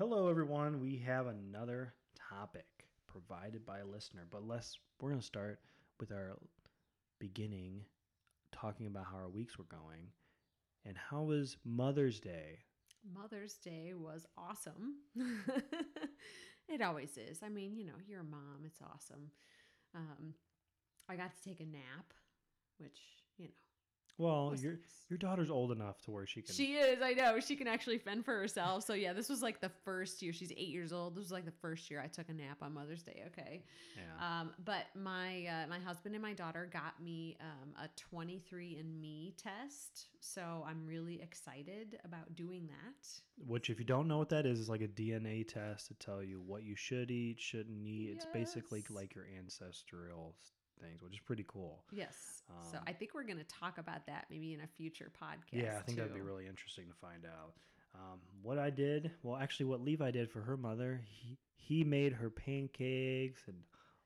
Hello, 0.00 0.28
everyone. 0.28 0.80
We 0.80 0.96
have 1.04 1.26
another 1.26 1.92
topic 2.30 2.64
provided 3.06 3.66
by 3.66 3.80
a 3.80 3.84
listener, 3.84 4.26
but 4.30 4.48
let's 4.48 4.78
we're 4.98 5.10
going 5.10 5.20
to 5.20 5.26
start 5.26 5.60
with 6.00 6.10
our 6.10 6.38
beginning, 7.18 7.82
talking 8.50 8.86
about 8.86 9.04
how 9.12 9.18
our 9.18 9.28
weeks 9.28 9.58
were 9.58 9.64
going, 9.64 10.06
and 10.86 10.96
how 10.96 11.24
was 11.24 11.58
Mother's 11.66 12.18
Day? 12.18 12.60
Mother's 13.14 13.56
Day 13.56 13.92
was 13.94 14.24
awesome. 14.38 14.94
it 16.66 16.80
always 16.80 17.18
is. 17.18 17.40
I 17.44 17.50
mean, 17.50 17.76
you 17.76 17.84
know, 17.84 18.00
you're 18.08 18.20
a 18.20 18.24
mom. 18.24 18.62
It's 18.64 18.80
awesome. 18.80 19.30
Um, 19.94 20.32
I 21.10 21.16
got 21.16 21.36
to 21.36 21.42
take 21.46 21.60
a 21.60 21.66
nap, 21.66 22.14
which 22.78 23.00
you 23.36 23.48
know 23.48 23.54
Well, 24.20 24.54
your 24.60 24.78
your 25.08 25.18
daughter's 25.18 25.50
old 25.50 25.72
enough 25.72 26.00
to 26.02 26.10
where 26.10 26.26
she 26.26 26.42
can. 26.42 26.54
She 26.54 26.74
is, 26.74 27.00
I 27.02 27.14
know. 27.14 27.40
She 27.40 27.56
can 27.56 27.66
actually 27.66 27.98
fend 27.98 28.24
for 28.24 28.38
herself. 28.38 28.84
So 28.84 28.92
yeah, 28.92 29.12
this 29.12 29.28
was 29.28 29.42
like 29.42 29.60
the 29.60 29.70
first 29.84 30.20
year. 30.22 30.32
She's 30.32 30.52
eight 30.52 30.68
years 30.68 30.92
old. 30.92 31.16
This 31.16 31.24
was 31.24 31.32
like 31.32 31.46
the 31.46 31.52
first 31.60 31.90
year 31.90 32.00
I 32.00 32.06
took 32.06 32.28
a 32.28 32.32
nap 32.32 32.58
on 32.62 32.74
Mother's 32.74 33.02
Day. 33.02 33.24
Okay. 33.28 33.64
Yeah. 33.96 34.40
Um, 34.40 34.50
but 34.64 34.84
my 34.94 35.46
uh, 35.46 35.66
my 35.68 35.78
husband 35.78 36.14
and 36.14 36.22
my 36.22 36.34
daughter 36.34 36.68
got 36.70 37.02
me 37.02 37.38
um, 37.40 37.70
a 37.82 38.14
23andMe 38.14 39.32
test, 39.36 40.08
so 40.20 40.64
I'm 40.68 40.86
really 40.86 41.20
excited 41.22 41.98
about 42.04 42.36
doing 42.36 42.68
that. 42.68 43.08
Which, 43.48 43.70
if 43.70 43.78
you 43.78 43.86
don't 43.86 44.06
know 44.06 44.18
what 44.18 44.28
that 44.28 44.44
is, 44.44 44.60
is 44.60 44.68
like 44.68 44.82
a 44.82 44.88
DNA 44.88 45.48
test 45.48 45.88
to 45.88 45.94
tell 45.94 46.22
you 46.22 46.42
what 46.46 46.62
you 46.62 46.76
should 46.76 47.10
eat, 47.10 47.40
shouldn't 47.40 47.86
eat. 47.86 48.10
It's 48.12 48.26
basically 48.26 48.84
like 48.90 49.14
your 49.14 49.24
ancestral 49.38 50.36
things, 50.80 51.02
which 51.02 51.14
is 51.14 51.20
pretty 51.20 51.44
cool. 51.46 51.82
Yes. 51.92 52.42
so 52.70 52.78
I 52.86 52.92
think 52.92 53.14
we're 53.14 53.24
going 53.24 53.38
to 53.38 53.44
talk 53.44 53.78
about 53.78 54.06
that 54.06 54.26
maybe 54.30 54.54
in 54.54 54.60
a 54.60 54.66
future 54.66 55.10
podcast. 55.20 55.58
Um, 55.58 55.64
Yeah, 55.64 55.78
I 55.78 55.82
think 55.82 55.98
that'd 55.98 56.14
be 56.14 56.20
really 56.20 56.46
interesting 56.46 56.86
to 56.88 56.94
find 56.94 57.24
out. 57.24 57.52
Um, 57.94 58.20
what 58.42 58.58
I 58.58 58.70
did, 58.70 59.10
well, 59.22 59.36
actually, 59.36 59.66
what 59.66 59.80
Levi 59.82 60.10
did 60.12 60.30
for 60.30 60.40
her 60.40 60.56
mother, 60.56 61.02
he 61.04 61.36
he 61.56 61.84
made 61.84 62.12
her 62.12 62.30
pancakes 62.30 63.42
and 63.46 63.56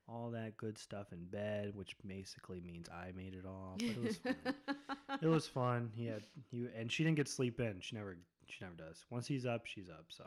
all 0.08 0.30
that 0.30 0.56
good 0.56 0.76
stuff 0.78 1.12
in 1.12 1.24
bed, 1.26 1.72
which 1.74 1.96
basically 2.06 2.60
means 2.60 2.88
I 2.88 3.12
made 3.16 3.34
it 3.34 3.44
all. 3.46 3.76
But 3.78 3.88
it 3.88 4.02
was 4.02 4.16
fun. 4.16 4.36
it 5.22 5.26
was 5.26 5.46
fun. 5.46 5.90
He 5.94 6.06
had 6.06 6.22
he 6.50 6.66
and 6.76 6.90
she 6.90 7.04
didn't 7.04 7.16
get 7.16 7.28
sleep 7.28 7.60
in. 7.60 7.80
She 7.80 7.96
never 7.96 8.16
she 8.48 8.64
never 8.64 8.74
does. 8.74 9.04
Once 9.10 9.26
he's 9.26 9.46
up, 9.46 9.66
she's 9.66 9.88
up. 9.88 10.06
So 10.08 10.24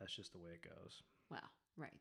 that's 0.00 0.14
just 0.14 0.32
the 0.32 0.38
way 0.38 0.50
it 0.54 0.62
goes. 0.62 1.02
Well, 1.30 1.40
right. 1.76 1.92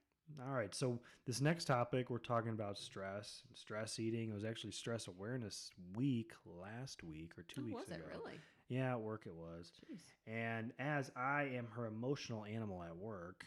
All 0.46 0.54
right. 0.54 0.74
So 0.74 1.00
this 1.26 1.42
next 1.42 1.66
topic, 1.66 2.10
we're 2.10 2.18
talking 2.18 2.52
about 2.52 2.78
stress 2.78 3.44
and 3.48 3.58
stress 3.58 4.00
eating. 4.00 4.30
It 4.32 4.34
was 4.34 4.46
actually 4.46 4.72
Stress 4.72 5.08
Awareness 5.08 5.70
Week 5.96 6.32
last 6.46 7.04
week 7.04 7.34
or 7.38 7.44
two 7.44 7.62
Oh, 7.62 7.66
weeks 7.66 7.82
was 7.82 7.90
it 7.90 7.96
ago. 8.02 8.06
really? 8.14 8.40
Yeah, 8.70 8.92
at 8.94 9.02
work 9.02 9.24
it 9.26 9.36
was. 9.36 9.72
Jeez. 9.92 10.00
And 10.26 10.72
as 10.80 11.12
I 11.16 11.44
am 11.56 11.68
her 11.76 11.86
emotional 11.86 12.46
animal 12.46 12.82
at 12.84 12.96
work, 12.96 13.46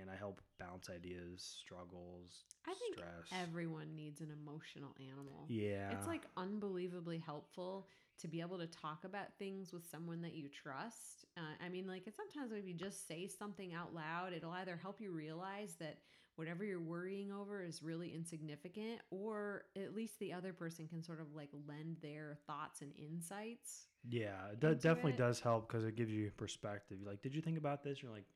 and 0.00 0.10
I 0.10 0.16
help 0.16 0.40
bounce 0.58 0.88
ideas, 0.90 1.56
struggles, 1.60 2.44
I 2.66 2.74
think 2.74 2.94
stress. 2.96 3.40
everyone 3.42 3.94
needs 3.96 4.20
an 4.20 4.28
emotional 4.30 4.94
animal. 4.98 5.46
Yeah. 5.48 5.92
It's 5.92 6.06
like 6.06 6.22
unbelievably 6.36 7.18
helpful 7.24 7.86
to 8.20 8.28
be 8.28 8.40
able 8.40 8.58
to 8.58 8.66
talk 8.66 9.04
about 9.04 9.34
things 9.38 9.72
with 9.72 9.86
someone 9.90 10.22
that 10.22 10.34
you 10.34 10.48
trust. 10.48 11.24
Uh, 11.36 11.40
I 11.64 11.68
mean, 11.68 11.86
like, 11.86 12.04
it's 12.06 12.16
sometimes 12.16 12.52
if 12.52 12.66
you 12.66 12.74
just 12.74 13.06
say 13.08 13.26
something 13.26 13.74
out 13.74 13.94
loud, 13.94 14.32
it'll 14.32 14.52
either 14.52 14.76
help 14.76 15.00
you 15.00 15.10
realize 15.12 15.74
that 15.80 15.98
whatever 16.36 16.64
you're 16.64 16.80
worrying 16.80 17.32
over 17.32 17.62
is 17.62 17.82
really 17.82 18.12
insignificant, 18.14 19.00
or 19.10 19.64
at 19.76 19.94
least 19.94 20.18
the 20.18 20.32
other 20.32 20.52
person 20.52 20.86
can 20.88 21.02
sort 21.02 21.20
of 21.20 21.34
like 21.34 21.50
lend 21.68 21.96
their 22.02 22.38
thoughts 22.46 22.82
and 22.82 22.92
insights. 22.98 23.86
yeah, 24.06 24.48
it 24.52 24.60
definitely 24.80 25.12
it. 25.12 25.18
does 25.18 25.40
help 25.40 25.68
because 25.68 25.84
it 25.84 25.94
gives 25.96 26.12
you 26.12 26.30
perspective. 26.36 26.98
You're 27.00 27.10
like, 27.10 27.22
did 27.22 27.34
you 27.34 27.40
think 27.40 27.58
about 27.58 27.82
this? 27.82 28.02
You're 28.02 28.12
like, 28.12 28.26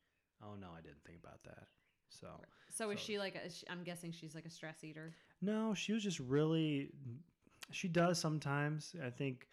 oh 0.43 0.55
no, 0.61 0.69
I 0.77 0.81
didn't 0.81 1.05
think 1.05 1.19
about 1.23 1.43
that. 1.45 1.67
So 2.09 2.29
So, 2.71 2.91
is 2.91 3.01
she 3.01 3.19
like, 3.19 3.35
a, 3.35 3.51
I'm 3.71 3.83
guessing 3.85 4.13
she's 4.13 4.35
like 4.35 4.47
a 4.47 4.51
stress 4.51 4.85
eater. 4.85 5.15
no, 5.41 5.75
she 5.75 5.93
was 5.93 6.03
just 6.03 6.21
really. 6.21 6.91
She 7.71 7.89
does 7.89 8.19
sometimes. 8.19 8.95
I 9.05 9.11
think, 9.11 9.47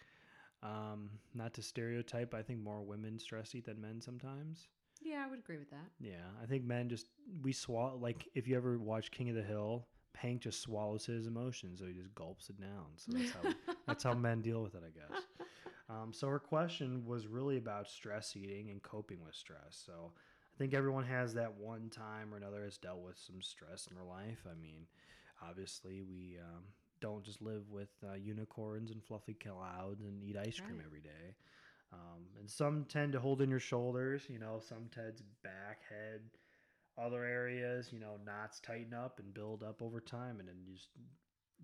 um, 0.65 1.09
not 1.33 1.53
to 1.55 1.61
stereotype, 1.61 2.33
I 2.33 2.41
think 2.41 2.59
more 2.59 2.81
women 2.81 3.19
stress 3.19 3.53
eat 3.53 3.65
than 3.65 3.79
men 3.79 4.01
sometimes. 4.01 4.67
Yeah, 5.01 5.23
I 5.25 5.29
would 5.29 5.39
agree 5.39 5.57
with 5.57 5.69
that. 5.69 5.91
Yeah, 5.99 6.25
I 6.41 6.45
think 6.45 6.63
men 6.63 6.89
just 6.89 7.07
we 7.43 7.51
swallow. 7.51 7.97
Like 7.97 8.27
if 8.33 8.47
you 8.47 8.55
ever 8.55 8.77
watch 8.79 9.11
King 9.11 9.29
of 9.29 9.35
the 9.35 9.43
Hill, 9.43 9.85
Hank 10.15 10.41
just 10.41 10.61
swallows 10.61 11.05
his 11.05 11.27
emotions, 11.27 11.79
so 11.79 11.85
he 11.85 11.93
just 11.93 12.13
gulps 12.15 12.49
it 12.49 12.59
down. 12.59 12.85
So 12.95 13.11
that's 13.13 13.31
how 13.31 13.73
that's 13.87 14.03
how 14.03 14.13
men 14.13 14.41
deal 14.41 14.63
with 14.63 14.75
it, 14.75 14.83
I 14.85 14.89
guess. 14.89 15.21
Um, 15.89 16.13
so 16.13 16.27
her 16.27 16.39
question 16.39 17.05
was 17.05 17.27
really 17.27 17.57
about 17.57 17.87
stress 17.87 18.35
eating 18.35 18.71
and 18.71 18.81
coping 18.81 19.23
with 19.23 19.35
stress. 19.35 19.79
So 19.85 20.13
I 20.13 20.57
think 20.57 20.73
everyone 20.73 21.03
has 21.03 21.33
that 21.35 21.53
one 21.53 21.89
time 21.89 22.33
or 22.33 22.37
another 22.37 22.63
has 22.63 22.77
dealt 22.77 23.03
with 23.03 23.19
some 23.19 23.41
stress 23.41 23.87
in 23.87 23.95
their 23.95 24.05
life. 24.05 24.39
I 24.49 24.59
mean, 24.59 24.87
obviously 25.47 26.01
we 26.01 26.37
um, 26.39 26.63
don't 27.05 27.23
just 27.23 27.41
live 27.41 27.69
with 27.69 27.89
uh, 28.03 28.16
unicorns 28.16 28.89
and 28.89 29.03
fluffy 29.03 29.35
clouds 29.35 30.01
and 30.03 30.23
eat 30.23 30.35
ice 30.38 30.59
cream 30.59 30.77
Right. 30.77 30.85
every 30.88 31.01
day. 31.01 31.35
Um, 31.93 32.25
and 32.39 32.49
some 32.49 32.85
tend 32.85 33.13
to 33.13 33.19
hold 33.19 33.41
in 33.43 33.49
your 33.49 33.59
shoulders, 33.59 34.23
you 34.27 34.39
know, 34.39 34.59
some 34.59 34.89
tends 34.93 35.21
back, 35.44 35.81
head, 35.88 36.21
other 36.97 37.23
areas, 37.23 37.89
you 37.94 37.99
know, 37.99 38.17
knots 38.25 38.59
tighten 38.59 38.94
up 38.94 39.19
and 39.19 39.33
build 39.35 39.61
up 39.61 39.81
over 39.83 39.99
time, 39.99 40.39
and 40.39 40.49
then 40.49 40.55
you 40.65 40.73
just 40.73 40.89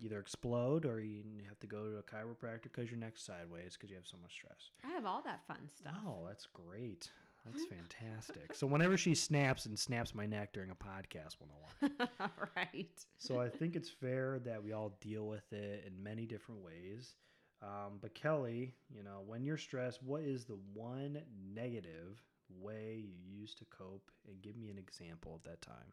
either 0.00 0.20
explode 0.20 0.86
or 0.86 1.00
you 1.00 1.22
have 1.48 1.58
to 1.58 1.66
go 1.66 1.90
to 1.90 1.96
a 1.98 2.02
chiropractor 2.02 2.62
because 2.64 2.88
your 2.90 3.00
neck's 3.00 3.22
sideways 3.22 3.76
because 3.76 3.90
you 3.90 3.96
have 3.96 4.06
so 4.06 4.16
much 4.22 4.32
stress. 4.32 4.70
I 4.84 4.88
have 4.92 5.04
all 5.06 5.22
that 5.24 5.40
fun 5.48 5.68
stuff. 5.76 5.94
Oh, 6.06 6.24
that's 6.26 6.46
great. 6.46 7.10
That's 7.44 7.64
fantastic. 7.64 8.54
so 8.54 8.66
whenever 8.66 8.96
she 8.96 9.14
snaps 9.14 9.66
and 9.66 9.76
snaps 9.78 10.14
my 10.14 10.26
neck 10.26 10.52
during 10.52 10.70
a 10.70 10.74
podcast, 10.74 11.36
we'll 11.40 11.48
know 11.48 11.98
why. 12.08 12.28
right. 12.56 13.04
So 13.18 13.40
I 13.40 13.48
think 13.48 13.74
it's 13.74 13.90
fair 13.90 14.38
that 14.44 14.62
we 14.62 14.72
all 14.72 14.96
deal 15.00 15.26
with 15.26 15.52
it 15.52 15.84
in 15.86 16.02
many 16.02 16.24
different 16.24 16.62
ways. 16.62 17.16
Um, 17.62 17.98
but 18.00 18.14
Kelly, 18.14 18.74
you 18.94 19.02
know, 19.02 19.22
when 19.26 19.44
you're 19.44 19.56
stressed, 19.56 20.02
what 20.02 20.22
is 20.22 20.44
the 20.44 20.58
one 20.74 21.20
negative 21.54 22.22
way 22.48 23.04
you 23.06 23.40
use 23.40 23.54
to 23.56 23.64
cope? 23.66 24.10
And 24.28 24.40
give 24.42 24.56
me 24.56 24.70
an 24.70 24.78
example 24.78 25.34
of 25.34 25.42
that 25.44 25.62
time. 25.62 25.92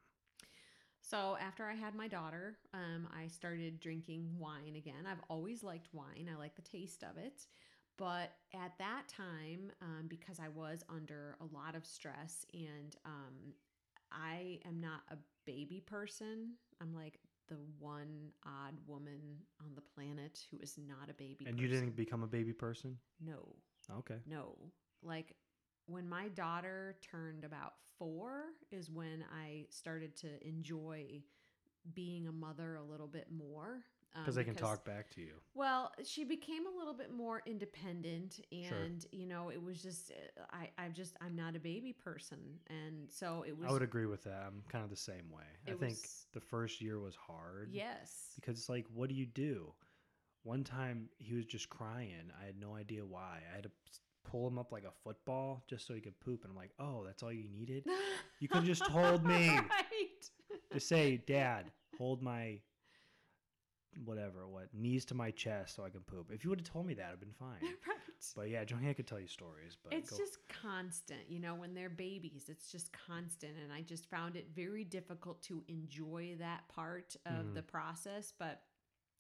So 1.02 1.38
after 1.42 1.66
I 1.66 1.74
had 1.74 1.96
my 1.96 2.08
daughter, 2.08 2.58
um, 2.74 3.08
I 3.16 3.28
started 3.28 3.80
drinking 3.80 4.30
wine 4.38 4.76
again. 4.76 5.08
I've 5.10 5.24
always 5.30 5.64
liked 5.64 5.88
wine. 5.94 6.30
I 6.32 6.38
like 6.38 6.56
the 6.56 6.62
taste 6.62 7.04
of 7.04 7.18
it. 7.18 7.46
But 8.00 8.32
at 8.54 8.78
that 8.80 9.04
time, 9.10 9.72
um, 9.82 10.08
because 10.08 10.40
I 10.40 10.48
was 10.48 10.84
under 10.90 11.36
a 11.42 11.46
lot 11.56 11.76
of 11.76 11.86
stress 11.86 12.46
and 12.54 12.96
um, 13.06 13.54
I 14.12 14.60
am 14.66 14.80
not 14.80 15.02
a 15.12 15.18
baby 15.46 15.84
person, 15.86 16.54
I'm 16.82 16.96
like 16.96 17.20
the 17.50 17.58
one 17.80 18.32
odd 18.46 18.76
woman 18.88 19.20
on 19.60 19.76
the 19.76 19.82
planet 19.82 20.40
who 20.50 20.60
is 20.60 20.78
not 20.78 21.10
a 21.10 21.14
baby 21.14 21.46
And 21.46 21.56
person. 21.56 21.60
you 21.60 21.68
didn't 21.68 21.96
become 21.98 22.24
a 22.24 22.28
baby 22.28 22.54
person? 22.54 22.98
No, 23.20 23.50
Okay. 23.98 24.18
no. 24.26 24.56
Like 25.04 25.36
when 25.88 26.08
my 26.08 26.30
daughter 26.30 26.96
turned 27.02 27.44
about 27.44 27.74
four 27.98 28.46
is 28.72 28.90
when 28.90 29.26
I 29.36 29.66
started 29.72 30.16
to 30.18 30.28
enjoy 30.48 31.22
being 31.94 32.28
a 32.28 32.32
mother 32.32 32.76
a 32.76 32.84
little 32.84 33.08
bit 33.08 33.28
more. 33.32 33.82
Um, 34.16 34.22
Because 34.24 34.36
they 34.36 34.44
can 34.44 34.56
talk 34.56 34.84
back 34.86 35.10
to 35.12 35.22
you. 35.22 35.34
Well, 35.54 35.92
she 36.04 36.24
became 36.24 36.64
a 36.66 36.78
little 36.78 36.94
bit 36.94 37.14
more 37.14 37.42
independent, 37.46 38.40
and 38.52 39.06
you 39.12 39.26
know, 39.28 39.50
it 39.50 39.62
was 39.62 39.82
just 39.82 40.12
uh, 40.12 40.42
I. 40.52 40.70
I'm 40.78 40.94
just 40.94 41.16
I'm 41.22 41.36
not 41.36 41.56
a 41.56 41.60
baby 41.60 41.94
person, 41.94 42.40
and 42.70 43.10
so 43.10 43.44
it 43.48 43.58
was. 43.58 43.70
I 43.70 43.72
would 43.72 43.82
agree 43.84 44.06
with 44.08 44.24
that. 44.24 44.44
I'm 44.48 44.64
kind 44.70 44.84
of 44.84 44.90
the 44.90 44.96
same 44.96 45.30
way. 45.32 45.44
I 45.68 45.72
It 45.72 45.80
think 45.80 45.94
was- 45.94 46.26
the 46.34 46.42
first 46.42 46.82
year 46.82 47.00
was 47.00 47.16
hard. 47.16 47.70
yes. 47.72 48.34
Because 48.36 48.58
it's 48.58 48.70
like, 48.70 48.86
what 48.94 49.10
do 49.10 49.16
you 49.16 49.26
do? 49.26 49.74
One 50.44 50.64
time 50.64 51.10
he 51.18 51.36
was 51.36 51.46
just 51.46 51.70
crying. 51.70 52.32
I 52.42 52.46
had 52.46 52.60
no 52.60 52.76
idea 52.76 53.06
why. 53.06 53.40
I 53.52 53.56
had 53.56 53.64
to 53.64 53.72
pull 54.24 54.48
him 54.48 54.58
up 54.58 54.72
like 54.72 54.84
a 54.86 54.92
football 55.04 55.64
just 55.70 55.86
so 55.86 55.94
he 55.94 56.00
could 56.02 56.18
poop. 56.20 56.44
And 56.44 56.52
I'm 56.52 56.56
like, 56.58 56.72
oh, 56.80 57.04
that's 57.06 57.24
all 57.24 57.32
you 57.34 57.48
needed? 57.50 57.86
You 58.40 58.48
could 58.48 58.58
have 58.60 58.66
just 58.66 58.86
told 58.86 59.24
me. 59.26 59.50
Right. 59.70 60.30
Just 60.74 60.88
say, 60.88 61.18
Dad, 61.28 61.72
hold 61.98 62.22
my 62.22 62.60
whatever, 64.06 64.48
what 64.48 64.68
knees 64.74 65.06
to 65.06 65.16
my 65.16 65.32
chest 65.32 65.76
so 65.76 65.84
I 65.84 65.90
can 65.90 66.02
poop. 66.02 66.32
If 66.32 66.44
you 66.44 66.50
would 66.50 66.60
have 66.60 66.70
told 66.70 66.86
me 66.86 66.94
that, 66.96 67.10
I'd 67.12 67.20
been 67.20 67.32
fine. 67.34 67.58
right. 67.88 67.98
But 68.36 68.50
yeah, 68.50 68.64
Johanna 68.64 68.94
could 68.94 69.08
tell 69.08 69.20
you 69.20 69.28
stories. 69.28 69.78
But 69.84 69.94
It's 69.94 70.12
go- 70.12 70.18
just 70.18 70.38
constant, 70.50 71.22
you 71.30 71.40
know, 71.40 71.56
when 71.56 71.74
they're 71.74 71.90
babies, 71.90 72.46
it's 72.50 72.72
just 72.72 72.92
constant. 72.94 73.54
And 73.64 73.72
I 73.74 73.82
just 73.82 74.10
found 74.10 74.36
it 74.36 74.48
very 74.56 74.84
difficult 74.84 75.42
to 75.44 75.64
enjoy 75.68 76.36
that 76.40 76.68
part 76.70 77.16
of 77.26 77.32
Mm-hmm. 77.32 77.54
the 77.56 77.62
process. 77.64 78.34
But 78.38 78.62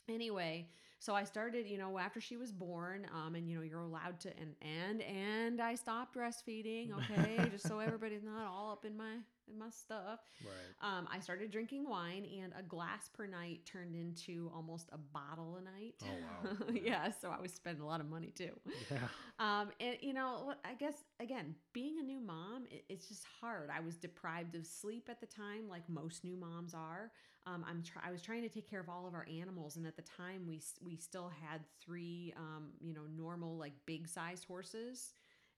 anyway, 0.07 0.68
so 1.00 1.16
I 1.16 1.24
started, 1.24 1.68
you 1.68 1.77
know, 1.77 1.98
after 1.98 2.19
she 2.21 2.38
was 2.38 2.51
born, 2.51 3.07
um, 3.13 3.36
and 3.36 3.48
you 3.50 3.56
know, 3.57 3.63
you're 3.63 3.80
allowed 3.81 4.19
to, 4.21 4.30
and 4.38 4.54
and 4.62 5.01
and 5.01 5.62
I 5.62 5.75
stopped 5.75 6.16
breastfeeding, 6.16 6.92
okay, 6.98 7.50
just 7.50 7.68
so 7.68 7.80
everybody's 7.88 8.24
not 8.24 8.45
all 8.48 8.71
up 8.74 8.83
in 8.86 8.98
my 8.98 9.16
in 9.51 9.57
my 9.60 9.69
stuff. 9.69 10.19
Right. 10.44 10.98
Um, 10.98 11.07
I 11.12 11.19
started 11.19 11.51
drinking 11.51 11.90
wine, 11.90 12.25
and 12.42 12.54
a 12.57 12.63
glass 12.63 13.10
per 13.10 13.28
night 13.28 13.66
turned 13.66 13.96
into 13.96 14.51
almost 14.54 14.90
a 14.92 14.98
bottle 14.98 15.57
a 15.57 15.62
night. 15.62 15.96
Oh, 16.04 16.07
wow. 16.46 16.51
yeah, 16.74 17.12
so 17.12 17.30
I 17.30 17.42
was 17.42 17.54
spending 17.54 17.81
a 17.81 17.88
lot 17.88 18.00
of 18.00 18.10
money 18.10 18.31
too. 18.36 18.51
Yeah. 18.92 18.98
Um, 19.40 19.69
and 19.80 19.96
you 20.01 20.12
know, 20.12 20.54
I 20.66 20.74
guess 20.74 20.96
again, 21.22 21.56
being 21.72 21.98
a 21.98 22.04
new 22.04 22.19
mom, 22.19 22.66
it, 22.69 22.84
it's 22.90 23.07
just 23.07 23.24
hard. 23.40 23.69
I 23.74 23.80
was 23.80 23.96
deprived 23.96 24.54
of 24.56 24.66
sleep 24.66 25.07
at 25.10 25.22
the 25.22 25.28
time, 25.28 25.69
like 25.69 25.88
most 25.88 26.25
new 26.25 26.36
moms 26.36 26.74
are. 26.74 27.10
Um, 27.45 27.63
I'm 27.66 27.81
try- 27.81 28.02
I 28.06 28.12
was 28.12 28.22
trying 28.22 28.42
to 28.42 28.50
take 28.50 28.69
care 28.69 28.81
of 28.81 28.90
all 28.90 29.07
of 29.07 29.13
our 29.13 29.25
animals, 29.31 29.78
and 29.78 29.88
at 29.88 29.95
the 29.95 30.02
time, 30.02 30.45
we 30.45 30.62
we 30.84 30.98
still 30.98 31.30
had 31.30 31.62
three, 31.81 32.34
um, 32.36 32.72
you 32.81 32.94
know, 32.94 33.04
normal 33.16 33.57
like 33.57 33.72
big 33.86 34.10
sized 34.10 34.44
horses, 34.44 35.13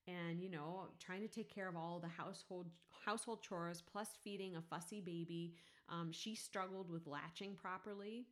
and 0.08 0.42
you 0.42 0.50
know, 0.50 0.88
trying 1.00 1.22
to 1.22 1.28
take 1.28 1.54
care 1.54 1.68
of 1.68 1.76
all 1.76 2.00
the 2.00 2.08
household 2.08 2.68
household 3.06 3.42
chores 3.42 3.82
plus 3.82 4.10
feeding 4.24 4.56
a 4.56 4.62
fussy 4.62 5.02
baby. 5.02 5.54
Um, 5.90 6.12
she 6.12 6.36
struggled 6.36 6.90
with 6.90 7.08
latching 7.08 7.56
properly, 7.56 8.26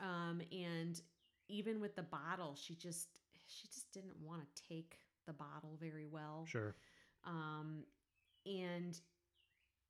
um, 0.00 0.40
and 0.50 1.00
even 1.48 1.80
with 1.80 1.94
the 1.94 2.02
bottle, 2.02 2.56
she 2.56 2.74
just 2.74 3.08
she 3.46 3.68
just 3.68 3.92
didn't 3.92 4.16
want 4.22 4.42
to 4.42 4.62
take 4.68 4.98
the 5.26 5.32
bottle 5.32 5.76
very 5.80 6.06
well. 6.06 6.44
Sure. 6.46 6.74
Um, 7.24 7.84
and 8.46 8.98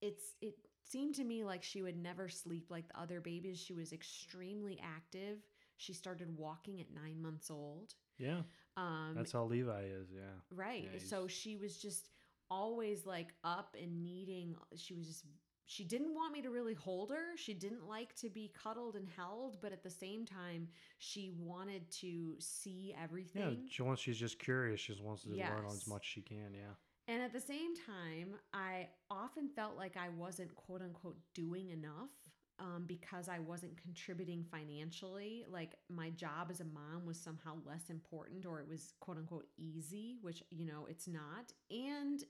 it's 0.00 0.34
it 0.40 0.54
seemed 0.84 1.14
to 1.16 1.24
me 1.24 1.44
like 1.44 1.62
she 1.62 1.82
would 1.82 1.96
never 1.96 2.28
sleep 2.28 2.66
like 2.70 2.88
the 2.88 3.00
other 3.00 3.20
babies. 3.20 3.58
She 3.58 3.74
was 3.74 3.92
extremely 3.92 4.78
active. 4.82 5.38
She 5.76 5.92
started 5.92 6.36
walking 6.36 6.80
at 6.80 6.86
nine 6.94 7.20
months 7.20 7.50
old. 7.50 7.94
Yeah. 8.18 8.42
Um, 8.76 9.12
That's 9.14 9.32
how 9.32 9.44
Levi 9.44 9.82
is. 10.00 10.08
Yeah. 10.12 10.22
right. 10.54 10.88
yeah, 10.92 10.98
so 10.98 11.26
she 11.26 11.56
was 11.56 11.76
just 11.76 12.08
always 12.50 13.06
like 13.06 13.34
up 13.44 13.76
and 13.80 14.02
needing. 14.02 14.56
She 14.76 14.94
was 14.94 15.06
just. 15.06 15.24
She 15.66 15.82
didn't 15.82 16.14
want 16.14 16.34
me 16.34 16.42
to 16.42 16.50
really 16.50 16.74
hold 16.74 17.10
her. 17.10 17.36
She 17.36 17.54
didn't 17.54 17.88
like 17.88 18.14
to 18.16 18.28
be 18.28 18.52
cuddled 18.62 18.96
and 18.96 19.08
held, 19.16 19.62
but 19.62 19.72
at 19.72 19.82
the 19.82 19.88
same 19.88 20.26
time, 20.26 20.68
she 20.98 21.32
wanted 21.38 21.90
to 22.00 22.34
see 22.38 22.94
everything. 23.02 23.42
Yeah. 23.62 23.70
She 23.70 23.82
wants. 23.82 24.02
She's 24.02 24.18
just 24.18 24.38
curious. 24.38 24.80
She 24.80 24.92
just 24.92 25.02
wants 25.02 25.22
to 25.22 25.30
learn 25.30 25.64
as 25.66 25.86
much 25.86 26.02
as 26.02 26.06
she 26.06 26.20
can. 26.20 26.52
Yeah. 26.52 26.74
And 27.06 27.22
at 27.22 27.32
the 27.32 27.40
same 27.40 27.74
time, 27.76 28.34
I 28.52 28.88
often 29.10 29.48
felt 29.48 29.76
like 29.76 29.96
I 29.96 30.08
wasn't 30.10 30.54
quote 30.54 30.82
unquote 30.82 31.16
doing 31.34 31.70
enough 31.70 32.10
um, 32.58 32.84
because 32.86 33.28
I 33.28 33.38
wasn't 33.38 33.80
contributing 33.80 34.44
financially. 34.50 35.44
Like 35.50 35.76
my 35.88 36.10
job 36.10 36.48
as 36.50 36.60
a 36.60 36.64
mom 36.64 37.04
was 37.06 37.18
somehow 37.18 37.56
less 37.64 37.90
important 37.90 38.46
or 38.46 38.60
it 38.60 38.68
was 38.68 38.94
quote 39.00 39.18
unquote 39.18 39.46
easy, 39.58 40.16
which, 40.22 40.42
you 40.50 40.66
know, 40.66 40.86
it's 40.88 41.08
not. 41.08 41.52
And 41.70 42.22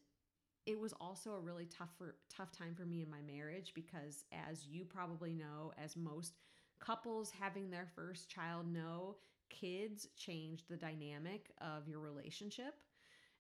it 0.67 0.79
was 0.79 0.95
also 1.01 1.33
a 1.35 1.41
really 1.41 1.67
tough 1.67 1.91
for, 1.99 2.17
tough 2.35 2.51
time 2.53 2.75
for 2.75 2.87
me 2.87 3.03
in 3.03 3.11
my 3.11 3.21
marriage 3.21 3.73
because 3.75 4.25
as 4.33 4.67
you 4.67 4.85
probably 4.85 5.35
know, 5.35 5.73
as 5.83 5.97
most 5.97 6.35
couples 6.81 7.31
having 7.31 7.71
their 7.71 7.89
first 7.95 8.31
child 8.31 8.67
know, 8.73 9.17
kids 9.51 10.09
change 10.17 10.65
the 10.69 10.77
dynamic 10.77 11.51
of 11.61 11.87
your 11.87 12.01
relationship. 12.01 12.75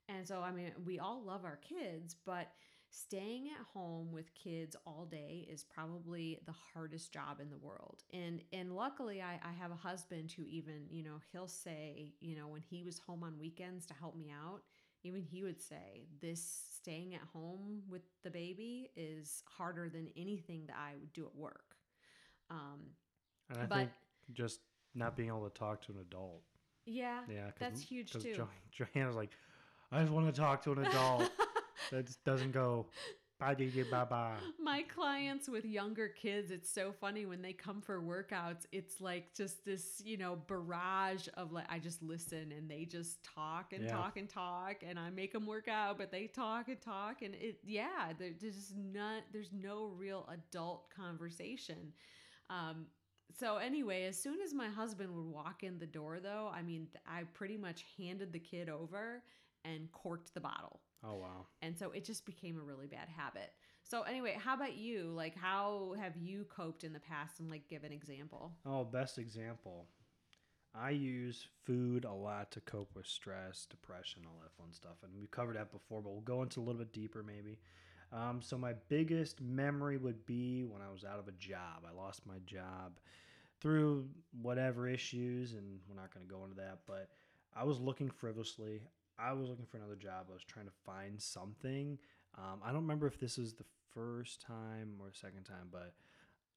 And 0.08 0.26
so, 0.26 0.40
I 0.40 0.52
mean, 0.52 0.72
we 0.84 0.98
all 0.98 1.22
love 1.24 1.44
our 1.44 1.56
kids, 1.56 2.14
but 2.26 2.48
staying 2.96 3.48
at 3.48 3.66
home 3.74 4.12
with 4.12 4.32
kids 4.34 4.76
all 4.86 5.04
day 5.10 5.46
is 5.50 5.64
probably 5.64 6.38
the 6.46 6.54
hardest 6.72 7.12
job 7.12 7.40
in 7.40 7.50
the 7.50 7.56
world. 7.56 8.04
And 8.12 8.40
and 8.52 8.74
luckily, 8.76 9.20
I, 9.20 9.40
I 9.44 9.52
have 9.60 9.72
a 9.72 9.76
husband 9.76 10.30
who 10.30 10.44
even, 10.44 10.86
you 10.90 11.02
know, 11.02 11.16
he'll 11.32 11.48
say, 11.48 12.12
you 12.20 12.36
know, 12.36 12.46
when 12.46 12.60
he 12.60 12.84
was 12.84 12.98
home 13.00 13.24
on 13.24 13.38
weekends 13.38 13.84
to 13.86 13.94
help 13.94 14.16
me 14.16 14.30
out, 14.32 14.62
even 15.02 15.22
he 15.22 15.42
would 15.42 15.60
say, 15.60 16.06
this 16.20 16.66
staying 16.76 17.14
at 17.14 17.22
home 17.32 17.82
with 17.88 18.02
the 18.22 18.30
baby 18.30 18.90
is 18.96 19.42
harder 19.58 19.88
than 19.88 20.08
anything 20.16 20.66
that 20.68 20.76
I 20.78 20.92
would 21.00 21.12
do 21.12 21.26
at 21.26 21.34
work. 21.34 21.74
Um, 22.50 22.90
And 23.50 23.58
I 23.58 23.66
But- 23.66 23.76
think 23.78 23.90
just 24.34 24.60
not 24.94 25.16
being 25.16 25.28
able 25.30 25.50
to 25.50 25.58
talk 25.58 25.82
to 25.82 25.92
an 25.92 25.98
adult. 25.98 26.44
yeah, 26.86 27.24
Yeah. 27.28 27.50
That's 27.58 27.80
huge 27.82 28.12
too. 28.12 28.34
jo- 28.36 28.48
Joanna's 28.70 29.16
like, 29.16 29.30
I 29.90 30.00
just 30.00 30.12
want 30.12 30.32
to 30.32 30.40
talk 30.40 30.62
to 30.62 30.72
an 30.72 30.86
adult. 30.86 31.30
that 31.90 32.06
just 32.06 32.24
doesn't 32.24 32.52
go. 32.52 32.86
My 34.62 34.82
clients 34.82 35.48
with 35.48 35.64
younger 35.64 36.08
kids, 36.08 36.50
it's 36.50 36.70
so 36.70 36.92
funny 36.92 37.26
when 37.26 37.42
they 37.42 37.52
come 37.52 37.80
for 37.80 38.00
workouts. 38.00 38.64
It's 38.72 39.00
like 39.00 39.34
just 39.34 39.64
this, 39.64 40.00
you 40.04 40.16
know, 40.16 40.36
barrage 40.36 41.28
of 41.34 41.52
like, 41.52 41.66
I 41.70 41.78
just 41.78 42.02
listen 42.02 42.52
and 42.56 42.70
they 42.70 42.84
just 42.84 43.22
talk 43.24 43.72
and 43.72 43.84
Yeah. 43.84 43.92
talk 43.92 44.16
and 44.16 44.28
talk, 44.28 44.82
and 44.82 44.98
I 44.98 45.10
make 45.10 45.32
them 45.32 45.46
work 45.46 45.68
out, 45.68 45.98
but 45.98 46.10
they 46.10 46.26
talk 46.26 46.68
and 46.68 46.80
talk, 46.80 47.22
and 47.22 47.34
it, 47.34 47.58
yeah, 47.64 48.12
there's 48.18 48.40
just 48.40 48.76
not, 48.76 49.24
there's 49.32 49.52
no 49.52 49.88
real 49.96 50.28
adult 50.32 50.88
conversation. 50.90 51.92
Um, 52.50 52.86
so 53.38 53.56
anyway, 53.56 54.04
as 54.04 54.20
soon 54.20 54.40
as 54.40 54.54
my 54.54 54.68
husband 54.68 55.14
would 55.14 55.26
walk 55.26 55.62
in 55.62 55.78
the 55.78 55.86
door, 55.86 56.20
though, 56.20 56.50
I 56.54 56.62
mean, 56.62 56.88
I 57.06 57.24
pretty 57.34 57.56
much 57.56 57.84
handed 57.98 58.32
the 58.32 58.38
kid 58.38 58.68
over 58.68 59.22
and 59.64 59.90
corked 59.92 60.34
the 60.34 60.40
bottle. 60.40 60.80
Oh 61.06 61.16
wow. 61.16 61.46
And 61.62 61.76
so 61.76 61.90
it 61.90 62.04
just 62.04 62.24
became 62.24 62.58
a 62.58 62.62
really 62.62 62.86
bad 62.86 63.08
habit. 63.08 63.52
So 63.82 64.02
anyway, 64.02 64.36
how 64.38 64.54
about 64.54 64.76
you? 64.76 65.12
Like 65.14 65.36
how 65.36 65.94
have 66.00 66.16
you 66.16 66.44
coped 66.44 66.84
in 66.84 66.92
the 66.92 67.00
past 67.00 67.40
and 67.40 67.50
like 67.50 67.68
give 67.68 67.84
an 67.84 67.92
example? 67.92 68.52
Oh, 68.64 68.84
best 68.84 69.18
example. 69.18 69.86
I 70.74 70.90
use 70.90 71.46
food 71.64 72.04
a 72.04 72.12
lot 72.12 72.50
to 72.52 72.60
cope 72.60 72.96
with 72.96 73.06
stress, 73.06 73.66
depression, 73.70 74.22
all 74.26 74.40
that 74.42 74.56
fun 74.56 74.72
stuff. 74.72 74.96
And 75.04 75.12
we 75.20 75.28
covered 75.28 75.56
that 75.56 75.70
before, 75.70 76.02
but 76.02 76.10
we'll 76.10 76.20
go 76.22 76.42
into 76.42 76.58
a 76.58 76.62
little 76.62 76.80
bit 76.80 76.92
deeper 76.92 77.22
maybe. 77.22 77.58
Um, 78.12 78.40
so, 78.42 78.56
my 78.56 78.74
biggest 78.88 79.40
memory 79.40 79.96
would 79.96 80.24
be 80.24 80.64
when 80.64 80.82
I 80.82 80.92
was 80.92 81.04
out 81.04 81.18
of 81.18 81.26
a 81.26 81.32
job. 81.32 81.84
I 81.88 81.92
lost 81.96 82.26
my 82.26 82.38
job 82.46 82.98
through 83.60 84.08
whatever 84.40 84.86
issues, 84.86 85.54
and 85.54 85.80
we're 85.88 86.00
not 86.00 86.12
going 86.14 86.24
to 86.26 86.32
go 86.32 86.44
into 86.44 86.56
that, 86.56 86.80
but 86.86 87.08
I 87.56 87.64
was 87.64 87.80
looking 87.80 88.10
frivolously. 88.10 88.82
I 89.18 89.32
was 89.32 89.48
looking 89.48 89.66
for 89.66 89.76
another 89.76 89.96
job. 89.96 90.26
I 90.30 90.32
was 90.32 90.44
trying 90.44 90.66
to 90.66 90.72
find 90.84 91.20
something. 91.20 91.98
Um, 92.36 92.60
I 92.64 92.68
don't 92.68 92.82
remember 92.82 93.06
if 93.06 93.18
this 93.18 93.38
was 93.38 93.54
the 93.54 93.64
first 93.92 94.40
time 94.40 94.94
or 95.00 95.08
the 95.10 95.16
second 95.16 95.44
time, 95.44 95.68
but 95.70 95.94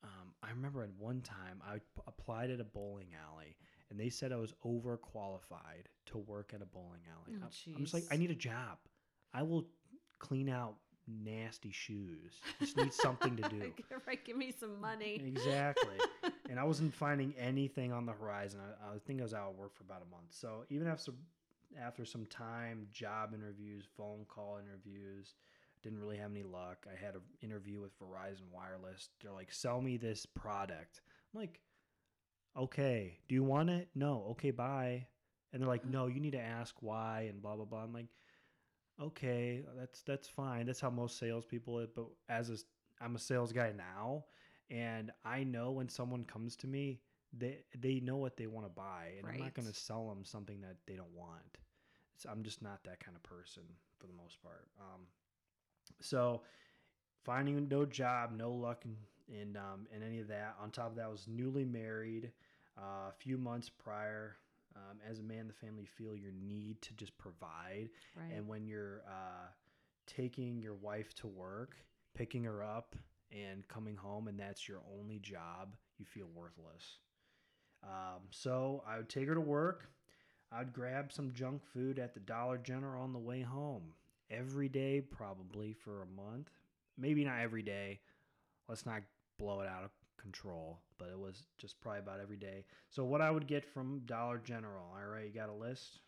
um, 0.04 0.34
I 0.44 0.50
remember 0.50 0.84
at 0.84 0.90
one 0.98 1.22
time 1.22 1.62
I 1.68 1.80
applied 2.08 2.50
at 2.50 2.60
a 2.60 2.64
bowling 2.64 3.10
alley, 3.32 3.56
and 3.90 4.00
they 4.00 4.10
said 4.10 4.32
I 4.32 4.38
was 4.38 4.54
overqualified 4.66 5.86
to 6.08 6.18
work 6.18 6.52
at 6.54 6.62
a 6.62 6.66
bowling 6.66 7.02
alley. 7.12 7.38
Oh, 7.42 7.46
I'm, 7.46 7.76
I'm 7.76 7.82
just 7.84 7.94
like. 7.94 8.06
I 8.12 8.18
need 8.18 8.32
a 8.32 8.36
job. 8.36 8.78
I 9.34 9.44
will 9.44 9.68
clean 10.20 10.50
out 10.50 10.76
nasty 11.08 11.72
shoes. 11.72 12.34
Just 12.60 12.78
need 12.78 12.94
something 12.94 13.36
to 13.38 13.44
do. 13.50 13.74
right, 14.06 14.24
give 14.26 14.38
me 14.38 14.54
some 14.58 14.80
money. 14.82 15.22
Exactly. 15.28 15.98
and 16.50 16.60
I 16.60 16.64
wasn't 16.64 16.94
finding 16.94 17.34
anything 17.40 17.92
on 17.92 18.06
the 18.06 18.12
horizon. 18.14 18.60
I, 18.60 18.96
I 18.96 19.00
think 19.06 19.20
I 19.20 19.24
was 19.24 19.34
out 19.34 19.50
of 19.52 19.56
work 19.56 19.76
for 19.76 19.84
about 19.84 20.02
a 20.02 20.12
month. 20.12 20.28
So 20.32 20.66
even 20.70 20.88
after 20.88 21.12
after 21.76 22.06
some 22.06 22.26
time, 22.26 22.88
job 22.92 23.34
interviews, 23.34 23.86
phone 23.98 24.26
call 24.28 24.58
interviews, 24.58 25.36
didn't 25.84 26.00
really 26.00 26.18
have 26.18 26.32
any 26.32 26.44
luck. 26.44 26.86
I 26.92 26.96
had 27.00 27.16
an 27.16 27.22
interview 27.42 27.80
with 27.80 27.98
Verizon 28.00 28.50
Wireless. 28.52 29.10
They're 29.22 29.32
like, 29.32 29.52
"Sell 29.52 29.82
me 29.82 29.98
this 29.98 30.26
product." 30.26 31.02
I'm 31.34 31.42
like, 31.42 31.62
"Okay, 32.56 33.20
do 33.28 33.36
you 33.36 33.44
want 33.44 33.70
it?" 33.70 33.90
No. 33.96 34.24
Okay, 34.32 34.52
bye. 34.52 35.08
And 35.52 35.62
they're 35.62 35.68
like, 35.68 35.86
"No, 35.86 36.08
you 36.08 36.20
need 36.20 36.32
to 36.32 36.40
ask 36.40 36.76
why 36.82 37.22
and 37.22 37.42
blah 37.42 37.56
blah 37.56 37.66
blah." 37.66 37.84
I'm 37.84 37.94
like, 37.94 38.08
"Okay, 39.00 39.64
that's 39.76 40.02
that's 40.04 40.28
fine. 40.28 40.66
That's 40.66 40.82
how 40.82 40.90
most 40.90 41.18
salespeople. 41.20 41.80
Is, 41.80 41.90
but 41.96 42.08
as 42.30 42.50
a, 42.50 42.58
I'm 43.04 43.16
a 43.16 43.20
sales 43.20 43.54
guy 43.54 43.72
now, 43.72 44.26
and 44.70 45.12
I 45.24 45.44
know 45.44 45.72
when 45.72 45.90
someone 45.90 46.26
comes 46.26 46.56
to 46.58 46.68
me, 46.68 47.02
they 47.34 47.60
they 47.80 48.00
know 48.00 48.18
what 48.18 48.38
they 48.38 48.48
want 48.48 48.66
to 48.66 48.72
buy, 48.72 49.14
and 49.18 49.28
I'm 49.28 49.40
not 49.40 49.54
going 49.54 49.68
to 49.68 49.74
sell 49.74 50.08
them 50.10 50.24
something 50.24 50.62
that 50.62 50.78
they 50.86 50.96
don't 50.96 51.14
want. 51.16 51.58
So 52.18 52.30
I'm 52.30 52.44
just 52.44 52.62
not 52.62 52.84
that 52.86 53.00
kind 53.00 53.16
of 53.16 53.24
person 53.24 53.64
for 54.00 54.08
the 54.08 54.14
most 54.14 54.42
part. 54.42 54.68
Um, 54.80 55.02
so 56.02 56.42
finding 57.24 57.68
no 57.68 57.86
job, 57.86 58.32
no 58.36 58.52
luck 58.52 58.86
in 58.86 58.96
in, 59.30 59.58
um, 59.58 59.88
in 59.94 60.02
any 60.04 60.20
of 60.20 60.28
that. 60.30 60.56
On 60.62 60.72
top 60.72 60.92
of 60.92 60.96
that, 60.96 61.06
I 61.06 61.10
was 61.10 61.28
newly 61.28 61.66
married 61.66 62.32
uh, 62.78 63.10
a 63.10 63.14
few 63.20 63.38
months 63.38 63.70
prior. 63.70 64.38
Um, 64.76 65.00
as 65.10 65.20
a 65.20 65.24
man, 65.24 65.48
the 65.48 65.54
family 65.54 65.86
feel 65.86 66.16
your 66.16 66.32
need 66.32 66.82
to 66.84 66.94
just 66.94 67.18
provide, 67.18 67.90
Right. 68.16 68.32
and 68.36 68.48
when 68.48 68.68
you're 68.68 69.02
uh, 69.08 69.48
taking 70.06 70.62
your 70.62 70.76
wife 70.76 71.16
to 71.16 71.28
work, 71.28 71.76
picking 72.14 72.44
her 72.44 72.64
up, 72.64 72.96
and 73.32 73.68
coming 73.68 73.96
home, 73.96 74.28
and 74.28 74.40
that's 74.40 74.68
your 74.68 74.82
only 74.98 75.18
job, 75.20 75.76
you 75.98 76.06
feel 76.06 76.28
worthless. 76.34 77.00
Um, 77.84 78.22
so 78.32 78.84
I 78.88 78.98
would 78.98 79.10
take 79.10 79.28
her 79.28 79.36
to 79.36 79.42
work. 79.42 79.90
I'd 80.52 80.74
grab 80.74 81.12
some 81.12 81.34
junk 81.34 81.62
food 81.74 82.00
at 82.00 82.14
the 82.14 82.20
Dollar 82.20 82.58
General 82.58 83.04
on 83.04 83.14
the 83.14 83.20
way 83.20 83.42
home 83.42 83.94
every 84.32 84.70
day, 84.70 85.02
probably 85.02 85.74
for 85.74 86.02
a 86.02 86.06
month. 86.06 86.50
Maybe 86.98 87.24
not 87.26 87.40
every 87.42 87.62
day. 87.62 88.00
Let's 88.68 88.86
not 88.86 89.02
blow 89.38 89.62
it 89.62 89.68
out 89.68 89.84
of 89.84 89.92
control, 90.20 90.80
but 90.98 91.10
it 91.10 91.20
was 91.20 91.46
just 91.58 91.80
probably 91.82 92.00
about 92.00 92.20
every 92.22 92.38
day. 92.38 92.66
So 92.90 93.04
what 93.04 93.22
I 93.22 93.30
would 93.32 93.48
get 93.48 93.66
from 93.66 94.02
Dollar 94.06 94.40
General, 94.44 94.86
all 94.94 95.08
right, 95.08 95.26
you 95.26 95.34
got 95.34 95.50
a 95.50 95.54
list? 95.54 96.00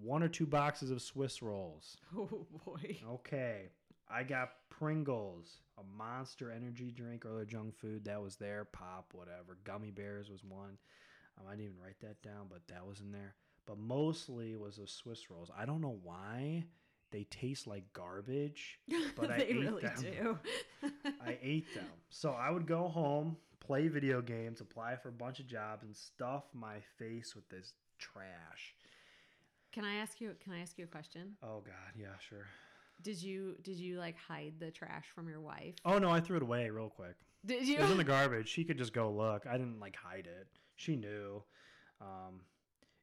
One 0.00 0.22
or 0.22 0.28
two 0.28 0.46
boxes 0.46 0.90
of 0.90 1.02
Swiss 1.02 1.42
rolls. 1.42 1.96
Oh 2.16 2.46
boy. 2.64 2.98
Okay. 3.08 3.70
I 4.10 4.22
got 4.22 4.50
Pringles, 4.70 5.58
a 5.78 5.82
monster 5.96 6.50
energy 6.50 6.90
drink 6.90 7.24
or 7.24 7.30
other 7.30 7.44
junk 7.44 7.76
food 7.76 8.04
that 8.04 8.20
was 8.20 8.36
there, 8.36 8.64
pop, 8.64 9.12
whatever. 9.12 9.58
Gummy 9.64 9.90
bears 9.90 10.30
was 10.30 10.44
one. 10.44 10.78
Um, 11.38 11.46
I 11.48 11.52
didn't 11.52 11.66
even 11.66 11.76
write 11.82 12.00
that 12.00 12.22
down, 12.22 12.46
but 12.50 12.66
that 12.68 12.86
was 12.86 13.00
in 13.00 13.12
there. 13.12 13.34
But 13.66 13.78
mostly 13.78 14.56
was 14.56 14.76
the 14.76 14.86
Swiss 14.86 15.30
rolls. 15.30 15.50
I 15.56 15.64
don't 15.64 15.80
know 15.80 15.98
why 16.02 16.64
they 17.10 17.24
taste 17.24 17.66
like 17.66 17.92
garbage, 17.92 18.78
but 19.16 19.30
I 19.30 19.36
ate 19.48 19.60
really 19.60 19.82
them. 19.82 19.94
do. 20.00 20.38
I 21.26 21.38
ate 21.42 21.72
them. 21.74 21.86
So 22.10 22.30
I 22.32 22.50
would 22.50 22.66
go 22.66 22.88
home, 22.88 23.36
play 23.60 23.88
video 23.88 24.20
games, 24.20 24.60
apply 24.60 24.96
for 24.96 25.08
a 25.08 25.12
bunch 25.12 25.40
of 25.40 25.46
jobs, 25.46 25.84
and 25.84 25.96
stuff 25.96 26.44
my 26.52 26.76
face 26.98 27.34
with 27.34 27.48
this 27.48 27.72
trash. 27.98 28.74
Can 29.72 29.84
I 29.84 29.96
ask 29.96 30.20
you? 30.20 30.32
Can 30.42 30.52
I 30.52 30.60
ask 30.60 30.78
you 30.78 30.84
a 30.84 30.88
question? 30.88 31.36
Oh 31.42 31.60
God, 31.64 31.94
yeah, 31.96 32.16
sure. 32.28 32.46
Did 33.04 33.22
you 33.22 33.56
did 33.62 33.76
you 33.78 33.98
like 33.98 34.16
hide 34.18 34.54
the 34.58 34.70
trash 34.70 35.04
from 35.14 35.28
your 35.28 35.40
wife? 35.40 35.74
Oh 35.84 35.98
no, 35.98 36.10
I 36.10 36.20
threw 36.20 36.36
it 36.38 36.42
away 36.42 36.68
real 36.70 36.88
quick. 36.88 37.14
Did 37.46 37.68
you? 37.68 37.76
It 37.76 37.82
was 37.82 37.90
in 37.90 37.98
the 37.98 38.04
garbage. 38.04 38.48
She 38.48 38.64
could 38.64 38.78
just 38.78 38.92
go 38.92 39.12
look. 39.12 39.46
I 39.46 39.52
didn't 39.52 39.78
like 39.78 39.94
hide 39.94 40.26
it. 40.26 40.48
She 40.76 40.96
knew. 40.96 41.42
Um, 42.00 42.40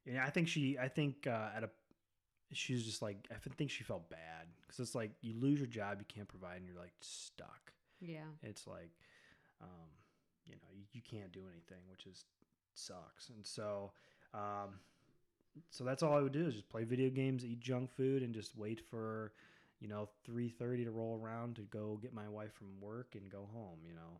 yeah, 0.06 0.26
I 0.26 0.32
think 0.32 0.48
she. 0.48 0.78
I 0.78 0.88
think 0.90 1.28
uh, 1.28 1.50
at 1.56 1.64
a. 1.64 1.70
She's 2.52 2.84
just 2.84 3.02
like 3.02 3.18
I 3.32 3.36
think 3.56 3.70
she 3.72 3.84
felt 3.84 4.10
bad 4.10 4.48
because 4.62 4.80
it's 4.80 4.96
like 4.96 5.12
you 5.22 5.34
lose 5.40 5.60
your 5.60 5.68
job, 5.68 6.00
you 6.00 6.06
can't 6.14 6.28
provide, 6.28 6.58
and 6.58 6.66
you're 6.66 6.80
like 6.80 6.94
stuck. 7.00 7.72
yeah. 8.02 8.28
It's 8.44 8.68
like, 8.68 8.92
um, 9.62 9.88
you 10.48 10.56
know, 10.56 10.68
you, 10.76 10.84
you 10.92 11.02
can't 11.02 11.32
do 11.32 11.42
anything, 11.52 11.84
which 11.90 12.06
is 12.08 12.26
sucks. 12.74 13.30
And 13.30 13.46
so, 13.46 13.92
um, 14.34 14.80
so 15.70 15.84
that's 15.84 16.04
all 16.04 16.14
I 16.14 16.22
would 16.22 16.32
do 16.34 16.48
is 16.48 16.56
just 16.56 16.70
play 16.70 16.84
video 16.84 17.10
games, 17.10 17.46
eat 17.46 17.60
junk 17.60 17.92
food, 17.92 18.24
and 18.24 18.34
just 18.34 18.58
wait 18.58 18.82
for, 18.90 19.34
you 19.82 19.90
know, 19.90 20.08
three 20.24 20.48
thirty 20.50 20.86
to 20.86 20.92
roll 20.92 21.20
around 21.22 21.58
to 21.58 21.64
go 21.64 22.00
get 22.02 22.14
my 22.14 22.30
wife 22.30 22.54
from 22.54 22.80
work 22.80 23.16
and 23.16 23.30
go 23.30 23.50
home. 23.54 23.80
You 23.86 23.96
know, 23.96 24.20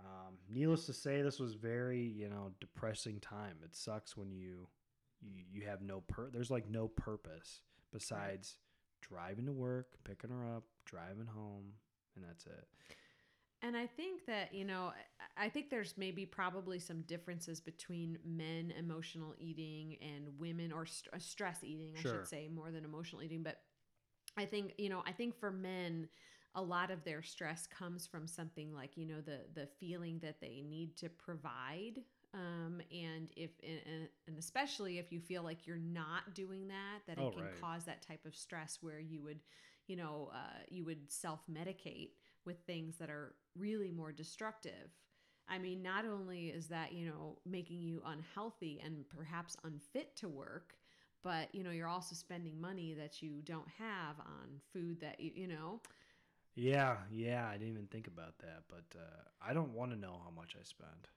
um, 0.00 0.34
needless 0.48 0.86
to 0.86 0.92
say, 0.92 1.22
this 1.22 1.40
was 1.40 1.54
very 1.54 2.00
you 2.02 2.28
know 2.28 2.52
depressing 2.60 3.18
time. 3.20 3.56
It 3.64 3.74
sucks 3.74 4.16
when 4.16 4.30
you 4.30 4.68
you, 5.20 5.42
you 5.52 5.66
have 5.66 5.82
no 5.82 6.02
per 6.02 6.30
there's 6.30 6.50
like 6.50 6.68
no 6.70 6.86
purpose 6.88 7.62
besides 7.92 8.58
driving 9.00 9.46
to 9.46 9.52
work, 9.52 9.88
picking 10.04 10.30
her 10.30 10.44
up, 10.56 10.64
driving 10.84 11.26
home, 11.26 11.72
and 12.14 12.24
that's 12.24 12.46
it. 12.46 12.68
And 13.62 13.76
I 13.76 13.86
think 13.86 14.24
that, 14.24 14.54
you 14.54 14.64
know, 14.64 14.92
I 15.36 15.50
think 15.50 15.68
there's 15.68 15.94
maybe 15.98 16.24
probably 16.24 16.78
some 16.78 17.02
differences 17.02 17.60
between 17.60 18.18
men 18.24 18.72
emotional 18.78 19.34
eating 19.38 19.98
and 20.00 20.28
women 20.38 20.72
or 20.72 20.86
st- 20.86 21.20
stress 21.20 21.58
eating, 21.62 21.94
I 21.98 22.00
Sure. 22.00 22.12
should 22.12 22.26
say, 22.28 22.48
more 22.48 22.70
than 22.70 22.86
emotional 22.86 23.22
eating. 23.22 23.42
But 23.42 23.60
I 24.36 24.44
think, 24.46 24.74
you 24.78 24.88
know, 24.88 25.02
I 25.06 25.12
think 25.12 25.38
for 25.38 25.50
men, 25.50 26.08
a 26.54 26.62
lot 26.62 26.90
of 26.90 27.04
their 27.04 27.22
stress 27.22 27.66
comes 27.66 28.06
from 28.06 28.26
something 28.26 28.72
like, 28.74 28.96
you 28.96 29.06
know, 29.06 29.20
the 29.20 29.40
the 29.54 29.66
feeling 29.66 30.18
that 30.20 30.40
they 30.40 30.62
need 30.66 30.96
to 30.98 31.08
provide. 31.08 32.02
Um, 32.34 32.80
and 32.92 33.28
if 33.36 33.50
and, 33.62 34.08
and 34.26 34.38
especially 34.38 34.98
if 34.98 35.12
you 35.12 35.20
feel 35.20 35.42
like 35.42 35.66
you're 35.66 35.76
not 35.76 36.34
doing 36.34 36.68
that, 36.68 37.00
that 37.06 37.18
it 37.18 37.30
Oh, 37.30 37.32
can 37.32 37.48
right. 37.48 37.54
cause 37.60 37.84
that 37.84 38.02
type 38.02 38.24
of 38.24 38.34
stress 38.34 38.78
where 38.80 39.00
you 39.00 39.22
would, 39.22 39.40
you 39.86 39.96
know, 39.96 40.30
uh, 40.32 40.60
you 40.68 40.84
would 40.84 41.10
self 41.10 41.40
medicate 41.50 42.10
with 42.44 42.58
things 42.66 42.96
that 42.98 43.10
are 43.10 43.34
really 43.56 43.90
more 43.90 44.12
destructive. 44.12 44.90
I 45.48 45.58
mean, 45.58 45.82
not 45.82 46.04
only 46.04 46.48
is 46.48 46.68
that, 46.68 46.92
you 46.92 47.06
know, 47.06 47.38
making 47.44 47.80
you 47.82 48.02
unhealthy 48.06 48.80
and 48.84 49.08
perhaps 49.08 49.56
unfit 49.64 50.16
to 50.16 50.28
work, 50.28 50.76
but, 51.22 51.54
you 51.54 51.62
know, 51.62 51.70
you're 51.70 51.88
also 51.88 52.14
spending 52.14 52.60
money 52.60 52.94
that 52.94 53.22
you 53.22 53.42
don't 53.44 53.68
have 53.78 54.18
on 54.20 54.60
food 54.72 55.00
that 55.00 55.20
you, 55.20 55.30
you 55.34 55.46
know. 55.48 55.80
Yeah, 56.54 56.96
yeah, 57.10 57.48
I 57.48 57.52
didn't 57.52 57.68
even 57.74 57.86
think 57.86 58.06
about 58.06 58.38
that, 58.38 58.64
but 58.68 58.84
uh, 58.98 59.22
I 59.46 59.52
don't 59.52 59.72
want 59.72 59.92
to 59.92 59.98
know 59.98 60.20
how 60.24 60.30
much 60.30 60.56
I 60.58 60.64
spend. 60.64 61.08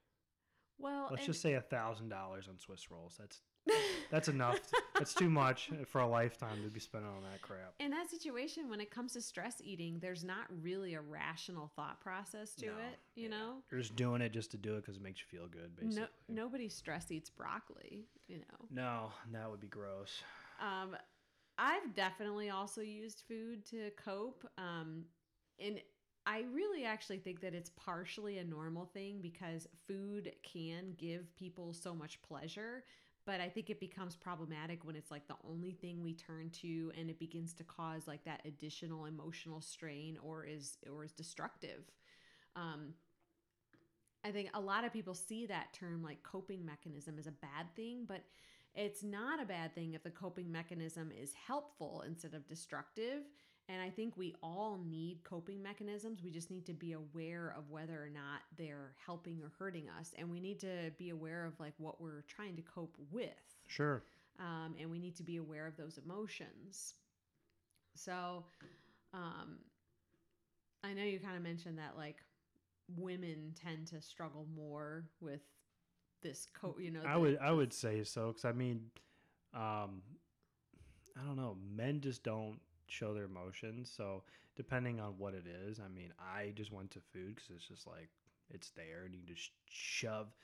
Well, 0.78 1.08
Let's 1.10 1.26
just 1.26 1.42
say 1.42 1.54
a 1.54 1.60
thousand 1.60 2.08
dollars 2.08 2.46
on 2.48 2.58
Swiss 2.58 2.90
rolls. 2.90 3.16
That's 3.18 3.40
that's 4.10 4.28
enough. 4.28 4.58
that's 4.98 5.14
too 5.14 5.28
much 5.30 5.70
for 5.88 6.00
a 6.00 6.06
lifetime 6.06 6.62
to 6.62 6.68
be 6.70 6.80
spending 6.80 7.10
on 7.10 7.22
that 7.22 7.40
crap. 7.42 7.74
in 7.80 7.90
that 7.90 8.10
situation, 8.10 8.68
when 8.68 8.80
it 8.80 8.90
comes 8.90 9.12
to 9.14 9.20
stress 9.20 9.60
eating, 9.62 9.98
there's 10.00 10.22
not 10.24 10.46
really 10.62 10.94
a 10.94 11.00
rational 11.00 11.70
thought 11.74 12.00
process 12.00 12.54
to 12.56 12.66
No, 12.66 12.72
it, 12.72 12.98
you 13.16 13.28
yeah. 13.28 13.36
know? 13.36 13.54
You're 13.70 13.80
just 13.80 13.96
doing 13.96 14.20
it 14.22 14.32
just 14.32 14.50
to 14.52 14.56
do 14.56 14.74
it 14.74 14.82
because 14.82 14.96
it 14.96 15.02
makes 15.02 15.20
you 15.20 15.38
feel 15.38 15.48
good, 15.48 15.74
basically. 15.76 16.08
No, 16.28 16.42
nobody 16.44 16.68
stress 16.68 17.10
eats 17.10 17.30
broccoli, 17.30 18.04
you 18.28 18.38
know? 18.38 18.66
No, 18.70 19.10
that 19.32 19.50
would 19.50 19.60
be 19.60 19.68
gross. 19.68 20.22
Um, 20.60 20.96
I've 21.58 21.94
definitely 21.94 22.50
also 22.50 22.80
used 22.80 23.22
food 23.28 23.64
to 23.70 23.90
cope. 23.96 24.44
Um, 24.58 25.04
and 25.58 25.80
I 26.26 26.44
really 26.52 26.84
actually 26.84 27.18
think 27.18 27.40
that 27.42 27.54
it's 27.54 27.70
partially 27.76 28.38
a 28.38 28.44
normal 28.44 28.86
thing 28.86 29.20
because 29.20 29.68
food 29.86 30.32
can 30.42 30.94
give 30.96 31.34
people 31.36 31.72
so 31.74 31.94
much 31.94 32.20
pleasure. 32.22 32.84
But 33.26 33.40
I 33.40 33.48
think 33.48 33.70
it 33.70 33.80
becomes 33.80 34.16
problematic 34.16 34.84
when 34.84 34.96
it's 34.96 35.10
like 35.10 35.26
the 35.28 35.36
only 35.48 35.72
thing 35.72 36.02
we 36.02 36.12
turn 36.12 36.50
to 36.60 36.92
and 36.98 37.08
it 37.08 37.18
begins 37.18 37.54
to 37.54 37.64
cause 37.64 38.06
like 38.06 38.22
that 38.24 38.42
additional 38.44 39.06
emotional 39.06 39.62
strain 39.62 40.18
or 40.22 40.44
is 40.44 40.76
or 40.92 41.04
is 41.04 41.12
destructive. 41.12 41.90
Um, 42.54 42.92
I 44.24 44.30
think 44.30 44.50
a 44.54 44.60
lot 44.60 44.84
of 44.84 44.92
people 44.92 45.14
see 45.14 45.46
that 45.46 45.72
term 45.72 46.02
like 46.02 46.22
coping 46.22 46.64
mechanism 46.64 47.18
as 47.18 47.26
a 47.26 47.32
bad 47.32 47.74
thing, 47.76 48.04
but 48.06 48.22
it's 48.74 49.02
not 49.02 49.40
a 49.40 49.46
bad 49.46 49.74
thing 49.74 49.94
if 49.94 50.02
the 50.02 50.10
coping 50.10 50.50
mechanism 50.50 51.10
is 51.10 51.32
helpful 51.46 52.02
instead 52.06 52.34
of 52.34 52.46
destructive. 52.46 53.22
And 53.68 53.80
I 53.80 53.88
think 53.88 54.16
we 54.16 54.34
all 54.42 54.78
need 54.86 55.24
coping 55.24 55.62
mechanisms. 55.62 56.22
We 56.22 56.30
just 56.30 56.50
need 56.50 56.66
to 56.66 56.74
be 56.74 56.92
aware 56.92 57.54
of 57.56 57.70
whether 57.70 57.94
or 57.94 58.10
not 58.12 58.42
they're 58.58 58.92
helping 59.06 59.40
or 59.42 59.52
hurting 59.58 59.88
us. 59.98 60.12
And 60.18 60.30
we 60.30 60.38
need 60.38 60.60
to 60.60 60.90
be 60.98 61.10
aware 61.10 61.46
of 61.46 61.58
like 61.58 61.72
what 61.78 62.00
we're 62.00 62.24
trying 62.28 62.56
to 62.56 62.62
cope 62.62 62.94
with. 63.10 63.30
Sure. 63.66 64.02
Um, 64.38 64.74
and 64.78 64.90
we 64.90 64.98
need 64.98 65.16
to 65.16 65.22
be 65.22 65.38
aware 65.38 65.66
of 65.66 65.76
those 65.76 65.98
emotions. 66.04 66.94
So, 67.94 68.44
um, 69.14 69.58
I 70.82 70.92
know 70.92 71.02
you 71.02 71.18
kind 71.18 71.36
of 71.36 71.42
mentioned 71.42 71.78
that 71.78 71.96
like 71.96 72.16
women 72.96 73.54
tend 73.54 73.86
to 73.88 74.02
struggle 74.02 74.46
more 74.54 75.04
with 75.20 75.40
this 76.22 76.46
co 76.58 76.74
you 76.78 76.90
know 76.90 77.00
I 77.06 77.16
would 77.16 77.38
I 77.40 77.52
would 77.52 77.72
say 77.72 78.02
so 78.02 78.28
because 78.28 78.44
I 78.44 78.52
mean, 78.52 78.80
um, 79.54 80.02
I 81.16 81.24
don't 81.24 81.36
know. 81.36 81.56
Men 81.74 82.00
just 82.00 82.22
don't 82.22 82.58
show 82.86 83.14
their 83.14 83.24
emotions. 83.24 83.92
So 83.94 84.22
depending 84.56 85.00
on 85.00 85.14
what 85.18 85.34
it 85.34 85.44
is, 85.46 85.80
I 85.80 85.88
mean, 85.88 86.12
I 86.18 86.52
just 86.54 86.72
went 86.72 86.90
to 86.92 87.00
food 87.12 87.34
because 87.36 87.50
it's 87.54 87.66
just 87.68 87.86
like 87.86 88.10
it's 88.50 88.70
there, 88.70 89.04
and 89.06 89.14
you 89.14 89.22
just 89.26 89.50
shove 89.68 90.34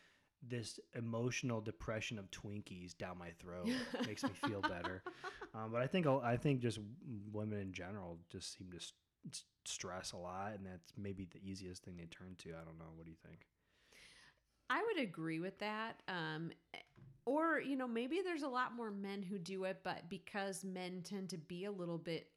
this 0.42 0.80
emotional 0.96 1.60
depression 1.60 2.18
of 2.18 2.30
Twinkies 2.30 2.96
down 2.96 3.18
my 3.18 3.30
throat. 3.38 3.68
makes 4.06 4.22
me 4.22 4.30
feel 4.46 4.60
better. 4.62 5.02
Um, 5.52 5.72
but 5.72 5.82
I 5.82 5.88
think 5.88 6.06
I 6.06 6.36
think 6.36 6.60
just 6.60 6.78
women 7.32 7.58
in 7.58 7.72
general 7.72 8.18
just 8.30 8.56
seem 8.56 8.70
to 8.70 8.76
s- 8.76 8.92
s- 9.28 9.42
stress 9.64 10.12
a 10.12 10.16
lot, 10.16 10.52
and 10.54 10.64
that's 10.64 10.92
maybe 10.96 11.24
the 11.28 11.40
easiest 11.44 11.82
thing 11.82 11.96
they 11.96 12.04
turn 12.06 12.36
to. 12.38 12.50
I 12.50 12.64
don't 12.64 12.78
know. 12.78 12.84
What 12.94 13.04
do 13.04 13.10
you 13.10 13.16
think? 13.26 13.48
I 14.70 14.80
would 14.84 15.02
agree 15.02 15.40
with 15.40 15.58
that. 15.58 16.04
Um, 16.06 16.52
or, 17.26 17.60
you 17.60 17.76
know, 17.76 17.86
maybe 17.88 18.20
there's 18.24 18.42
a 18.42 18.48
lot 18.48 18.74
more 18.74 18.90
men 18.90 19.22
who 19.22 19.38
do 19.38 19.64
it, 19.64 19.80
but 19.82 20.08
because 20.08 20.64
men 20.64 21.02
tend 21.02 21.30
to 21.30 21.38
be 21.38 21.64
a 21.64 21.72
little 21.72 21.98
bit 21.98 22.28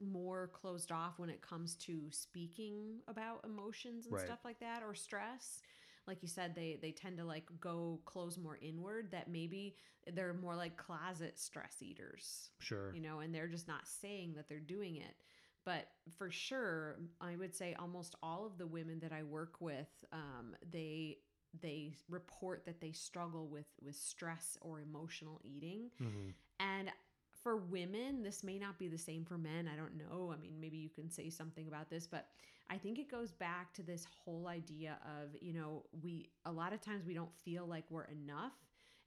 more 0.00 0.48
closed 0.52 0.90
off 0.90 1.18
when 1.18 1.30
it 1.30 1.40
comes 1.42 1.76
to 1.76 2.02
speaking 2.10 3.00
about 3.06 3.44
emotions 3.44 4.06
and 4.06 4.14
Right. 4.14 4.24
stuff 4.24 4.40
like 4.44 4.58
that 4.58 4.82
or 4.82 4.94
stress 4.94 5.62
like 6.06 6.22
you 6.22 6.28
said 6.28 6.54
they 6.54 6.78
they 6.82 6.90
tend 6.90 7.16
to 7.16 7.24
like 7.24 7.44
go 7.60 8.00
close 8.04 8.36
more 8.36 8.58
inward 8.60 9.10
that 9.12 9.30
maybe 9.30 9.76
they're 10.14 10.34
more 10.34 10.56
like 10.56 10.76
closet 10.76 11.38
stress 11.38 11.76
eaters 11.80 12.50
Sure. 12.58 12.94
you 12.94 13.00
know, 13.00 13.20
and 13.20 13.34
they're 13.34 13.48
just 13.48 13.68
not 13.68 13.86
saying 13.86 14.34
that 14.34 14.48
they're 14.48 14.60
doing 14.60 14.96
it. 14.96 15.14
But 15.64 15.88
for 16.18 16.30
sure, 16.30 16.98
I 17.20 17.36
would 17.36 17.54
say 17.54 17.74
almost 17.78 18.16
all 18.22 18.44
of 18.44 18.58
the 18.58 18.66
women 18.66 18.98
that 19.00 19.12
I 19.12 19.22
work 19.22 19.60
with, 19.60 19.88
um, 20.12 20.54
they 20.70 21.18
they 21.60 21.94
report 22.08 22.64
that 22.66 22.80
they 22.80 22.92
struggle 22.92 23.46
with 23.48 23.66
with 23.84 23.96
stress 23.96 24.56
or 24.60 24.80
emotional 24.80 25.40
eating. 25.44 25.90
hmm 25.98 26.30
And 26.60 26.90
for 27.42 27.56
women, 27.56 28.22
this 28.22 28.44
may 28.44 28.58
not 28.58 28.78
be 28.78 28.88
the 28.88 28.98
same 28.98 29.24
for 29.24 29.36
men. 29.36 29.68
I 29.72 29.76
don't 29.76 29.96
know. 29.96 30.32
I 30.32 30.40
mean, 30.40 30.60
maybe 30.60 30.76
you 30.76 30.90
can 30.90 31.10
say 31.10 31.28
something 31.28 31.66
about 31.66 31.90
this, 31.90 32.06
but 32.06 32.28
I 32.70 32.78
think 32.78 32.98
it 32.98 33.10
goes 33.10 33.32
back 33.32 33.72
to 33.74 33.82
this 33.82 34.06
whole 34.24 34.46
idea 34.46 34.98
of, 35.04 35.30
you 35.40 35.52
know, 35.52 35.84
we 36.02 36.30
a 36.44 36.52
lot 36.52 36.72
of 36.72 36.80
times 36.80 37.04
we 37.06 37.14
don't 37.14 37.34
feel 37.44 37.66
like 37.66 37.84
we're 37.90 38.04
enough. 38.04 38.52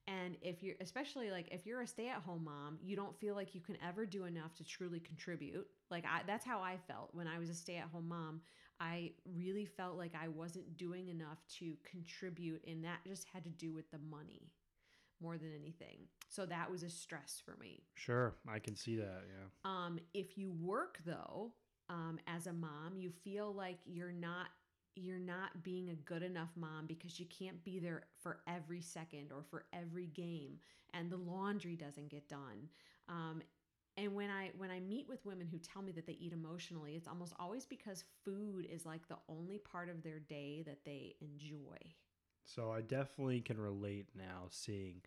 And 0.07 0.37
if 0.41 0.61
you're, 0.61 0.75
especially 0.81 1.31
like 1.31 1.47
if 1.51 1.65
you're 1.65 1.81
a 1.81 1.87
stay 1.87 2.09
at 2.09 2.21
home 2.21 2.43
mom, 2.43 2.77
you 2.83 2.95
don't 2.95 3.15
feel 3.19 3.33
like 3.35 3.55
you 3.55 3.61
can 3.61 3.77
ever 3.87 4.05
do 4.05 4.25
enough 4.25 4.53
to 4.55 4.63
truly 4.63 4.99
contribute. 4.99 5.67
Like, 5.89 6.05
I, 6.05 6.21
that's 6.27 6.45
how 6.45 6.59
I 6.59 6.77
felt 6.87 7.09
when 7.13 7.27
I 7.27 7.39
was 7.39 7.49
a 7.49 7.55
stay 7.55 7.77
at 7.77 7.87
home 7.87 8.07
mom. 8.09 8.41
I 8.79 9.11
really 9.37 9.65
felt 9.65 9.97
like 9.97 10.13
I 10.21 10.27
wasn't 10.27 10.77
doing 10.77 11.09
enough 11.09 11.39
to 11.59 11.75
contribute, 11.89 12.63
and 12.67 12.83
that 12.83 12.99
just 13.07 13.25
had 13.33 13.43
to 13.45 13.49
do 13.49 13.73
with 13.73 13.89
the 13.91 13.99
money 13.99 14.51
more 15.21 15.37
than 15.37 15.51
anything. 15.57 15.99
So 16.29 16.45
that 16.45 16.69
was 16.69 16.83
a 16.83 16.89
stress 16.89 17.41
for 17.43 17.55
me. 17.57 17.83
Sure, 17.95 18.35
I 18.49 18.59
can 18.59 18.75
see 18.75 18.95
that. 18.97 19.23
Yeah. 19.27 19.47
Um, 19.63 19.99
if 20.13 20.37
you 20.37 20.51
work 20.51 20.99
though, 21.05 21.53
um, 21.89 22.19
as 22.27 22.47
a 22.47 22.53
mom, 22.53 22.97
you 22.97 23.11
feel 23.23 23.53
like 23.53 23.79
you're 23.85 24.11
not 24.11 24.47
you're 24.97 25.19
not 25.19 25.61
being 25.61 25.89
a 25.89 25.95
good 25.95 26.23
enough 26.23 26.51
mom 26.55 26.85
because 26.87 27.19
you 27.19 27.25
can't 27.25 27.61
be 27.65 27.79
there 27.79 28.03
for 28.21 28.39
every 28.47 28.79
second 28.79 29.31
or 29.31 29.43
for 29.43 29.65
every 29.73 30.07
game, 30.07 30.57
and 30.93 31.09
the 31.09 31.17
laundry 31.17 31.75
doesn't 31.75 32.09
get 32.09 32.27
done. 32.29 32.69
Um, 33.09 33.41
and 33.97 34.13
when 34.13 34.29
I 34.29 34.51
when 34.57 34.71
I 34.71 34.79
meet 34.79 35.07
with 35.07 35.25
women 35.25 35.47
who 35.47 35.57
tell 35.57 35.81
me 35.81 35.91
that 35.93 36.05
they 36.05 36.17
eat 36.19 36.33
emotionally, 36.33 36.95
it's 36.95 37.07
almost 37.07 37.33
always 37.39 37.65
because 37.65 38.03
food 38.23 38.67
is 38.69 38.85
like 38.85 39.07
the 39.07 39.17
only 39.29 39.57
part 39.59 39.89
of 39.89 40.03
their 40.03 40.19
day 40.19 40.63
that 40.65 40.79
they 40.85 41.15
enjoy. 41.21 41.77
So 42.43 42.71
I 42.71 42.81
definitely 42.81 43.41
can 43.41 43.59
relate 43.59 44.07
now 44.15 44.47
seeing 44.49 45.01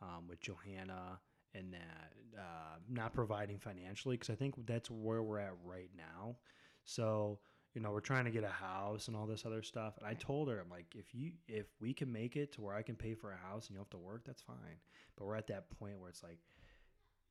um, 0.00 0.26
with 0.28 0.40
Johanna 0.40 1.20
and 1.54 1.72
that 1.74 2.12
uh, 2.38 2.78
not 2.88 3.12
providing 3.12 3.58
financially 3.58 4.16
because 4.16 4.30
I 4.30 4.34
think 4.34 4.54
that's 4.66 4.90
where 4.90 5.22
we're 5.22 5.38
at 5.38 5.52
right 5.64 5.90
now. 5.96 6.36
So 6.84 7.38
you 7.74 7.82
know 7.82 7.90
we're 7.90 8.00
trying 8.00 8.24
to 8.24 8.30
get 8.30 8.44
a 8.44 8.48
house 8.48 9.08
and 9.08 9.16
all 9.16 9.26
this 9.26 9.44
other 9.44 9.62
stuff, 9.62 9.98
and 9.98 10.06
I 10.06 10.14
told 10.14 10.48
her 10.48 10.58
I'm 10.58 10.70
like 10.70 10.94
if 10.94 11.14
you 11.14 11.32
if 11.48 11.66
we 11.80 11.92
can 11.92 12.10
make 12.10 12.36
it 12.36 12.52
to 12.52 12.62
where 12.62 12.74
I 12.74 12.82
can 12.82 12.96
pay 12.96 13.14
for 13.14 13.32
a 13.32 13.36
house 13.36 13.66
and 13.66 13.74
you 13.74 13.76
don't 13.76 13.92
have 13.92 14.00
to 14.00 14.06
work, 14.06 14.22
that's 14.24 14.42
fine. 14.42 14.80
But 15.18 15.26
we're 15.26 15.36
at 15.36 15.48
that 15.48 15.68
point 15.78 15.98
where 16.00 16.08
it's 16.08 16.22
like 16.22 16.38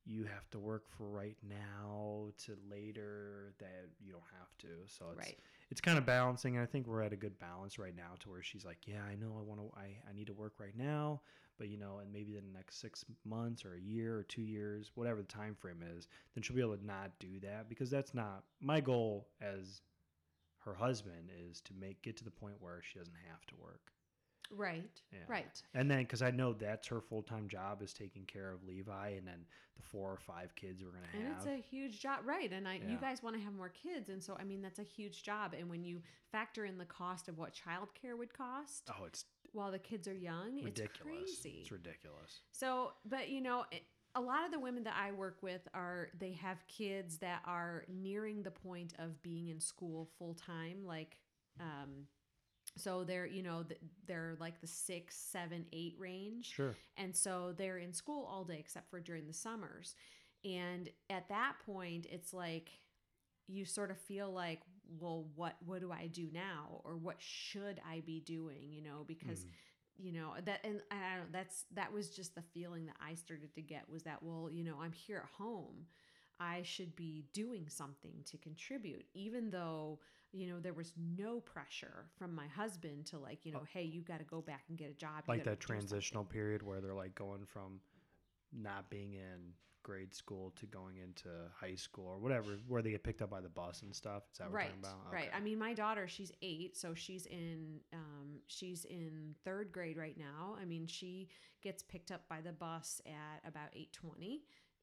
you 0.06 0.24
have 0.24 0.50
to 0.50 0.60
work 0.60 0.84
for 0.98 1.08
right 1.08 1.38
now 1.48 2.30
to 2.46 2.58
later 2.70 3.54
that 3.60 3.90
you 4.00 4.12
don't 4.12 4.24
have 4.40 4.58
to. 4.60 4.68
So 4.88 5.06
it's 5.12 5.28
Right. 5.28 5.40
it's 5.70 5.82
kind 5.82 5.98
of 5.98 6.06
balancing. 6.06 6.58
I 6.58 6.66
think 6.66 6.88
we're 6.88 7.02
at 7.02 7.14
a 7.14 7.18
good 7.18 7.38
balance 7.40 7.78
right 7.80 7.96
now 7.96 8.14
to 8.20 8.30
where 8.30 8.44
she's 8.44 8.66
like, 8.66 8.88
yeah, 8.88 9.04
I 9.04 9.16
know 9.16 9.38
I 9.38 9.42
want 9.42 9.62
to, 9.62 9.80
I, 9.80 9.98
I 10.10 10.14
need 10.14 10.28
to 10.28 10.34
work 10.34 10.54
right 10.60 10.76
now, 10.76 11.22
but 11.58 11.70
you 11.70 11.78
know, 11.78 12.00
and 12.00 12.12
maybe 12.12 12.36
in 12.36 12.44
the 12.46 12.58
next 12.58 12.82
six 12.82 13.06
months 13.24 13.64
or 13.64 13.76
a 13.76 13.80
year 13.80 14.18
or 14.18 14.24
two 14.24 14.42
years, 14.42 14.92
whatever 14.96 15.22
the 15.22 15.28
time 15.28 15.56
frame 15.56 15.84
is, 15.96 16.08
then 16.34 16.42
she'll 16.42 16.56
be 16.56 16.62
able 16.62 16.76
to 16.76 16.86
not 16.86 17.12
do 17.20 17.40
that 17.42 17.70
because 17.70 17.90
that's 17.90 18.14
not 18.14 18.44
my 18.60 18.82
goal 18.82 19.28
as 19.40 19.82
her 20.66 20.74
husband 20.74 21.30
is 21.50 21.62
to 21.62 21.74
make 21.80 22.02
get 22.02 22.18
to 22.18 22.24
the 22.24 22.32
point 22.32 22.56
where 22.60 22.82
she 22.84 23.00
doesn't 23.00 23.14
have 23.30 23.46
to 23.48 23.56
work. 23.62 23.92
Right. 24.56 25.02
Yeah. 25.12 25.20
Right. 25.28 25.62
And 25.74 25.90
then, 25.90 26.00
because 26.00 26.22
I 26.22 26.32
know 26.32 26.54
that's 26.54 26.88
her 26.88 27.02
full 27.02 27.24
time 27.24 27.48
job 27.48 27.82
is 27.82 27.94
taking 27.94 28.26
care 28.26 28.52
of 28.52 28.64
Levi, 28.64 29.10
and 29.10 29.28
then 29.28 29.46
the 29.78 29.84
four 29.84 30.12
or 30.12 30.18
five 30.18 30.54
kids 30.56 30.84
we're 30.84 30.92
gonna 30.92 31.06
have. 31.12 31.22
And 31.22 31.28
have. 31.28 31.38
it's 31.38 31.48
a 31.48 31.70
huge 31.70 32.02
job, 32.02 32.20
right? 32.26 32.52
And 32.52 32.68
I, 32.68 32.82
you 32.88 32.98
guys 33.00 33.24
want 33.24 33.36
to 33.36 33.42
have 33.42 33.54
more 33.54 33.70
kids, 33.70 34.10
and 34.10 34.24
so 34.24 34.38
I 34.40 34.44
mean 34.44 34.62
that's 34.62 34.80
a 34.80 34.84
huge 34.84 35.24
job. 35.24 35.56
And 35.58 35.70
when 35.70 35.84
you 35.84 36.02
factor 36.32 36.66
in 36.66 36.78
the 36.78 36.86
cost 36.86 37.28
of 37.30 37.38
what 37.38 37.54
childcare 37.54 38.18
would 38.18 38.34
cost 38.34 38.90
oh, 38.90 39.06
it's 39.06 39.26
while 39.54 39.72
the 39.72 39.80
kids 39.80 40.08
are 40.08 40.16
young, 40.16 40.62
ridiculous. 40.64 41.22
it's 41.24 41.42
crazy. 41.42 41.58
It's 41.62 41.72
ridiculous. 41.72 42.42
So, 42.52 42.92
but 43.06 43.30
you 43.30 43.42
know, 43.42 43.66
it- 43.72 43.84
a 44.14 44.20
lot 44.20 44.44
of 44.44 44.52
the 44.52 44.60
women 44.60 44.84
that 44.84 44.96
I 45.02 45.14
work 45.14 45.38
with 45.42 45.62
are 45.74 46.10
they 46.20 46.34
have 46.34 46.68
kids 46.68 47.20
that 47.20 47.42
are 47.46 47.86
nearing 47.88 48.44
the 48.44 48.52
point 48.52 48.94
of 49.00 49.22
being 49.22 49.48
in 49.48 49.60
school 49.60 50.10
full 50.18 50.34
time, 50.34 50.86
like. 50.86 51.18
Um, 51.60 52.08
so 52.78 53.04
they're 53.04 53.26
you 53.26 53.44
know 53.44 53.64
they're 54.08 54.36
like 54.40 54.60
the 54.62 54.68
six 54.68 55.16
seven 55.18 55.66
eight 55.74 55.96
range 56.00 56.52
Sure. 56.54 56.76
and 56.98 57.16
so 57.16 57.54
they're 57.58 57.78
in 57.78 57.94
school 57.94 58.26
all 58.32 58.44
day 58.44 58.58
except 58.60 58.90
for 58.90 59.00
during 59.00 59.28
the 59.28 59.34
summers 59.34 59.96
and 60.46 60.90
at 61.10 61.28
that 61.30 61.54
point 61.66 62.06
it's 62.10 62.34
like 62.34 62.70
you 63.48 63.66
sort 63.66 63.92
of 63.92 63.98
feel 63.98 64.32
like 64.32 64.62
well 65.00 65.28
what 65.36 65.56
what 65.66 65.82
do 65.82 65.92
i 65.92 66.08
do 66.08 66.28
now 66.34 66.82
or 66.86 66.96
what 66.96 67.18
should 67.20 67.80
i 67.90 68.02
be 68.06 68.20
doing 68.22 68.72
you 68.72 68.82
know 68.82 69.04
because 69.08 69.42
Mhm. 69.44 69.50
you 69.98 70.12
know 70.14 70.34
that 70.46 70.62
and 70.64 70.82
i 70.92 70.96
don't 70.96 71.20
know 71.26 71.26
that's 71.32 71.66
that 71.74 71.92
was 71.94 72.10
just 72.10 72.36
the 72.36 72.42
feeling 72.54 72.86
that 72.86 72.96
i 73.06 73.14
started 73.16 73.54
to 73.56 73.62
get 73.62 73.88
was 73.90 74.04
that 74.04 74.24
well 74.24 74.50
you 74.50 74.64
know 74.64 74.78
i'm 74.82 74.94
here 74.94 75.18
at 75.18 75.44
home 75.44 75.86
i 76.40 76.62
should 76.64 76.96
be 76.96 77.26
doing 77.34 77.68
something 77.68 78.24
to 78.26 78.38
contribute 78.38 79.06
even 79.14 79.50
though 79.52 80.00
you 80.32 80.48
know 80.48 80.60
there 80.60 80.74
was 80.74 80.94
no 80.98 81.40
pressure 81.42 82.06
from 82.18 82.34
my 82.34 82.48
husband 82.48 83.06
to 83.06 83.18
like 83.20 83.46
you 83.46 83.52
know 83.52 83.64
hey 83.74 83.84
you 83.84 84.02
got 84.02 84.20
to 84.20 84.26
go 84.26 84.42
back 84.42 84.64
and 84.70 84.78
get 84.78 84.90
a 84.90 84.94
job 84.94 85.24
you 85.28 85.34
like 85.34 85.44
that 85.44 85.60
do 85.60 85.66
something." 85.68 85.88
transitional 85.88 86.24
period 86.24 86.64
where 86.64 86.82
they're 86.82 86.94
like 86.94 87.14
going 87.16 87.46
from 87.46 87.80
not 88.54 88.90
being 88.90 89.14
in 89.14 89.54
grade 89.84 90.14
school 90.14 90.54
to 90.56 90.66
going 90.68 90.98
into 90.98 91.30
high 91.60 91.76
school 91.76 92.06
or 92.06 92.20
whatever, 92.20 92.58
where 92.68 92.82
they 92.82 92.92
get 92.92 93.04
picked 93.04 93.22
up 93.22 93.30
by 93.32 93.42
the 93.42 93.50
bus 93.50 93.82
and 93.82 93.96
stuff. 93.96 94.24
Is 94.32 94.38
that 94.38 94.44
what 94.44 94.52
we're 94.52 94.58
right 94.60 94.84
talking 94.84 95.00
about? 95.02 95.14
right 95.14 95.30
i 95.36 95.40
mean 95.40 95.58
my 95.58 95.74
daughter 95.74 96.08
she's 96.08 96.32
eight 96.42 96.78
so 96.78 96.94
she's 96.94 97.26
in 97.26 97.80
um, 97.94 98.40
she's 98.48 98.86
in 98.86 99.34
third 99.44 99.72
grade 99.72 99.98
right 99.98 100.18
now 100.18 100.56
i 100.62 100.66
mean 100.66 100.86
she 100.86 101.30
gets 101.64 101.84
picked 101.84 102.12
up 102.12 102.28
by 102.30 102.42
the 102.42 102.52
bus 102.52 103.02
at 103.06 103.48
about 103.48 103.72
8.20 103.76 104.42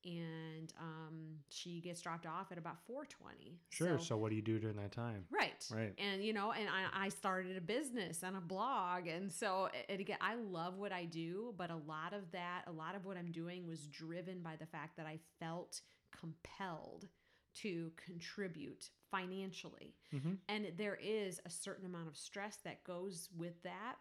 and 0.09 0.73
um, 0.81 1.37
she 1.49 1.81
gets 1.81 2.01
dropped 2.01 2.27
off 2.27 2.51
at 2.51 2.59
about 2.59 2.79
4.20 2.91 3.57
Sure. 3.71 3.99
So, 3.99 4.17
what 4.17 4.31
do 4.31 4.37
you 4.37 4.43
do 4.43 4.59
during 4.59 4.77
that 4.77 4.93
time? 4.93 5.25
Right. 5.31 5.65
Right. 5.71 5.95
And 5.99 6.25
you 6.25 6.33
know, 6.33 6.53
and 6.53 6.69
I, 6.69 7.07
I 7.07 7.09
started 7.11 7.57
a 7.57 7.61
business 7.61 8.23
and 8.23 8.37
a 8.37 8.41
blog. 8.41 9.07
And 9.07 9.31
so 9.31 9.69
again, 9.89 10.19
I 10.21 10.37
love 10.37 10.79
what 10.79 10.93
I 10.93 11.05
do, 11.05 11.55
but 11.57 11.71
a 11.71 11.77
lot 11.77 12.13
of 12.13 12.31
that, 12.33 12.63
a 12.67 12.73
lot 12.73 12.95
of 12.95 13.05
what 13.05 13.17
I'm 13.17 13.33
doing 13.33 13.67
was 13.67 13.87
driven 13.87 14.41
by 14.41 14.57
the 14.57 14.67
fact 14.67 14.97
that 14.97 15.07
I 15.07 15.19
felt 15.39 15.81
compelled 16.19 17.09
to 17.63 17.91
contribute 18.05 18.91
financially. 19.11 19.95
Mm-hmm. 20.15 20.35
And 20.49 20.67
there 20.77 20.99
is 21.03 21.41
a 21.45 21.51
certain 21.51 21.87
amount 21.87 22.09
of 22.09 22.17
stress 22.17 22.59
that 22.65 22.85
goes 22.85 23.29
with 23.37 23.63
that. 23.63 23.97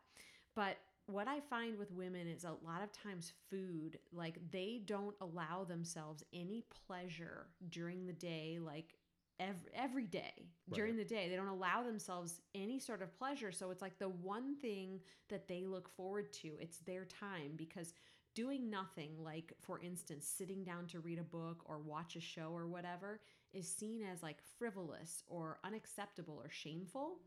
But 0.55 0.77
what 1.07 1.27
I 1.27 1.39
find 1.39 1.77
with 1.77 1.91
women 1.91 2.27
is 2.27 2.43
a 2.43 2.55
lot 2.65 2.83
of 2.83 2.91
times 2.91 3.31
food, 3.49 3.97
like 4.11 4.37
they 4.51 4.81
don't 4.85 5.15
allow 5.21 5.63
themselves 5.63 6.23
any 6.33 6.63
pleasure 6.85 7.47
during 7.69 8.05
the 8.05 8.13
day, 8.13 8.59
like 8.61 8.95
every, 9.39 9.71
every 9.73 10.05
day 10.05 10.49
during 10.73 10.97
the 10.97 11.05
day. 11.05 11.29
They 11.29 11.37
don't 11.37 11.47
allow 11.47 11.81
themselves 11.81 12.41
any 12.53 12.77
sort 12.77 13.01
of 13.01 13.17
pleasure. 13.17 13.53
So 13.53 13.71
it's 13.71 13.81
like 13.81 13.97
the 13.99 14.09
one 14.09 14.57
thing 14.57 14.99
that 15.29 15.47
they 15.47 15.65
look 15.65 15.89
forward 15.95 16.33
to, 16.33 16.57
it's 16.59 16.79
their 16.79 17.05
time 17.05 17.51
because 17.55 17.93
doing 18.35 18.69
nothing, 18.69 19.11
like 19.17 19.53
for 19.61 19.79
instance, 19.79 20.27
sitting 20.27 20.65
down 20.65 20.87
to 20.87 20.99
read 20.99 21.19
a 21.19 21.23
book 21.23 21.63
or 21.65 21.79
watch 21.79 22.17
a 22.17 22.21
show 22.21 22.49
or 22.53 22.67
whatever, 22.67 23.21
is 23.53 23.67
seen 23.73 24.01
as 24.03 24.21
like 24.21 24.37
frivolous 24.59 25.23
or 25.27 25.59
unacceptable 25.63 26.39
or 26.43 26.49
shameful. 26.49 27.19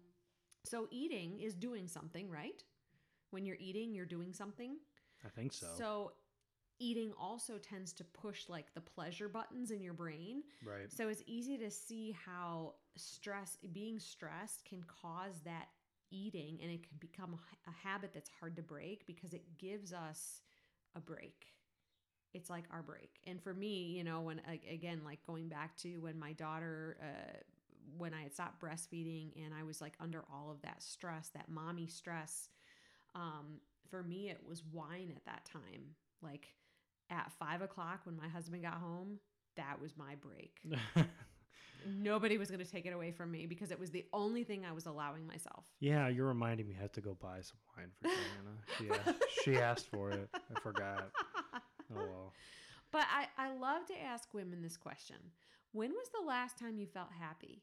So 0.64 0.86
eating 0.90 1.40
is 1.40 1.54
doing 1.54 1.88
something, 1.88 2.28
right? 2.28 2.62
When 3.30 3.44
you're 3.44 3.58
eating, 3.60 3.94
you're 3.94 4.06
doing 4.06 4.32
something. 4.32 4.76
I 5.24 5.28
think 5.28 5.52
so. 5.52 5.66
So 5.76 6.12
eating 6.78 7.12
also 7.20 7.58
tends 7.58 7.92
to 7.92 8.04
push 8.04 8.48
like 8.48 8.72
the 8.74 8.80
pleasure 8.80 9.28
buttons 9.28 9.70
in 9.70 9.82
your 9.82 9.92
brain. 9.94 10.42
right. 10.64 10.90
So 10.90 11.08
it's 11.08 11.22
easy 11.26 11.58
to 11.58 11.70
see 11.70 12.16
how 12.24 12.74
stress, 12.96 13.58
being 13.72 13.98
stressed, 13.98 14.64
can 14.64 14.82
cause 14.84 15.40
that 15.44 15.68
eating 16.10 16.58
and 16.62 16.70
it 16.70 16.82
can 16.82 16.96
become 16.98 17.38
a 17.68 17.88
habit 17.88 18.10
that's 18.12 18.30
hard 18.40 18.56
to 18.56 18.62
break 18.62 19.06
because 19.06 19.32
it 19.32 19.58
gives 19.58 19.92
us 19.92 20.40
a 20.96 21.00
break. 21.00 21.46
It's 22.32 22.48
like 22.48 22.64
our 22.72 22.82
break. 22.82 23.18
And 23.26 23.42
for 23.42 23.52
me, 23.52 23.94
you 23.96 24.04
know, 24.04 24.22
when 24.22 24.40
again, 24.70 25.02
like 25.04 25.24
going 25.26 25.48
back 25.48 25.76
to 25.78 25.98
when 25.98 26.18
my 26.18 26.32
daughter, 26.32 26.96
uh, 27.02 27.38
when 27.98 28.14
I 28.14 28.22
had 28.22 28.32
stopped 28.32 28.62
breastfeeding 28.62 29.32
and 29.44 29.52
I 29.52 29.64
was 29.64 29.80
like 29.80 29.94
under 30.00 30.24
all 30.32 30.50
of 30.50 30.62
that 30.62 30.82
stress, 30.82 31.28
that 31.34 31.48
mommy 31.48 31.88
stress, 31.88 32.48
um, 33.14 33.60
for 33.90 34.02
me, 34.02 34.28
it 34.30 34.40
was 34.46 34.62
wine 34.72 35.12
at 35.14 35.24
that 35.24 35.44
time. 35.44 35.94
Like 36.22 36.48
at 37.10 37.32
five 37.38 37.62
o'clock 37.62 38.00
when 38.04 38.16
my 38.16 38.28
husband 38.28 38.62
got 38.62 38.74
home, 38.74 39.18
that 39.56 39.80
was 39.80 39.96
my 39.96 40.14
break. 40.16 40.60
Nobody 41.86 42.36
was 42.36 42.50
going 42.50 42.60
to 42.64 42.70
take 42.70 42.84
it 42.84 42.92
away 42.92 43.10
from 43.10 43.30
me 43.30 43.46
because 43.46 43.70
it 43.70 43.80
was 43.80 43.90
the 43.90 44.04
only 44.12 44.44
thing 44.44 44.66
I 44.66 44.72
was 44.72 44.84
allowing 44.84 45.26
myself. 45.26 45.64
yeah, 45.80 46.08
you're 46.08 46.26
reminding 46.26 46.68
me. 46.68 46.74
I 46.78 46.82
have 46.82 46.92
to 46.92 47.00
go 47.00 47.16
buy 47.20 47.40
some 47.40 47.56
wine 47.74 47.88
for 48.00 48.08
Diana. 48.08 48.58
She 48.78 48.90
asked, 48.90 49.24
she 49.44 49.56
asked 49.58 49.90
for 49.90 50.10
it. 50.10 50.28
I 50.34 50.60
forgot. 50.60 51.08
Oh 51.92 51.96
well. 51.96 52.32
But 52.92 53.06
I, 53.10 53.26
I 53.38 53.56
love 53.56 53.86
to 53.86 53.94
ask 54.00 54.32
women 54.34 54.62
this 54.62 54.76
question 54.76 55.16
When 55.72 55.90
was 55.90 56.08
the 56.12 56.26
last 56.26 56.58
time 56.58 56.76
you 56.78 56.86
felt 56.86 57.08
happy? 57.18 57.62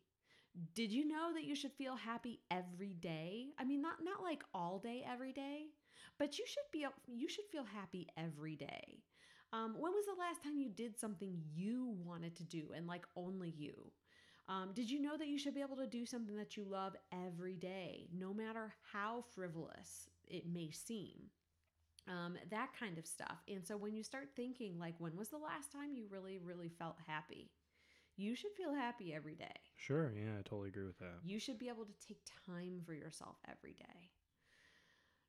Did 0.74 0.92
you 0.92 1.06
know 1.08 1.34
that 1.34 1.44
you 1.44 1.56
should 1.56 1.74
feel 1.74 1.96
happy 1.96 2.40
every 2.50 2.94
day? 2.94 3.48
I 3.60 3.64
mean, 3.64 3.82
not 3.82 4.04
not 4.04 4.24
like 4.24 4.44
all 4.54 4.80
day 4.80 5.04
every 5.08 5.32
day, 5.32 5.68
but 6.18 6.40
you 6.40 6.46
should 6.48 6.64
be 6.72 6.86
you 7.08 7.30
should 7.30 7.46
feel 7.52 7.64
happy 7.64 8.08
every 8.18 8.56
day. 8.56 9.04
Um, 9.54 9.76
when 9.80 9.94
was 9.94 10.06
the 10.06 10.20
last 10.20 10.44
time 10.44 10.58
you 10.58 10.70
did 10.70 10.98
something 11.00 11.42
you 11.54 11.96
wanted 12.04 12.36
to 12.38 12.44
do 12.44 12.72
and 12.76 12.88
like 12.88 13.06
only 13.16 13.50
you? 13.50 13.92
Um, 14.50 14.72
did 14.74 14.90
you 14.90 15.02
know 15.02 15.18
that 15.18 15.28
you 15.28 15.38
should 15.38 15.54
be 15.54 15.62
able 15.62 15.76
to 15.78 15.88
do 15.88 16.06
something 16.06 16.36
that 16.38 16.58
you 16.58 16.64
love 16.66 16.96
every 17.12 17.56
day, 17.56 18.08
no 18.14 18.34
matter 18.34 18.74
how 18.94 19.24
frivolous 19.36 20.10
it 20.28 20.48
may 20.48 20.72
seem? 20.72 21.30
um, 22.08 22.36
that 22.52 22.70
kind 22.80 22.98
of 22.98 23.08
stuff. 23.08 23.40
And 23.48 23.66
so 23.66 23.78
when 23.78 23.96
you 23.96 24.04
start 24.04 24.30
thinking, 24.36 24.80
like, 24.80 24.96
when 25.00 25.16
was 25.18 25.30
the 25.30 25.38
last 25.38 25.72
time 25.72 25.94
you 25.94 26.08
really, 26.10 26.40
really 26.40 26.70
felt 26.70 26.98
happy? 27.08 27.52
You 28.18 28.36
should 28.36 28.52
feel 28.58 28.74
happy 28.74 29.14
every 29.14 29.36
day. 29.36 29.46
Sure. 29.78 30.12
Yeah, 30.16 30.32
I 30.40 30.42
totally 30.42 30.70
agree 30.70 30.86
with 30.86 30.98
that. 31.00 31.20
You 31.24 31.40
should 31.40 31.60
be 31.60 31.70
able 31.70 31.86
to 31.86 32.08
take 32.08 32.20
time 32.46 32.82
for 32.86 32.94
yourself 32.94 33.38
every 33.50 33.74
day. 33.74 34.10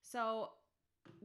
So, 0.02 0.50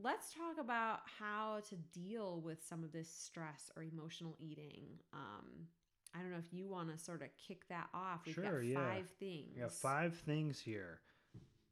let's 0.02 0.34
talk 0.34 0.60
about 0.60 1.00
how 1.20 1.60
to 1.70 1.76
deal 1.98 2.42
with 2.42 2.64
some 2.64 2.84
of 2.84 2.92
this 2.92 3.10
stress 3.10 3.72
or 3.76 3.84
emotional 3.84 4.36
eating. 4.40 4.84
Um, 5.14 5.68
I 6.16 6.20
don't 6.20 6.32
know 6.32 6.38
if 6.38 6.54
you 6.54 6.68
want 6.68 6.92
to 6.96 7.04
sort 7.04 7.22
of 7.22 7.30
kick 7.48 7.68
that 7.70 7.88
off. 7.94 8.22
We've 8.26 8.36
Sure, 8.36 8.62
got 8.62 8.66
yeah. 8.66 8.76
five 8.94 9.10
things. 9.20 9.52
We 9.56 9.62
got 9.62 9.72
five 9.72 10.16
things 10.16 10.60
here. 10.60 11.00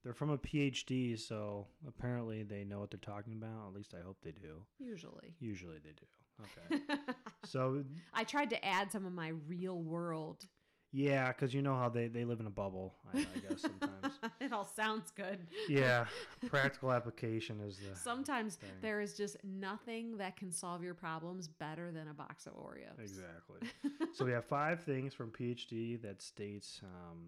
They're 0.04 0.14
from 0.14 0.32
a 0.32 0.38
PhD, 0.38 1.20
so 1.20 1.68
apparently 1.88 2.44
they 2.44 2.64
know 2.64 2.80
what 2.80 2.90
they're 2.92 3.00
talking 3.00 3.34
about. 3.34 3.68
At 3.68 3.74
least 3.76 3.94
I 4.00 4.04
hope 4.04 4.18
they 4.24 4.32
do. 4.32 4.64
Usually. 4.80 5.36
Usually 5.40 5.78
they 5.78 5.92
do. 5.92 6.76
Okay. 6.80 7.00
so 7.46 7.84
I 8.14 8.24
tried 8.24 8.50
to 8.50 8.66
add 8.66 8.92
some 8.92 9.06
of 9.06 9.14
my 9.14 9.34
real 9.48 9.80
world. 9.84 10.48
yeah, 10.92 11.28
because 11.28 11.54
you 11.54 11.62
know 11.62 11.76
how 11.76 11.88
they, 11.88 12.08
they 12.08 12.26
live 12.26 12.40
in 12.40 12.48
a 12.48 12.52
bubble. 12.52 12.96
I, 13.14 13.20
I 13.20 13.24
guess 13.48 13.62
sometimes. 13.62 14.16
it 14.42 14.52
all 14.52 14.66
sounds 14.66 15.12
good. 15.12 15.38
yeah, 15.70 16.06
practical 16.48 16.92
application 16.92 17.60
is 17.62 17.78
the 17.78 17.96
Sometimes 17.96 18.56
thing. 18.56 18.72
there 18.82 19.02
is 19.02 19.14
just 19.16 19.38
nothing 19.44 20.18
that 20.18 20.36
can 20.36 20.52
solve 20.52 20.82
your 20.84 20.96
problems 20.96 21.48
better 21.48 21.92
than 21.92 22.08
a 22.08 22.14
box 22.16 22.48
of 22.48 22.54
Oreos. 22.54 23.00
exactly. 23.00 23.70
so 24.14 24.26
we 24.26 24.32
have 24.32 24.46
five 24.46 24.82
things 24.84 25.14
from 25.14 25.30
PhD 25.30 26.02
that 26.02 26.24
states 26.24 26.82
um, 26.84 27.28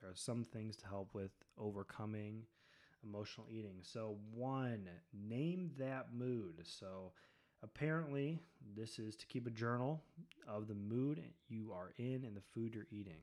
there 0.00 0.10
are 0.10 0.14
some 0.16 0.44
things 0.44 0.76
to 0.76 0.86
help 0.86 1.14
with 1.14 1.32
overcoming 1.58 2.42
emotional 3.04 3.46
eating. 3.50 3.78
So 3.82 4.16
one, 4.34 4.88
name 5.12 5.70
that 5.78 6.08
mood. 6.16 6.60
So 6.64 7.12
apparently 7.62 8.38
this 8.76 8.98
is 8.98 9.16
to 9.16 9.26
keep 9.26 9.46
a 9.46 9.50
journal 9.50 10.02
of 10.46 10.68
the 10.68 10.74
mood 10.74 11.22
you 11.48 11.72
are 11.72 11.92
in 11.98 12.24
and 12.24 12.36
the 12.36 12.42
food 12.52 12.74
you're 12.74 12.86
eating. 12.90 13.20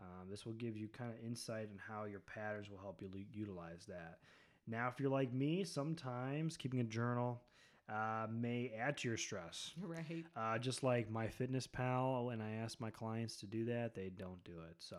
Um, 0.00 0.28
this 0.30 0.46
will 0.46 0.54
give 0.54 0.76
you 0.76 0.88
kind 0.88 1.10
of 1.10 1.24
insight 1.24 1.68
on 1.70 1.78
how 1.78 2.04
your 2.04 2.20
patterns 2.20 2.70
will 2.70 2.78
help 2.78 3.02
you 3.02 3.10
utilize 3.32 3.84
that. 3.86 4.18
Now, 4.66 4.88
if 4.88 4.98
you're 4.98 5.10
like 5.10 5.32
me, 5.32 5.64
sometimes 5.64 6.56
keeping 6.56 6.80
a 6.80 6.84
journal 6.84 7.42
uh, 7.88 8.26
may 8.30 8.72
add 8.78 8.96
to 8.98 9.08
your 9.08 9.16
stress. 9.16 9.72
Right. 9.80 10.24
Uh, 10.36 10.58
just 10.58 10.82
like 10.82 11.12
MyFitnessPal, 11.12 12.26
when 12.26 12.40
I 12.40 12.56
ask 12.56 12.80
my 12.80 12.90
clients 12.90 13.36
to 13.38 13.46
do 13.46 13.64
that, 13.66 13.94
they 13.94 14.10
don't 14.10 14.42
do 14.44 14.52
it. 14.70 14.76
So 14.78 14.96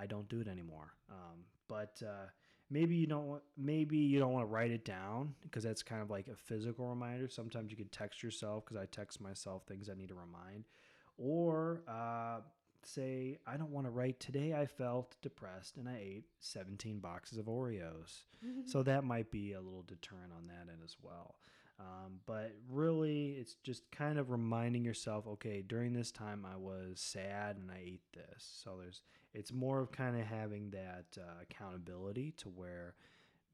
I 0.00 0.06
don't 0.06 0.28
do 0.28 0.40
it 0.40 0.48
anymore. 0.48 0.94
Um, 1.10 1.44
but 1.68 2.02
uh, 2.04 2.26
maybe 2.70 2.96
you 2.96 3.06
don't. 3.06 3.26
Want, 3.26 3.42
maybe 3.56 3.98
you 3.98 4.18
don't 4.18 4.32
want 4.32 4.44
to 4.44 4.52
write 4.52 4.70
it 4.70 4.84
down 4.84 5.34
because 5.42 5.62
that's 5.62 5.82
kind 5.82 6.02
of 6.02 6.10
like 6.10 6.28
a 6.28 6.36
physical 6.36 6.88
reminder. 6.88 7.28
Sometimes 7.28 7.70
you 7.70 7.76
can 7.76 7.88
text 7.88 8.22
yourself 8.22 8.64
because 8.64 8.80
I 8.80 8.86
text 8.86 9.20
myself 9.20 9.62
things 9.66 9.88
I 9.88 9.94
need 9.94 10.08
to 10.08 10.14
remind, 10.14 10.64
or 11.18 11.82
uh, 11.88 12.40
say 12.84 13.38
I 13.46 13.56
don't 13.56 13.70
want 13.70 13.86
to 13.86 13.90
write 13.90 14.18
today. 14.20 14.54
I 14.54 14.66
felt 14.66 15.16
depressed 15.22 15.76
and 15.76 15.88
I 15.88 15.96
ate 16.00 16.24
17 16.40 16.98
boxes 16.98 17.38
of 17.38 17.46
Oreos. 17.46 18.22
So 18.66 18.82
that 18.84 19.04
might 19.04 19.30
be 19.30 19.52
a 19.52 19.60
little 19.60 19.82
deterrent 19.82 20.32
on 20.36 20.46
that 20.46 20.72
end 20.72 20.80
as 20.84 20.96
well. 21.02 21.36
Um, 21.80 22.20
but 22.26 22.52
really, 22.68 23.36
it's 23.40 23.54
just 23.62 23.90
kind 23.90 24.18
of 24.18 24.30
reminding 24.30 24.84
yourself, 24.84 25.26
okay, 25.26 25.62
during 25.66 25.94
this 25.94 26.10
time 26.10 26.44
I 26.44 26.56
was 26.56 27.00
sad 27.00 27.56
and 27.56 27.70
I 27.70 27.80
ate 27.82 28.02
this. 28.12 28.60
So 28.62 28.76
there's, 28.78 29.00
it's 29.32 29.52
more 29.52 29.80
of 29.80 29.90
kind 29.90 30.20
of 30.20 30.26
having 30.26 30.70
that 30.70 31.06
uh, 31.16 31.42
accountability 31.42 32.34
to 32.38 32.48
where 32.50 32.94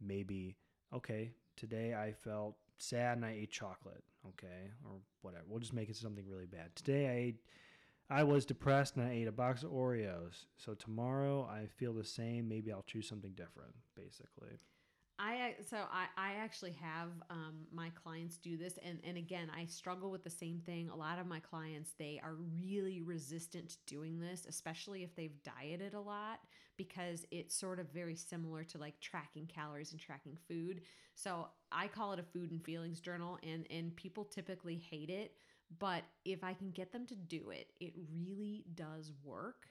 maybe, 0.01 0.57
okay, 0.93 1.31
today 1.57 1.95
I 1.95 2.13
felt 2.13 2.57
sad 2.79 3.17
and 3.17 3.25
I 3.25 3.31
ate 3.31 3.51
chocolate, 3.51 4.03
okay, 4.31 4.73
or 4.85 4.97
whatever. 5.23 5.45
We'll 5.49 5.61
just 5.61 5.73
make 5.73 5.89
it 5.89 5.97
something 5.97 6.27
really 6.29 6.47
bad. 6.47 6.75
Today 6.75 7.07
I 7.07 7.17
ate, 7.27 7.37
I 8.11 8.25
was 8.25 8.45
depressed 8.45 8.97
and 8.97 9.07
I 9.07 9.13
ate 9.13 9.29
a 9.29 9.33
box 9.33 9.63
of 9.63 9.71
Oreos. 9.71 10.47
So 10.57 10.75
tomorrow 10.75 11.49
I 11.49 11.67
feel 11.67 11.93
the 11.93 12.05
same. 12.05 12.49
Maybe 12.49 12.73
I'll 12.73 12.83
choose 12.83 13.09
something 13.09 13.33
different, 13.33 13.75
basically. 13.95 14.59
I 15.19 15.55
so 15.67 15.79
I, 15.91 16.07
I 16.19 16.35
actually 16.35 16.73
have 16.73 17.09
um, 17.31 17.55
my 17.73 17.91
clients 17.91 18.37
do 18.37 18.59
this 18.59 18.79
and, 18.85 18.99
and 19.03 19.17
again 19.17 19.51
I 19.57 19.65
struggle 19.65 20.11
with 20.11 20.25
the 20.25 20.31
same 20.31 20.61
thing. 20.67 20.91
A 20.91 20.97
lot 20.97 21.19
of 21.19 21.27
my 21.27 21.41
clients 21.41 21.93
they 21.99 22.21
are 22.23 22.35
really 22.61 23.01
resistant 23.01 23.71
to 23.71 23.77
doing 23.87 24.21
this, 24.21 24.45
especially 24.47 25.03
if 25.03 25.15
they've 25.17 25.43
dieted 25.43 25.95
a 25.95 26.01
lot 26.01 26.41
because 26.77 27.25
it's 27.31 27.57
sort 27.59 27.79
of 27.79 27.91
very 27.93 28.15
similar 28.15 28.63
to 28.65 28.79
like 28.79 29.01
tracking 29.01 29.47
calories 29.47 29.93
and 29.93 30.01
tracking 30.01 30.37
food. 30.49 30.83
So 31.15 31.49
I 31.73 31.89
call 31.89 32.13
it 32.13 32.19
a 32.19 32.23
food 32.23 32.51
and 32.51 32.63
feelings 32.63 33.01
journal 33.01 33.39
and 33.43 33.67
and 33.71 33.97
people 33.97 34.25
typically 34.25 34.77
hate 34.77 35.09
it, 35.09 35.33
but 35.79 36.03
if 36.27 36.45
I 36.45 36.53
can 36.53 36.71
get 36.73 36.93
them 36.93 37.07
to 37.07 37.15
do 37.15 37.51
it, 37.51 37.71
it 37.81 37.95
really 38.13 38.65
does 38.75 39.13
work. 39.25 39.69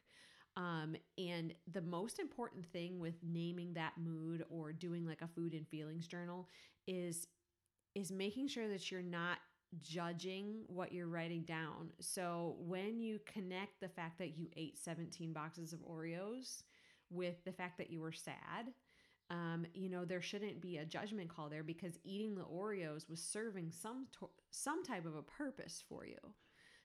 Um, 0.57 0.95
and 1.17 1.53
the 1.71 1.81
most 1.81 2.19
important 2.19 2.65
thing 2.65 2.99
with 2.99 3.15
naming 3.23 3.73
that 3.73 3.93
mood 3.97 4.45
or 4.49 4.71
doing 4.71 5.05
like 5.05 5.21
a 5.21 5.27
food 5.27 5.53
and 5.53 5.67
feelings 5.67 6.07
journal 6.07 6.47
is 6.87 7.27
is 7.95 8.11
making 8.11 8.47
sure 8.47 8.67
that 8.67 8.91
you're 8.91 9.01
not 9.01 9.37
judging 9.81 10.63
what 10.67 10.91
you're 10.91 11.07
writing 11.07 11.43
down. 11.43 11.89
So 11.99 12.55
when 12.59 12.99
you 13.01 13.19
connect 13.25 13.79
the 13.81 13.89
fact 13.89 14.17
that 14.19 14.37
you 14.37 14.47
ate 14.55 14.77
17 14.77 15.33
boxes 15.33 15.73
of 15.73 15.79
Oreos 15.81 16.63
with 17.09 17.43
the 17.45 17.51
fact 17.51 17.77
that 17.77 17.89
you 17.89 18.01
were 18.01 18.11
sad, 18.11 18.73
um, 19.29 19.65
you 19.73 19.89
know 19.89 20.05
there 20.05 20.21
shouldn't 20.21 20.61
be 20.61 20.77
a 20.77 20.85
judgment 20.85 21.29
call 21.29 21.49
there 21.49 21.63
because 21.63 21.99
eating 22.03 22.35
the 22.35 22.43
Oreos 22.43 23.09
was 23.09 23.21
serving 23.21 23.71
some 23.71 24.07
to- 24.19 24.29
some 24.51 24.83
type 24.83 25.05
of 25.05 25.15
a 25.15 25.23
purpose 25.23 25.83
for 25.89 26.05
you. 26.05 26.17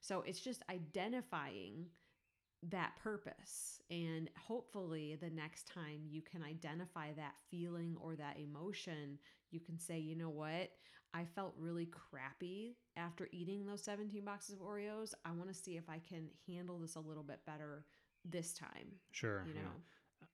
So 0.00 0.22
it's 0.22 0.40
just 0.40 0.62
identifying 0.70 1.87
that 2.68 2.92
purpose. 3.03 3.81
And 3.90 4.31
hopefully, 4.37 5.16
the 5.20 5.31
next 5.31 5.66
time 5.66 6.03
you 6.09 6.23
can 6.23 6.42
identify 6.42 7.12
that 7.14 7.35
feeling 7.51 7.96
or 8.01 8.16
that 8.16 8.38
emotion, 8.38 9.18
you 9.51 9.61
can 9.61 9.79
say, 9.79 9.99
you 9.99 10.16
know 10.16 10.31
what? 10.31 10.70
I 11.12 11.25
felt 11.25 11.55
really 11.59 11.87
crappy 11.87 12.77
after 12.96 13.29
eating 13.33 13.66
those 13.66 13.83
17 13.83 14.25
boxes 14.25 14.55
of 14.55 14.61
Oreos. 14.61 15.12
I 15.25 15.33
want 15.33 15.49
to 15.49 15.55
see 15.55 15.77
if 15.77 15.88
I 15.88 16.01
can 16.09 16.29
handle 16.46 16.79
this 16.79 16.94
a 16.94 17.01
little 17.01 17.25
bit 17.25 17.40
better 17.46 17.85
this 18.25 18.53
time. 18.53 18.99
Sure. 19.11 19.44
You 19.46 19.55
yeah. 19.55 19.61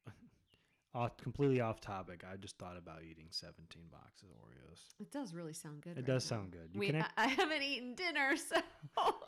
Uh, 0.06 0.10
Off, 0.96 1.16
completely 1.18 1.60
off 1.60 1.80
topic. 1.80 2.24
I 2.30 2.36
just 2.36 2.56
thought 2.58 2.76
about 2.78 3.00
eating 3.08 3.26
17 3.30 3.82
boxes 3.92 4.30
of 4.30 4.36
Oreos. 4.48 4.80
it 4.98 5.10
does 5.12 5.34
really 5.34 5.52
sound 5.52 5.82
good. 5.82 5.92
It 5.92 5.96
right 5.96 6.06
does 6.06 6.30
now. 6.30 6.36
sound 6.38 6.52
good. 6.52 6.70
You 6.72 6.80
We, 6.80 6.86
can 6.88 7.02
I, 7.02 7.08
I 7.18 7.26
haven't 7.26 7.62
eaten 7.62 7.94
dinner, 7.94 8.34
so 8.48 8.56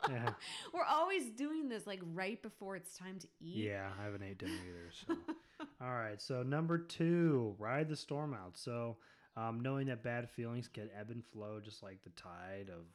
Yeah. 0.09 0.31
we're 0.73 0.83
always 0.83 1.29
doing 1.31 1.69
this 1.69 1.85
like 1.85 2.01
right 2.13 2.41
before 2.41 2.75
it's 2.75 2.97
time 2.97 3.19
to 3.19 3.27
eat. 3.39 3.57
yeah, 3.65 3.89
I 3.99 4.03
haven't 4.03 4.23
ate 4.23 4.39
dinner 4.39 4.53
either. 4.67 4.91
So, 5.07 5.65
all 5.81 5.91
right. 5.93 6.19
So 6.21 6.41
number 6.43 6.77
two, 6.79 7.55
ride 7.59 7.87
the 7.87 7.95
storm 7.95 8.33
out. 8.33 8.57
So, 8.57 8.97
um, 9.37 9.59
knowing 9.61 9.87
that 9.87 10.01
bad 10.03 10.27
feelings 10.29 10.67
can 10.67 10.89
ebb 10.99 11.11
and 11.11 11.23
flow, 11.23 11.59
just 11.63 11.83
like 11.83 12.01
the 12.03 12.09
tide 12.11 12.69
of 12.69 12.85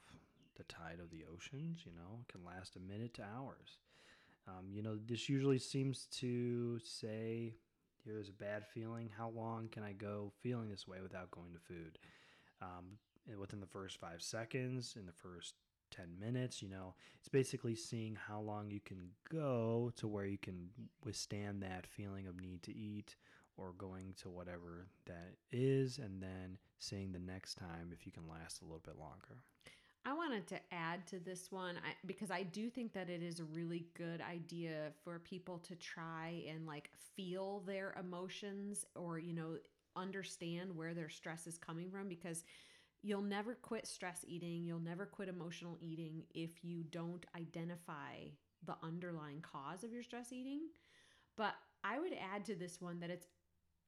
the 0.56 0.64
tide 0.64 0.98
of 1.00 1.10
the 1.10 1.24
oceans. 1.32 1.82
You 1.86 1.92
know, 1.92 2.24
can 2.28 2.44
last 2.44 2.74
a 2.76 2.80
minute 2.80 3.14
to 3.14 3.22
hours. 3.22 3.78
Um, 4.48 4.66
you 4.72 4.82
know, 4.82 4.98
this 5.06 5.28
usually 5.28 5.58
seems 5.58 6.06
to 6.18 6.78
say, 6.80 7.54
"Here's 8.04 8.28
a 8.28 8.32
bad 8.32 8.66
feeling. 8.66 9.10
How 9.16 9.30
long 9.30 9.68
can 9.68 9.82
I 9.82 9.92
go 9.92 10.32
feeling 10.40 10.68
this 10.68 10.86
way 10.86 11.00
without 11.00 11.30
going 11.30 11.52
to 11.52 11.60
food?" 11.60 11.98
Um, 12.60 12.98
within 13.38 13.60
the 13.60 13.66
first 13.66 13.98
five 13.98 14.22
seconds, 14.22 14.96
in 14.98 15.06
the 15.06 15.12
first 15.12 15.54
10 15.90 16.18
minutes, 16.18 16.62
you 16.62 16.68
know, 16.68 16.94
it's 17.18 17.28
basically 17.28 17.74
seeing 17.74 18.16
how 18.16 18.40
long 18.40 18.70
you 18.70 18.80
can 18.80 19.10
go 19.30 19.92
to 19.96 20.08
where 20.08 20.26
you 20.26 20.38
can 20.38 20.70
withstand 21.04 21.62
that 21.62 21.86
feeling 21.86 22.26
of 22.26 22.40
need 22.40 22.62
to 22.64 22.74
eat 22.74 23.16
or 23.56 23.72
going 23.78 24.14
to 24.20 24.28
whatever 24.28 24.88
that 25.06 25.34
is, 25.52 25.98
and 25.98 26.20
then 26.20 26.58
seeing 26.78 27.12
the 27.12 27.18
next 27.18 27.54
time 27.54 27.90
if 27.92 28.04
you 28.04 28.12
can 28.12 28.28
last 28.28 28.60
a 28.60 28.64
little 28.64 28.82
bit 28.84 28.98
longer. 28.98 29.38
I 30.06 30.12
wanted 30.12 30.46
to 30.48 30.60
add 30.70 31.06
to 31.08 31.18
this 31.18 31.50
one 31.50 31.76
I, 31.76 31.94
because 32.06 32.30
I 32.30 32.42
do 32.42 32.68
think 32.68 32.92
that 32.92 33.08
it 33.08 33.22
is 33.22 33.40
a 33.40 33.44
really 33.44 33.86
good 33.96 34.20
idea 34.20 34.92
for 35.02 35.18
people 35.18 35.58
to 35.60 35.74
try 35.76 36.44
and 36.48 36.66
like 36.66 36.90
feel 37.16 37.62
their 37.66 37.94
emotions 37.98 38.84
or, 38.94 39.18
you 39.18 39.32
know, 39.32 39.56
understand 39.96 40.76
where 40.76 40.92
their 40.92 41.08
stress 41.08 41.46
is 41.46 41.56
coming 41.56 41.90
from 41.90 42.08
because 42.08 42.44
you'll 43.02 43.22
never 43.22 43.54
quit 43.54 43.86
stress 43.86 44.24
eating, 44.26 44.64
you'll 44.64 44.78
never 44.78 45.06
quit 45.06 45.28
emotional 45.28 45.78
eating 45.80 46.24
if 46.34 46.62
you 46.62 46.82
don't 46.90 47.24
identify 47.36 48.16
the 48.66 48.76
underlying 48.82 49.40
cause 49.40 49.84
of 49.84 49.92
your 49.92 50.02
stress 50.02 50.32
eating. 50.32 50.62
But 51.36 51.54
I 51.82 51.98
would 51.98 52.14
add 52.34 52.44
to 52.46 52.54
this 52.54 52.80
one 52.80 53.00
that 53.00 53.10
it's 53.10 53.26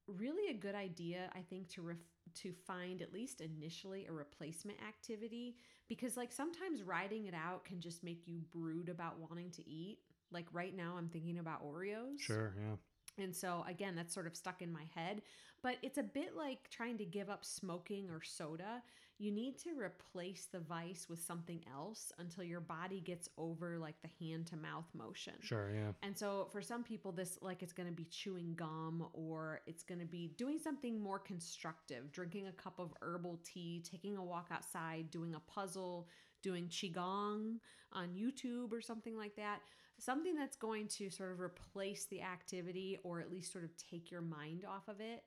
really 0.07 0.51
a 0.51 0.59
good 0.59 0.75
idea 0.75 1.31
I 1.35 1.41
think 1.41 1.69
to 1.71 1.83
ref- 1.83 1.97
to 2.35 2.53
find 2.67 3.03
at 3.03 3.13
least 3.13 3.41
initially 3.41 4.07
a 4.07 4.13
replacement 4.13 4.79
activity 4.87 5.57
because 5.89 6.17
like 6.17 6.33
sometimes 6.33 6.83
riding 6.83 7.27
it 7.27 7.35
out 7.35 7.65
can 7.65 7.81
just 7.81 8.03
make 8.03 8.27
you 8.27 8.41
brood 8.53 8.89
about 8.89 9.19
wanting 9.19 9.51
to 9.53 9.69
eat. 9.69 9.99
Like 10.31 10.47
right 10.53 10.77
now 10.77 10.95
I'm 10.99 11.09
thinking 11.09 11.39
about 11.39 11.65
Oreos. 11.65 12.19
Sure, 12.19 12.55
yeah. 12.59 12.77
And 13.23 13.35
so, 13.35 13.65
again, 13.67 13.95
that's 13.95 14.13
sort 14.13 14.27
of 14.27 14.37
stuck 14.37 14.61
in 14.61 14.73
my 14.73 14.85
head. 14.95 15.23
But 15.63 15.77
it's 15.83 15.99
a 15.99 16.03
bit 16.03 16.37
like 16.37 16.69
trying 16.71 16.99
to 16.99 17.05
give 17.05 17.31
up 17.31 17.45
smoking 17.45 18.11
or 18.11 18.21
soda. 18.23 18.83
You 19.19 19.33
need 19.33 19.59
to 19.61 19.71
replace 19.71 20.47
the 20.53 20.61
vice 20.61 21.07
with 21.09 21.23
something 21.23 21.61
else 21.73 22.13
until 22.19 22.45
your 22.45 22.61
body 22.61 23.01
gets 23.01 23.29
over 23.39 23.79
like 23.79 23.95
the 24.03 24.11
hand 24.25 24.47
to 24.49 24.57
mouth 24.57 24.85
motion. 24.95 25.33
Sure, 25.41 25.71
yeah. 25.75 25.93
And 26.03 26.17
so, 26.17 26.49
for 26.53 26.61
some 26.61 26.85
people, 26.85 27.13
this 27.13 27.39
like 27.41 27.63
it's 27.63 27.73
going 27.73 27.89
to 27.89 27.95
be 27.95 28.05
chewing 28.05 28.55
gum 28.55 29.07
or 29.15 29.63
it's 29.67 29.83
going 29.83 30.01
to 30.01 30.07
be 30.07 30.33
doing 30.37 30.59
something 30.59 31.01
more 31.01 31.19
constructive, 31.19 32.13
drinking 32.13 32.47
a 32.47 32.53
cup 32.53 32.79
of 32.79 32.93
herbal 33.01 33.41
tea, 33.45 33.83
taking 33.91 34.17
a 34.17 34.23
walk 34.23 34.49
outside, 34.51 35.11
doing 35.11 35.35
a 35.35 35.41
puzzle, 35.41 36.09
doing 36.43 36.69
Qigong 36.69 37.57
on 37.93 38.09
YouTube 38.09 38.73
or 38.73 38.81
something 38.81 39.17
like 39.17 39.37
that 39.37 39.61
something 39.99 40.35
that's 40.35 40.57
going 40.57 40.89
to 40.89 41.11
sort 41.11 41.33
of 41.33 41.41
replace 41.41 42.07
the 42.07 42.23
activity 42.23 42.99
or 43.03 43.21
at 43.21 43.31
least 43.31 43.53
sort 43.53 43.65
of 43.65 43.71
take 43.77 44.11
your 44.11 44.21
mind 44.21 44.65
off 44.69 44.89
of 44.89 45.01
it 45.01 45.25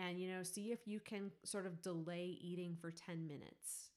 and 0.00 0.18
you 0.18 0.28
know 0.28 0.42
see 0.42 0.72
if 0.72 0.86
you 0.86 1.00
can 1.00 1.30
sort 1.44 1.66
of 1.66 1.80
delay 1.82 2.38
eating 2.40 2.76
for 2.80 2.90
10 2.90 3.26
minutes 3.26 3.90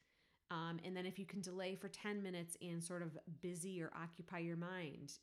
um, 0.52 0.80
and 0.84 0.96
then 0.96 1.06
if 1.06 1.18
you 1.18 1.26
can 1.26 1.42
delay 1.42 1.76
for 1.76 1.88
10 1.88 2.22
minutes 2.22 2.58
and 2.62 2.84
sort 2.84 3.02
of 3.02 3.18
busy 3.42 3.82
or 3.82 3.92
occupy 4.02 4.40
your 4.40 4.58
mind 4.58 5.14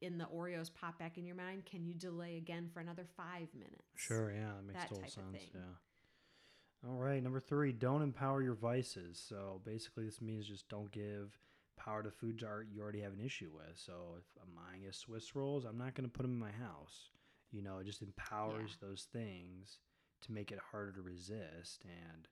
in 0.00 0.18
the 0.18 0.24
oreos 0.24 0.70
pop 0.72 0.98
back 0.98 1.16
in 1.16 1.24
your 1.24 1.36
mind 1.36 1.64
can 1.64 1.84
you 1.84 1.94
delay 1.94 2.36
again 2.36 2.68
for 2.72 2.80
another 2.80 3.06
five 3.16 3.48
minutes 3.54 3.82
Sure, 3.94 4.32
yeah, 4.32 4.50
that 4.56 4.66
makes 4.66 4.80
That 4.80 4.88
total 4.88 5.10
sense. 5.10 5.50
Yeah. 5.54 6.88
All 6.88 6.96
right, 6.96 7.22
number 7.22 7.38
three, 7.38 7.72
don't 7.72 8.02
empower 8.02 8.42
your 8.42 8.54
vices. 8.54 9.22
So 9.28 9.60
basically, 9.64 10.04
this 10.04 10.20
means 10.20 10.48
just 10.48 10.68
don't 10.68 10.90
give 10.90 11.38
power 11.76 12.02
to 12.02 12.10
foods 12.10 12.42
are 12.42 12.64
you 12.68 12.80
already 12.82 13.00
have 13.00 13.12
an 13.12 13.20
issue 13.24 13.50
with. 13.54 13.76
So 13.76 13.92
if 14.18 14.24
I'm 14.42 14.52
buying 14.54 14.86
a 14.88 14.92
Swiss 14.92 15.36
rolls, 15.36 15.64
I'm 15.64 15.78
not 15.78 15.94
going 15.94 16.08
to 16.08 16.12
put 16.12 16.22
them 16.22 16.32
in 16.32 16.38
my 16.38 16.50
house. 16.50 17.10
You 17.52 17.62
know, 17.62 17.78
it 17.78 17.86
just 17.86 18.02
empowers 18.02 18.76
those 18.80 19.06
things 19.12 19.78
to 20.22 20.32
make 20.32 20.52
it 20.52 20.58
harder 20.70 20.92
to 20.92 21.02
resist. 21.02 21.84
And 21.84 22.28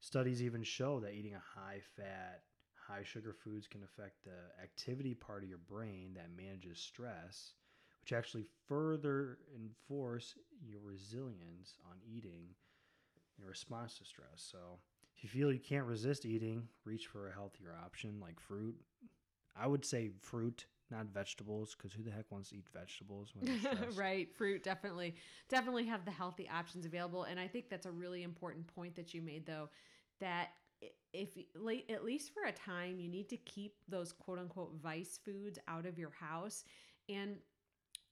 studies 0.00 0.42
even 0.42 0.62
show 0.62 1.00
that 1.00 1.14
eating 1.14 1.34
a 1.34 1.60
high 1.60 1.80
fat, 1.96 2.42
high 2.74 3.02
sugar 3.02 3.32
foods 3.32 3.66
can 3.66 3.82
affect 3.82 4.24
the 4.24 4.62
activity 4.62 5.14
part 5.14 5.42
of 5.42 5.48
your 5.48 5.58
brain 5.58 6.12
that 6.14 6.36
manages 6.36 6.78
stress, 6.78 7.54
which 8.02 8.12
actually 8.12 8.44
further 8.66 9.38
enforce 9.54 10.34
your 10.64 10.80
resilience 10.80 11.76
on 11.90 11.96
eating 12.06 12.54
in 13.38 13.44
response 13.44 13.98
to 13.98 14.04
stress. 14.04 14.36
So 14.36 14.78
if 15.16 15.22
you 15.24 15.30
feel 15.30 15.52
you 15.52 15.60
can't 15.60 15.86
resist 15.86 16.24
eating, 16.24 16.68
reach 16.84 17.06
for 17.06 17.28
a 17.28 17.34
healthier 17.34 17.74
option 17.84 18.20
like 18.20 18.40
fruit. 18.40 18.76
I 19.60 19.66
would 19.66 19.84
say 19.84 20.10
fruit, 20.20 20.66
not 20.90 21.06
vegetables, 21.06 21.74
because 21.76 21.92
who 21.92 22.02
the 22.02 22.10
heck 22.10 22.30
wants 22.30 22.50
to 22.50 22.56
eat 22.56 22.66
vegetables 22.72 23.32
right 23.96 24.34
fruit 24.36 24.62
definitely 24.62 25.14
definitely 25.48 25.86
have 25.86 26.04
the 26.04 26.10
healthy 26.10 26.48
options 26.48 26.86
available 26.86 27.24
and 27.24 27.38
i 27.38 27.46
think 27.46 27.68
that's 27.68 27.86
a 27.86 27.90
really 27.90 28.22
important 28.22 28.66
point 28.74 28.94
that 28.96 29.12
you 29.14 29.22
made 29.22 29.46
though 29.46 29.68
that 30.20 30.50
if 31.12 31.30
at 31.90 32.04
least 32.04 32.32
for 32.32 32.44
a 32.44 32.52
time 32.52 33.00
you 33.00 33.08
need 33.08 33.28
to 33.28 33.36
keep 33.38 33.74
those 33.88 34.12
quote 34.12 34.38
unquote 34.38 34.74
vice 34.82 35.18
foods 35.24 35.58
out 35.68 35.86
of 35.86 35.98
your 35.98 36.10
house 36.10 36.64
and 37.08 37.36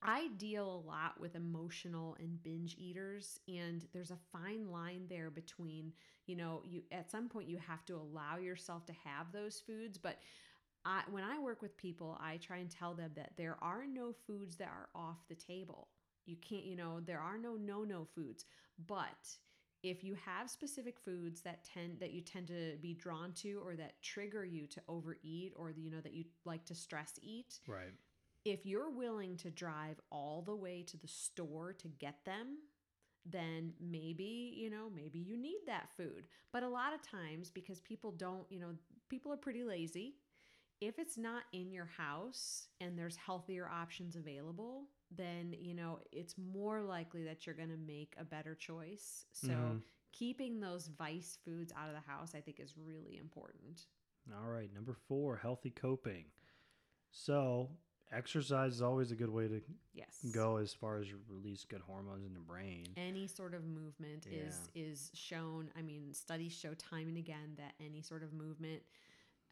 I 0.02 0.28
deal 0.36 0.70
a 0.70 0.86
lot 0.86 1.18
with 1.18 1.34
emotional 1.36 2.16
and 2.20 2.42
binge 2.42 2.76
eaters 2.78 3.40
and 3.48 3.86
there's 3.92 4.10
a 4.10 4.18
fine 4.30 4.70
line 4.70 5.06
there 5.08 5.30
between, 5.30 5.92
you 6.26 6.36
know, 6.36 6.62
you 6.64 6.82
at 6.92 7.10
some 7.10 7.28
point 7.28 7.48
you 7.48 7.58
have 7.58 7.84
to 7.86 7.94
allow 7.94 8.36
yourself 8.36 8.84
to 8.86 8.92
have 9.04 9.32
those 9.32 9.60
foods, 9.66 9.96
but 9.96 10.18
I, 10.86 11.02
when 11.10 11.24
I 11.24 11.38
work 11.40 11.62
with 11.62 11.76
people, 11.76 12.18
I 12.20 12.38
try 12.38 12.58
and 12.58 12.70
tell 12.70 12.94
them 12.94 13.12
that 13.16 13.32
there 13.36 13.58
are 13.62 13.84
no 13.86 14.14
foods 14.26 14.56
that 14.58 14.68
are 14.68 14.90
off 14.94 15.28
the 15.28 15.34
table. 15.34 15.88
You 16.26 16.36
can't, 16.36 16.64
you 16.64 16.76
know, 16.76 17.00
there 17.00 17.20
are 17.20 17.38
no 17.38 17.56
no 17.56 17.84
no 17.84 18.06
foods. 18.14 18.46
But 18.86 19.28
if 19.82 20.04
you 20.04 20.14
have 20.24 20.50
specific 20.50 20.98
foods 21.00 21.42
that 21.42 21.64
tend 21.64 22.00
that 22.00 22.12
you 22.12 22.22
tend 22.22 22.48
to 22.48 22.76
be 22.82 22.94
drawn 22.94 23.32
to 23.34 23.60
or 23.64 23.76
that 23.76 24.02
trigger 24.02 24.44
you 24.44 24.66
to 24.68 24.82
overeat 24.88 25.54
or 25.56 25.70
you 25.70 25.90
know 25.90 26.00
that 26.00 26.14
you 26.14 26.24
like 26.44 26.64
to 26.66 26.74
stress 26.74 27.18
eat, 27.22 27.60
Right. 27.66 27.94
if 28.44 28.66
you're 28.66 28.90
willing 28.90 29.36
to 29.38 29.50
drive 29.50 30.00
all 30.10 30.42
the 30.42 30.56
way 30.56 30.82
to 30.84 30.96
the 30.98 31.08
store 31.08 31.72
to 31.74 31.88
get 31.88 32.24
them, 32.24 32.58
then 33.24 33.74
maybe, 33.80 34.54
you 34.56 34.70
know, 34.70 34.90
maybe 34.94 35.18
you 35.18 35.36
need 35.36 35.60
that 35.66 35.90
food. 35.96 36.28
But 36.52 36.62
a 36.62 36.68
lot 36.68 36.94
of 36.94 37.02
times, 37.02 37.50
because 37.50 37.80
people 37.80 38.12
don't, 38.12 38.46
you 38.50 38.60
know, 38.60 38.74
people 39.08 39.32
are 39.32 39.36
pretty 39.36 39.64
lazy, 39.64 40.14
if 40.80 40.98
it's 40.98 41.16
not 41.16 41.44
in 41.52 41.72
your 41.72 41.86
house 41.86 42.68
and 42.80 42.98
there's 42.98 43.16
healthier 43.16 43.68
options 43.68 44.16
available, 44.16 44.84
then, 45.10 45.54
you 45.58 45.74
know, 45.74 46.00
it's 46.12 46.36
more 46.36 46.82
likely 46.82 47.24
that 47.24 47.46
you're 47.46 47.54
going 47.54 47.70
to 47.70 47.76
make 47.76 48.14
a 48.18 48.24
better 48.24 48.54
choice. 48.54 49.26
So, 49.32 49.48
Mhm. 49.52 49.82
keeping 50.12 50.60
those 50.60 50.88
vice 50.88 51.36
foods 51.44 51.72
out 51.76 51.88
of 51.88 51.94
the 51.94 52.00
house, 52.00 52.34
I 52.34 52.40
think, 52.40 52.58
is 52.60 52.76
really 52.76 53.16
important. 53.18 53.86
All 54.32 54.48
right. 54.48 54.72
Number 54.72 54.94
four, 54.94 55.36
healthy 55.36 55.70
coping. 55.70 56.32
So 57.10 57.70
exercise 58.10 58.74
is 58.74 58.82
always 58.82 59.10
a 59.10 59.16
good 59.16 59.30
way 59.30 59.48
to 59.48 59.60
Yes. 59.92 60.24
go 60.32 60.56
as 60.56 60.72
far 60.74 60.98
as 60.98 61.12
release 61.12 61.64
good 61.64 61.80
hormones 61.80 62.24
in 62.24 62.34
the 62.34 62.40
brain. 62.40 62.86
any 62.96 63.26
sort 63.26 63.52
of 63.54 63.64
movement 63.64 64.26
is 64.26 64.70
is 64.74 65.10
shown 65.14 65.70
i 65.74 65.82
mean 65.82 66.14
studies 66.14 66.52
show 66.52 66.72
time 66.74 67.08
and 67.08 67.16
again 67.18 67.54
that 67.56 67.74
any 67.80 68.00
sort 68.00 68.22
of 68.22 68.32
movement 68.32 68.82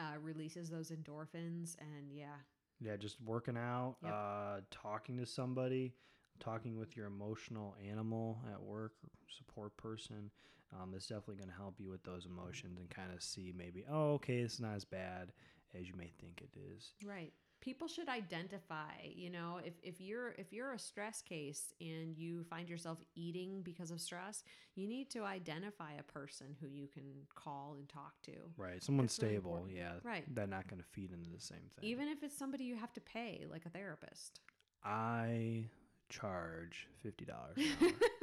uh, 0.01 0.19
releases 0.23 0.71
those 0.71 0.91
endorphins 0.91 1.77
and 1.81 2.13
yeah 2.13 2.37
Yeah, 2.81 2.97
just 2.97 3.21
working 3.21 3.57
out, 3.57 3.97
Yep. 4.03 4.13
uh, 4.13 4.61
talking 4.71 5.17
to 5.19 5.27
somebody, 5.27 5.95
talking 6.41 6.77
with 6.79 6.97
your 6.97 7.07
emotional 7.07 7.75
animal 7.89 8.39
at 8.53 8.61
work, 8.63 8.93
support 9.29 9.77
person. 9.77 10.31
Um, 10.73 10.93
is 10.95 11.07
definitely 11.07 11.37
going 11.37 11.51
to 11.51 11.55
help 11.57 11.81
you 11.81 11.89
with 11.89 12.03
those 12.03 12.27
emotions 12.27 12.79
and 12.81 12.91
kind 12.91 13.13
of 13.15 13.23
see 13.23 13.53
maybe, 13.57 13.85
oh, 13.89 14.15
okay, 14.15 14.39
it's 14.39 14.59
not 14.59 14.75
as 14.75 14.85
bad 14.85 15.31
as 15.73 15.87
you 15.89 15.95
may 15.95 16.11
think 16.21 16.43
it 16.43 16.51
is. 16.59 16.95
right 17.05 17.33
people 17.65 17.89
should 17.89 18.09
identify 18.09 18.93
you 19.15 19.31
know 19.31 19.59
if, 19.65 19.73
if 19.83 20.01
you're 20.01 20.33
if 20.37 20.53
you're 20.53 20.73
a 20.75 20.79
stress 20.79 21.23
case 21.23 21.73
and 21.81 22.17
you 22.19 22.45
find 22.45 22.69
yourself 22.69 22.99
eating 23.15 23.63
because 23.63 23.91
of 23.91 24.01
stress 24.01 24.45
you 24.75 24.87
need 24.87 25.09
to 25.11 25.25
identify 25.25 25.93
a 25.99 26.03
person 26.03 26.55
who 26.61 26.67
you 26.69 26.87
can 26.87 27.03
call 27.35 27.75
and 27.79 27.89
talk 27.89 28.13
to 28.23 28.33
Right. 28.57 28.83
Someone 28.83 29.07
That's 29.07 29.15
stable. 29.15 29.53
important. 29.57 29.77
Yeah. 29.77 29.93
Right. 30.03 30.25
They're 30.35 30.47
not 30.47 30.69
going 30.69 30.81
to 30.83 30.89
feed 30.89 31.11
into 31.13 31.31
the 31.31 31.41
same 31.41 31.59
thing. 31.81 31.89
even 31.93 32.09
if 32.09 32.23
it's 32.23 32.37
somebody 32.37 32.65
you 32.65 32.77
have 32.77 32.93
to 32.93 33.01
pay 33.01 33.47
like 33.51 33.65
a 33.67 33.71
therapist 33.71 34.41
I 34.85 35.65
charge 36.11 36.89
$50 37.05 37.29
an 37.29 37.65
hour. 37.81 37.91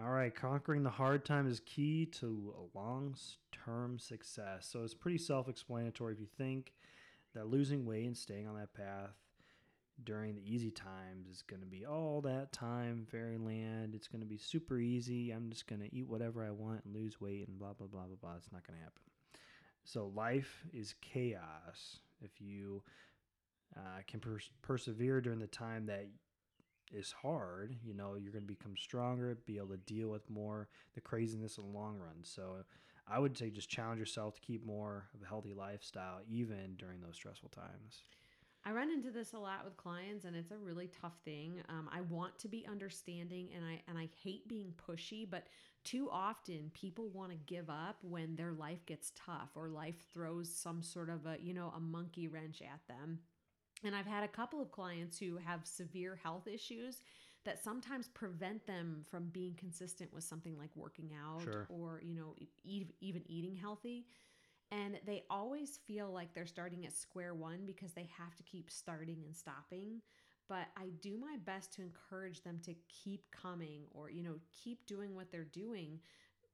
All 0.00 0.10
right, 0.10 0.32
conquering 0.32 0.84
the 0.84 0.90
hard 0.90 1.24
time 1.24 1.48
is 1.48 1.60
key 1.66 2.06
to 2.20 2.54
a 2.56 2.78
long-term 2.78 3.98
success. 3.98 4.68
So 4.70 4.84
it's 4.84 4.94
pretty 4.94 5.18
self-explanatory 5.18 6.12
if 6.12 6.20
you 6.20 6.28
think 6.38 6.72
that 7.34 7.48
losing 7.48 7.84
weight 7.84 8.06
and 8.06 8.16
staying 8.16 8.46
on 8.46 8.54
that 8.56 8.72
path 8.74 9.16
during 10.04 10.36
the 10.36 10.54
easy 10.54 10.70
times 10.70 11.26
is 11.26 11.42
going 11.42 11.62
to 11.62 11.66
be 11.66 11.84
all 11.84 12.20
that 12.20 12.52
time 12.52 13.08
fairyland. 13.10 13.96
It's 13.96 14.06
going 14.06 14.20
to 14.20 14.26
be 14.26 14.38
super 14.38 14.78
easy. 14.78 15.32
I'm 15.32 15.50
just 15.50 15.66
going 15.66 15.80
to 15.80 15.92
eat 15.92 16.06
whatever 16.06 16.44
I 16.44 16.52
want 16.52 16.84
and 16.84 16.94
lose 16.94 17.20
weight 17.20 17.48
and 17.48 17.58
blah 17.58 17.72
blah 17.72 17.88
blah 17.88 18.04
blah 18.04 18.16
blah. 18.20 18.36
It's 18.36 18.52
not 18.52 18.64
going 18.64 18.78
to 18.78 18.84
happen. 18.84 19.02
So 19.84 20.12
life 20.14 20.64
is 20.72 20.94
chaos. 21.00 21.98
If 22.20 22.40
you 22.40 22.84
uh, 23.76 24.02
can 24.06 24.20
pers- 24.20 24.50
persevere 24.62 25.20
during 25.20 25.40
the 25.40 25.48
time 25.48 25.86
that 25.86 26.06
is 26.92 27.12
hard, 27.12 27.76
you 27.82 27.94
know, 27.94 28.14
you're 28.14 28.32
going 28.32 28.46
to 28.46 28.54
become 28.54 28.76
stronger, 28.76 29.38
be 29.46 29.58
able 29.58 29.68
to 29.68 29.76
deal 29.78 30.08
with 30.08 30.28
more 30.30 30.68
the 30.94 31.00
craziness 31.00 31.58
in 31.58 31.64
the 31.64 31.78
long 31.78 31.98
run. 31.98 32.22
So 32.22 32.64
I 33.06 33.18
would 33.18 33.36
say 33.36 33.50
just 33.50 33.70
challenge 33.70 33.98
yourself 33.98 34.34
to 34.34 34.40
keep 34.40 34.64
more 34.64 35.08
of 35.14 35.22
a 35.22 35.26
healthy 35.26 35.54
lifestyle 35.54 36.20
even 36.28 36.74
during 36.76 37.00
those 37.00 37.14
stressful 37.14 37.50
times. 37.50 38.02
I 38.64 38.72
run 38.72 38.90
into 38.90 39.10
this 39.10 39.32
a 39.32 39.38
lot 39.38 39.64
with 39.64 39.76
clients, 39.76 40.24
and 40.24 40.36
it's 40.36 40.50
a 40.50 40.56
really 40.56 40.90
tough 41.00 41.16
thing. 41.24 41.62
Um, 41.68 41.88
I 41.92 42.02
want 42.02 42.38
to 42.40 42.48
be 42.48 42.66
understanding, 42.70 43.48
and 43.56 43.64
I 43.64 43.80
and 43.88 43.96
I 43.96 44.08
hate 44.22 44.48
being 44.48 44.74
pushy, 44.86 45.28
but 45.28 45.46
too 45.84 46.08
often 46.12 46.70
people 46.74 47.08
want 47.08 47.30
to 47.30 47.38
give 47.46 47.70
up 47.70 47.96
when 48.02 48.36
their 48.36 48.52
life 48.52 48.84
gets 48.84 49.12
tough 49.14 49.50
or 49.54 49.68
life 49.68 49.94
throws 50.12 50.52
some 50.54 50.82
sort 50.82 51.08
of 51.08 51.24
a 51.24 51.38
you 51.40 51.54
know 51.54 51.72
a 51.76 51.80
monkey 51.80 52.28
wrench 52.28 52.60
at 52.60 52.80
them. 52.88 53.20
And 53.84 53.94
I've 53.94 54.06
had 54.06 54.24
a 54.24 54.28
couple 54.28 54.60
of 54.60 54.72
clients 54.72 55.18
who 55.18 55.36
have 55.36 55.66
severe 55.66 56.16
health 56.16 56.46
issues 56.48 57.02
that 57.44 57.62
sometimes 57.62 58.08
prevent 58.08 58.66
them 58.66 59.04
from 59.10 59.28
being 59.28 59.54
consistent 59.54 60.12
with 60.12 60.24
something 60.24 60.56
like 60.58 60.70
working 60.74 61.10
out 61.14 61.42
Sure. 61.44 61.66
or 61.68 62.00
you 62.04 62.14
know 62.14 62.34
e- 62.64 62.86
even 63.00 63.22
eating 63.28 63.54
healthy. 63.56 64.06
And 64.70 64.98
they 65.06 65.24
always 65.30 65.78
feel 65.86 66.10
like 66.12 66.34
they're 66.34 66.46
starting 66.46 66.84
at 66.84 66.92
square 66.92 67.34
one 67.34 67.64
because 67.66 67.92
they 67.92 68.08
have 68.18 68.34
to 68.36 68.42
keep 68.42 68.70
starting 68.70 69.22
and 69.24 69.34
stopping. 69.34 70.02
But 70.48 70.66
i 70.76 70.86
do 71.00 71.18
my 71.18 71.36
best 71.44 71.72
to 71.74 71.82
encourage 71.82 72.42
them 72.42 72.58
to 72.64 72.74
keep 72.88 73.30
coming 73.30 73.82
or 73.92 74.10
you 74.10 74.22
know 74.22 74.36
keep 74.52 74.86
doing 74.86 75.14
what 75.14 75.30
they're 75.30 75.44
doing 75.44 76.00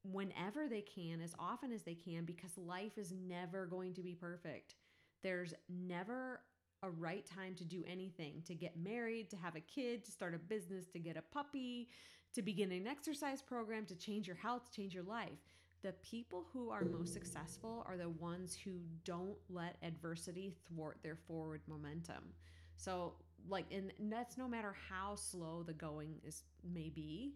whenever 0.02 0.68
they 0.68 0.82
can 0.82 1.20
as 1.20 1.34
often 1.38 1.72
as 1.72 1.82
they 1.82 1.94
can 1.94 2.24
because 2.24 2.56
life 2.58 2.98
is 2.98 3.12
never 3.12 3.66
going 3.66 3.94
to 3.94 4.02
be 4.02 4.14
perfect. 4.14 4.76
There's 5.22 5.54
never 5.68 6.40
a 6.84 6.90
right 6.90 7.24
time 7.26 7.54
to 7.56 7.64
do 7.64 7.82
anything 7.90 8.42
to 8.46 8.54
get 8.54 8.76
married, 8.76 9.30
to 9.30 9.36
have 9.36 9.56
a 9.56 9.60
kid, 9.60 10.04
to 10.04 10.12
start 10.12 10.34
a 10.34 10.38
business, 10.38 10.86
to 10.92 10.98
get 10.98 11.16
a 11.16 11.22
puppy, 11.32 11.88
to 12.34 12.42
begin 12.42 12.70
an 12.72 12.86
exercise 12.86 13.42
program, 13.42 13.86
to 13.86 13.94
change 13.94 14.26
your 14.26 14.36
health, 14.36 14.70
change 14.74 14.94
your 14.94 15.04
life. 15.04 15.38
The 15.82 15.92
people 16.02 16.46
who 16.52 16.70
are 16.70 16.84
most 16.84 17.12
successful 17.12 17.84
are 17.86 17.96
the 17.96 18.08
ones 18.08 18.56
who 18.64 18.72
don't 19.04 19.36
let 19.50 19.76
adversity 19.82 20.54
thwart 20.68 20.98
their 21.02 21.16
forward 21.16 21.60
momentum. 21.66 22.32
So, 22.76 23.14
like, 23.48 23.66
and 23.70 23.92
that's 24.10 24.38
no 24.38 24.48
matter 24.48 24.74
how 24.88 25.14
slow 25.14 25.62
the 25.62 25.74
going 25.74 26.20
is 26.26 26.42
may 26.72 26.88
be. 26.88 27.34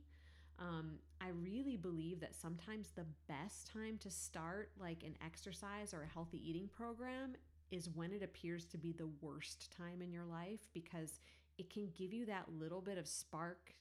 Um, 0.59 0.99
I 1.21 1.29
really 1.29 1.77
believe 1.77 2.21
that 2.21 2.35
sometimes 2.35 2.91
the 2.91 3.07
best 3.29 3.71
time 3.71 3.99
to 3.99 4.11
start 4.11 4.71
like 4.81 5.05
an 5.05 5.15
exercise 5.25 5.95
or 5.95 6.03
a 6.03 6.13
healthy 6.13 6.41
eating 6.43 6.69
program 6.77 7.35
is 7.71 7.89
when 7.91 8.13
it 8.13 8.23
appears 8.23 8.65
to 8.67 8.79
be 8.79 8.93
the 8.93 9.09
worst 9.21 9.71
time 9.77 10.03
in 10.03 10.13
your 10.13 10.25
life 10.25 10.69
because 10.73 11.21
it 11.59 11.71
can 11.73 11.89
give 11.97 12.13
you 12.13 12.27
that 12.27 12.47
little 12.59 12.81
bit 12.81 12.99
of 12.99 13.07
spark 13.07 13.75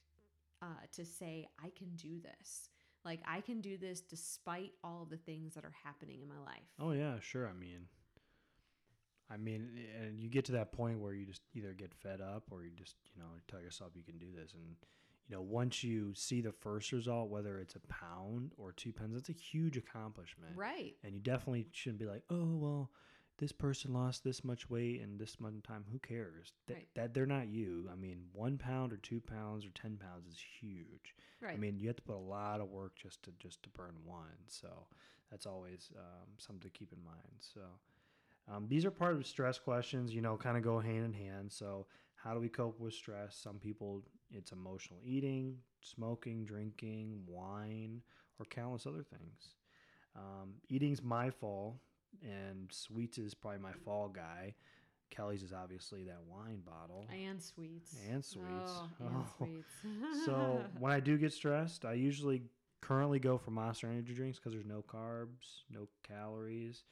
uh, 0.60 0.66
to 0.92 1.04
say, 1.04 1.48
I 1.62 1.70
can 1.70 1.94
do 1.96 2.20
this. 2.20 2.70
Like, 3.04 3.20
I 3.26 3.40
can 3.40 3.60
do 3.60 3.78
this 3.78 4.00
despite 4.00 4.72
all 4.82 5.02
of 5.02 5.10
the 5.10 5.16
things 5.16 5.54
that 5.54 5.64
are 5.64 5.74
happening 5.84 6.20
in 6.20 6.28
my 6.28 6.38
life. 6.38 6.66
Oh 6.80 6.92
yeah, 6.92 7.14
sure. 7.20 7.48
I 7.48 7.52
mean, 7.52 7.86
I 9.30 9.36
mean, 9.36 9.70
and 10.00 10.18
you 10.18 10.28
get 10.28 10.44
to 10.46 10.52
that 10.52 10.72
point 10.72 11.00
where 11.00 11.12
you 11.12 11.26
just 11.26 11.42
either 11.54 11.72
get 11.72 11.94
fed 11.94 12.20
up 12.20 12.44
or 12.50 12.64
you 12.64 12.70
just 12.76 12.96
you 13.14 13.22
know 13.22 13.28
tell 13.46 13.60
yourself 13.60 13.92
you 13.94 14.02
can 14.02 14.18
do 14.18 14.32
this, 14.34 14.54
and 14.54 14.74
you 15.28 15.36
know 15.36 15.42
once 15.42 15.84
you 15.84 16.12
see 16.14 16.40
the 16.40 16.52
first 16.52 16.92
result, 16.92 17.30
whether 17.30 17.60
it's 17.60 17.76
a 17.76 17.80
pound 17.88 18.52
or 18.56 18.72
two 18.72 18.92
pounds, 18.92 19.14
that's 19.14 19.28
a 19.28 19.32
huge 19.32 19.76
accomplishment. 19.76 20.56
Right. 20.56 20.94
And 21.04 21.14
you 21.14 21.20
definitely 21.20 21.68
shouldn't 21.72 22.00
be 22.00 22.06
like, 22.06 22.22
oh 22.30 22.56
well, 22.56 22.90
this 23.38 23.52
person 23.52 23.92
lost 23.94 24.24
this 24.24 24.44
much 24.44 24.68
weight 24.68 25.00
in 25.00 25.16
this 25.16 25.38
much 25.40 25.54
time. 25.62 25.84
Who 25.92 25.98
cares? 25.98 26.52
That, 26.66 26.74
Right. 26.74 26.88
that 26.94 27.14
they're 27.14 27.26
not 27.26 27.48
you. 27.48 27.88
I 27.90 27.94
mean, 27.94 28.26
one 28.32 28.58
pound 28.58 28.92
or 28.92 28.96
two 28.98 29.20
pounds 29.20 29.64
or 29.64 29.70
ten 29.70 29.96
pounds 29.96 30.26
is 30.26 30.38
huge. 30.60 31.14
Right. 31.40 31.54
I 31.54 31.56
mean, 31.56 31.78
you 31.78 31.86
have 31.86 31.96
to 31.96 32.02
put 32.02 32.16
a 32.16 32.18
lot 32.18 32.60
of 32.60 32.68
work 32.68 32.96
just 32.96 33.22
to 33.24 33.30
just 33.38 33.62
to 33.62 33.68
burn 33.70 33.94
one. 34.04 34.36
So 34.48 34.86
that's 35.30 35.46
always 35.46 35.90
um, 35.96 36.28
something 36.36 36.68
to 36.68 36.78
keep 36.78 36.92
in 36.92 37.02
mind. 37.04 37.38
So 37.38 37.60
um, 38.52 38.66
these 38.68 38.84
are 38.84 38.90
part 38.90 39.14
of 39.14 39.26
stress 39.26 39.58
questions. 39.58 40.12
You 40.14 40.20
know, 40.20 40.36
kind 40.36 40.56
of 40.56 40.62
go 40.62 40.80
hand 40.80 41.04
in 41.04 41.12
hand. 41.12 41.52
So 41.52 41.86
how 42.16 42.34
do 42.34 42.40
we 42.40 42.48
cope 42.48 42.80
with 42.80 42.94
stress? 42.94 43.36
Some 43.36 43.58
people 43.58 44.02
it's 44.30 44.52
emotional 44.52 44.98
eating, 45.04 45.58
smoking, 45.80 46.44
drinking, 46.44 47.22
wine, 47.26 48.02
or 48.38 48.46
countless 48.46 48.86
other 48.86 49.04
things. 49.04 49.54
Um, 50.16 50.54
eating's 50.68 51.02
my 51.02 51.30
fall, 51.30 51.80
and 52.22 52.68
sweets 52.72 53.18
is 53.18 53.34
probably 53.34 53.60
my 53.60 53.72
fall 53.84 54.08
guy. 54.08 54.54
Kelly's 55.10 55.42
is 55.42 55.52
obviously 55.52 56.04
that 56.04 56.20
wine 56.28 56.60
bottle. 56.64 57.06
and 57.10 57.42
sweets. 57.42 57.94
And 58.10 58.24
sweets. 58.24 58.72
Oh, 58.76 59.06
and 59.06 59.16
Oh. 59.16 59.44
sweets. 59.44 59.72
So 60.24 60.64
when 60.78 60.90
I 60.92 61.00
do 61.00 61.16
get 61.18 61.32
stressed, 61.32 61.84
I 61.84 61.92
usually 61.92 62.42
currently 62.80 63.18
go 63.18 63.36
for 63.38 63.50
Monster 63.50 63.88
Energy 63.88 64.14
drinks 64.14 64.38
because 64.38 64.52
there's 64.52 64.64
no 64.66 64.82
carbs, 64.82 65.62
no 65.70 65.88
calories. 66.02 66.84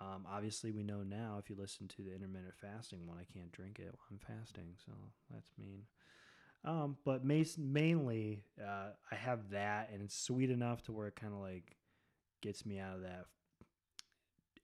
Um, 0.00 0.24
obviously, 0.28 0.72
we 0.72 0.82
know 0.82 1.02
now 1.02 1.36
if 1.38 1.48
you 1.50 1.56
listen 1.56 1.86
to 1.88 2.02
the 2.02 2.12
intermittent 2.14 2.54
fasting 2.60 3.06
one, 3.06 3.18
I 3.18 3.30
can't 3.32 3.52
drink 3.52 3.78
it 3.78 3.94
while 3.94 4.08
I'm 4.10 4.18
fasting, 4.18 4.74
so 4.84 4.92
that's 5.30 5.50
mean. 5.58 5.82
Um, 6.64 6.96
but 7.04 7.24
mainly, 7.24 8.44
uh, 8.60 8.88
I 9.10 9.14
have 9.14 9.50
that, 9.50 9.90
and 9.92 10.02
it's 10.02 10.16
sweet 10.18 10.50
enough 10.50 10.82
to 10.84 10.92
where 10.92 11.06
it 11.08 11.16
kind 11.16 11.34
of 11.34 11.40
like 11.40 11.76
gets 12.40 12.64
me 12.66 12.78
out 12.78 12.96
of 12.96 13.02
that 13.02 13.26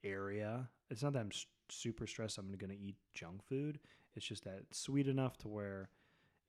area. 0.04 0.68
It's 0.90 1.02
not 1.02 1.12
that 1.12 1.20
I'm 1.20 1.30
super 1.68 2.06
stressed. 2.06 2.38
I'm 2.38 2.52
going 2.52 2.70
to 2.70 2.78
eat 2.78 2.96
junk 3.14 3.42
food. 3.44 3.78
It's 4.14 4.26
just 4.26 4.44
that 4.44 4.58
it's 4.68 4.78
sweet 4.80 5.06
enough 5.08 5.36
to 5.38 5.48
where 5.48 5.88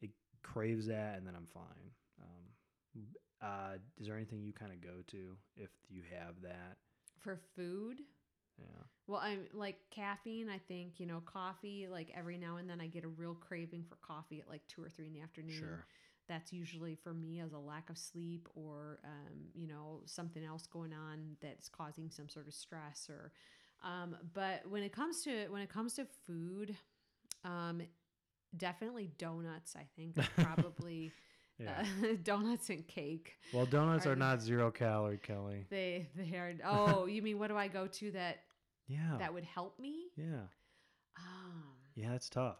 it 0.01 0.09
craves 0.43 0.87
that, 0.87 1.17
and 1.17 1.27
then 1.27 1.35
I'm 1.35 1.47
fine. 1.47 1.91
Um, 2.21 3.03
uh, 3.41 3.77
is 3.99 4.07
there 4.07 4.15
anything 4.15 4.41
you 4.41 4.53
kind 4.53 4.71
of 4.71 4.81
go 4.81 5.01
to 5.07 5.37
if 5.57 5.69
you 5.89 6.01
have 6.17 6.41
that? 6.41 6.77
For 7.19 7.39
food, 7.55 8.01
Yeah. 8.57 8.83
Well, 9.07 9.19
I'm 9.23 9.45
like 9.53 9.77
caffeine. 9.91 10.49
I 10.49 10.57
think 10.67 10.99
you 10.99 11.05
know 11.05 11.21
coffee. 11.25 11.87
Like 11.89 12.11
every 12.15 12.37
now 12.37 12.57
and 12.57 12.69
then, 12.69 12.79
I 12.81 12.87
get 12.87 13.03
a 13.03 13.07
real 13.07 13.35
craving 13.35 13.85
for 13.87 13.95
coffee 13.95 14.39
at 14.39 14.49
like 14.49 14.61
two 14.67 14.83
or 14.83 14.89
three 14.89 15.07
in 15.07 15.13
the 15.13 15.21
afternoon. 15.21 15.57
Sure. 15.57 15.85
That's 16.31 16.53
usually 16.53 16.95
for 16.95 17.13
me 17.13 17.41
as 17.41 17.51
a 17.51 17.57
lack 17.59 17.89
of 17.89 17.97
sleep 17.97 18.47
or 18.55 18.99
um, 19.03 19.37
you 19.53 19.67
know 19.67 20.01
something 20.05 20.43
else 20.51 20.65
going 20.65 20.93
on 20.93 21.35
that's 21.41 21.67
causing 21.67 22.09
some 22.09 22.29
sort 22.29 22.47
of 22.47 22.53
stress 22.53 23.09
or. 23.09 23.31
Um, 23.83 24.15
but 24.33 24.61
when 24.69 24.83
it 24.83 24.93
comes 24.93 25.23
to 25.23 25.47
when 25.49 25.61
it 25.61 25.69
comes 25.69 25.95
to 25.95 26.05
food, 26.25 26.75
um, 27.43 27.81
definitely 28.55 29.11
donuts. 29.17 29.75
I 29.75 29.85
think 29.95 30.15
probably 30.37 31.11
Yeah. 31.57 31.83
uh, 32.03 32.07
donuts 32.23 32.69
and 32.69 32.87
cake. 32.87 33.37
well, 33.53 33.65
donuts 33.65 34.05
are 34.07 34.11
are 34.13 34.15
not 34.15 34.41
zero 34.41 34.71
calorie, 34.71 35.17
Kelly. 35.17 35.65
They 35.69 36.07
they 36.15 36.37
are. 36.37 36.53
Oh, 36.63 37.05
you 37.07 37.21
mean 37.21 37.39
what 37.39 37.49
do 37.49 37.57
I 37.57 37.67
go 37.67 37.87
to 37.87 38.11
that 38.11 38.43
Yeah. 38.87 39.17
that 39.19 39.33
would 39.33 39.43
help 39.45 39.77
me? 39.79 39.95
yeah. 40.15 40.47
Um, 41.17 41.73
Yeah, 41.95 42.13
it's 42.13 42.29
tough. 42.29 42.57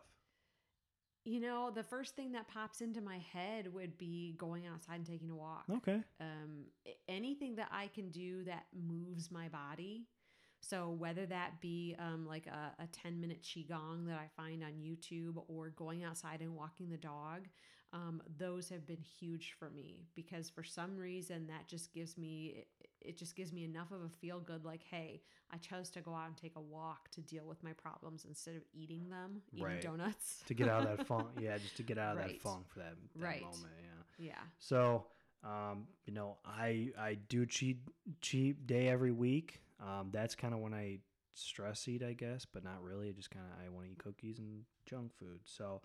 You 1.23 1.39
know, 1.39 1.69
the 1.69 1.83
first 1.83 2.15
thing 2.15 2.31
that 2.31 2.47
pops 2.47 2.81
into 2.81 2.99
my 2.99 3.19
head 3.19 3.71
would 3.73 3.97
be 3.97 4.33
going 4.37 4.65
outside 4.65 4.95
and 4.95 5.05
taking 5.05 5.29
a 5.29 5.35
walk. 5.35 5.65
Okay. 5.69 6.01
Um, 6.19 6.65
anything 7.07 7.55
that 7.55 7.69
I 7.71 7.87
can 7.87 8.09
do 8.09 8.43
that 8.45 8.65
moves 8.73 9.29
my 9.29 9.47
body. 9.47 10.07
So 10.61 10.89
whether 10.89 11.25
that 11.27 11.59
be 11.59 11.95
um, 11.99 12.25
like 12.27 12.47
a, 12.47 12.81
a 12.81 12.87
10 12.87 13.19
minute 13.19 13.41
qigong 13.43 14.07
that 14.07 14.17
I 14.17 14.29
find 14.35 14.63
on 14.63 14.73
YouTube 14.73 15.43
or 15.47 15.69
going 15.69 16.03
outside 16.03 16.41
and 16.41 16.55
walking 16.55 16.89
the 16.89 16.97
dog, 16.97 17.47
um, 17.93 18.21
those 18.37 18.69
have 18.69 18.85
been 18.87 19.01
huge 19.01 19.53
for 19.59 19.69
me 19.69 20.05
because 20.15 20.49
for 20.49 20.63
some 20.63 20.97
reason 20.97 21.47
that 21.47 21.67
just 21.67 21.93
gives 21.93 22.17
me 22.17 22.65
it, 22.79 22.89
it 23.01 23.17
just 23.17 23.35
gives 23.35 23.51
me 23.51 23.63
enough 23.65 23.91
of 23.91 24.01
a 24.03 24.09
feel 24.09 24.39
good 24.39 24.63
like 24.63 24.81
hey 24.89 25.21
i 25.51 25.57
chose 25.57 25.89
to 25.89 26.01
go 26.01 26.13
out 26.13 26.27
and 26.27 26.37
take 26.37 26.55
a 26.55 26.61
walk 26.61 27.09
to 27.11 27.21
deal 27.21 27.45
with 27.45 27.61
my 27.63 27.73
problems 27.73 28.25
instead 28.27 28.55
of 28.55 28.61
eating 28.73 29.09
them 29.09 29.41
eating 29.53 29.65
Right. 29.65 29.81
donuts 29.81 30.43
To 30.47 30.53
get 30.53 30.67
out 30.67 30.83
of 30.85 30.97
that 30.97 31.05
funk. 31.07 31.27
Yeah, 31.39 31.57
just 31.57 31.75
to 31.77 31.83
get 31.83 31.97
out 31.97 32.17
of 32.17 32.23
that 32.23 32.41
funk 32.41 32.65
for 32.69 32.79
that, 32.79 32.95
that 33.19 33.25
Right. 33.25 33.41
moment. 33.41 33.73
Yeah. 33.79 34.03
yeah 34.17 34.43
So, 34.59 35.05
um, 35.43 35.87
you 36.05 36.13
know, 36.13 36.37
I 36.45 36.89
I 36.99 37.15
do 37.29 37.45
cheat 37.45 37.79
cheat 38.21 38.67
day 38.67 38.87
every 38.89 39.11
week. 39.11 39.61
Um, 39.79 40.09
that's 40.11 40.35
kind 40.35 40.53
of 40.53 40.59
when 40.59 40.73
I 40.73 40.99
stress 41.33 41.87
eat, 41.87 42.03
I 42.03 42.13
guess, 42.13 42.45
but 42.45 42.63
not 42.63 42.81
really. 42.83 43.09
I 43.09 43.11
just 43.11 43.31
kind 43.31 43.45
of 43.45 43.65
I 43.65 43.69
want 43.69 43.85
to 43.85 43.91
eat 43.91 43.99
cookies 43.99 44.39
and 44.39 44.63
junk 44.85 45.13
food. 45.13 45.39
So, 45.45 45.81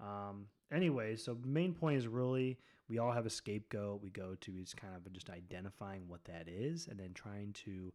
um, 0.00 0.46
anyway, 0.72 1.16
so 1.16 1.36
main 1.44 1.74
point 1.74 1.98
is 1.98 2.06
really 2.06 2.58
we 2.88 2.98
all 2.98 3.12
have 3.12 3.26
a 3.26 3.30
scapegoat 3.30 4.02
we 4.02 4.10
go 4.10 4.34
to. 4.40 4.52
Is 4.52 4.74
kind 4.74 4.94
of 4.94 5.12
just 5.12 5.30
identifying 5.30 6.02
what 6.08 6.24
that 6.24 6.48
is, 6.48 6.88
and 6.88 6.98
then 6.98 7.12
trying 7.14 7.52
to 7.64 7.92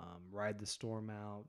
um, 0.00 0.22
ride 0.30 0.58
the 0.58 0.66
storm 0.66 1.10
out. 1.10 1.44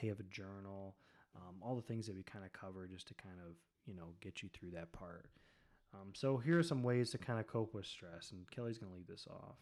Have 0.00 0.20
a 0.20 0.24
journal, 0.24 0.96
um, 1.36 1.56
all 1.60 1.76
the 1.76 1.82
things 1.82 2.06
that 2.06 2.16
we 2.16 2.22
kind 2.22 2.44
of 2.44 2.52
cover, 2.52 2.86
just 2.86 3.08
to 3.08 3.14
kind 3.14 3.36
of 3.46 3.54
you 3.86 3.94
know 3.94 4.14
get 4.20 4.42
you 4.42 4.48
through 4.48 4.70
that 4.70 4.90
part. 4.92 5.26
Um, 5.94 6.12
so 6.14 6.38
here 6.38 6.58
are 6.58 6.62
some 6.62 6.82
ways 6.82 7.10
to 7.10 7.18
kind 7.18 7.38
of 7.38 7.46
cope 7.46 7.74
with 7.74 7.86
stress, 7.86 8.32
and 8.32 8.50
Kelly's 8.50 8.78
gonna 8.78 8.94
leave 8.94 9.06
this 9.06 9.26
off. 9.30 9.56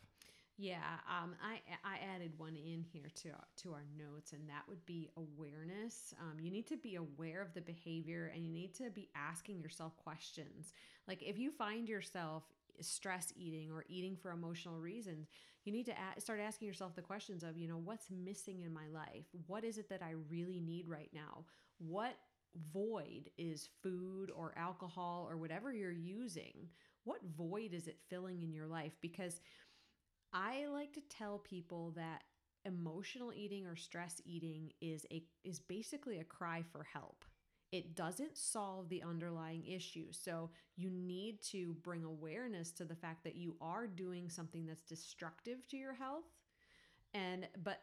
Yeah, 0.56 1.00
um, 1.08 1.34
I 1.42 1.60
I 1.82 1.98
added 2.14 2.32
one 2.36 2.54
in 2.54 2.84
here 2.92 3.08
to 3.22 3.30
to 3.62 3.72
our 3.72 3.84
notes, 3.98 4.32
and 4.32 4.48
that 4.48 4.62
would 4.68 4.84
be 4.86 5.08
awareness. 5.16 6.09
You 6.42 6.50
need 6.50 6.66
to 6.68 6.76
be 6.76 6.96
aware 6.96 7.42
of 7.42 7.54
the 7.54 7.60
behavior, 7.60 8.30
and 8.34 8.44
you 8.44 8.52
need 8.52 8.74
to 8.76 8.90
be 8.90 9.08
asking 9.14 9.60
yourself 9.60 9.96
questions. 9.96 10.72
Like 11.06 11.22
if 11.22 11.38
you 11.38 11.50
find 11.50 11.88
yourself 11.88 12.44
stress 12.80 13.32
eating 13.36 13.70
or 13.70 13.84
eating 13.88 14.16
for 14.16 14.30
emotional 14.30 14.78
reasons, 14.78 15.28
you 15.64 15.72
need 15.72 15.86
to 15.86 15.92
a- 15.92 16.20
start 16.20 16.40
asking 16.40 16.68
yourself 16.68 16.94
the 16.94 17.02
questions 17.02 17.42
of, 17.42 17.56
you 17.56 17.68
know, 17.68 17.76
what's 17.76 18.10
missing 18.10 18.62
in 18.62 18.72
my 18.72 18.88
life? 18.92 19.26
What 19.46 19.64
is 19.64 19.78
it 19.78 19.88
that 19.90 20.02
I 20.02 20.14
really 20.30 20.60
need 20.60 20.88
right 20.88 21.10
now? 21.12 21.44
What 21.78 22.14
void 22.72 23.30
is 23.38 23.68
food 23.82 24.30
or 24.34 24.54
alcohol 24.56 25.26
or 25.28 25.36
whatever 25.36 25.72
you're 25.72 25.92
using? 25.92 26.68
What 27.04 27.20
void 27.36 27.72
is 27.74 27.86
it 27.86 27.98
filling 28.08 28.42
in 28.42 28.52
your 28.52 28.66
life? 28.66 28.92
Because 29.00 29.40
I 30.32 30.66
like 30.66 30.92
to 30.94 31.00
tell 31.02 31.38
people 31.38 31.92
that 31.96 32.22
emotional 32.64 33.32
eating 33.34 33.66
or 33.66 33.76
stress 33.76 34.20
eating 34.24 34.72
is 34.80 35.06
a 35.10 35.22
is 35.44 35.58
basically 35.58 36.18
a 36.18 36.24
cry 36.24 36.62
for 36.72 36.84
help. 36.84 37.24
It 37.72 37.94
doesn't 37.94 38.36
solve 38.36 38.88
the 38.88 39.02
underlying 39.02 39.64
issue. 39.64 40.06
So 40.10 40.50
you 40.76 40.90
need 40.90 41.40
to 41.50 41.74
bring 41.82 42.02
awareness 42.02 42.72
to 42.72 42.84
the 42.84 42.96
fact 42.96 43.22
that 43.24 43.36
you 43.36 43.56
are 43.60 43.86
doing 43.86 44.28
something 44.28 44.66
that's 44.66 44.82
destructive 44.82 45.66
to 45.68 45.76
your 45.76 45.94
health. 45.94 46.24
And 47.12 47.48
but 47.64 47.82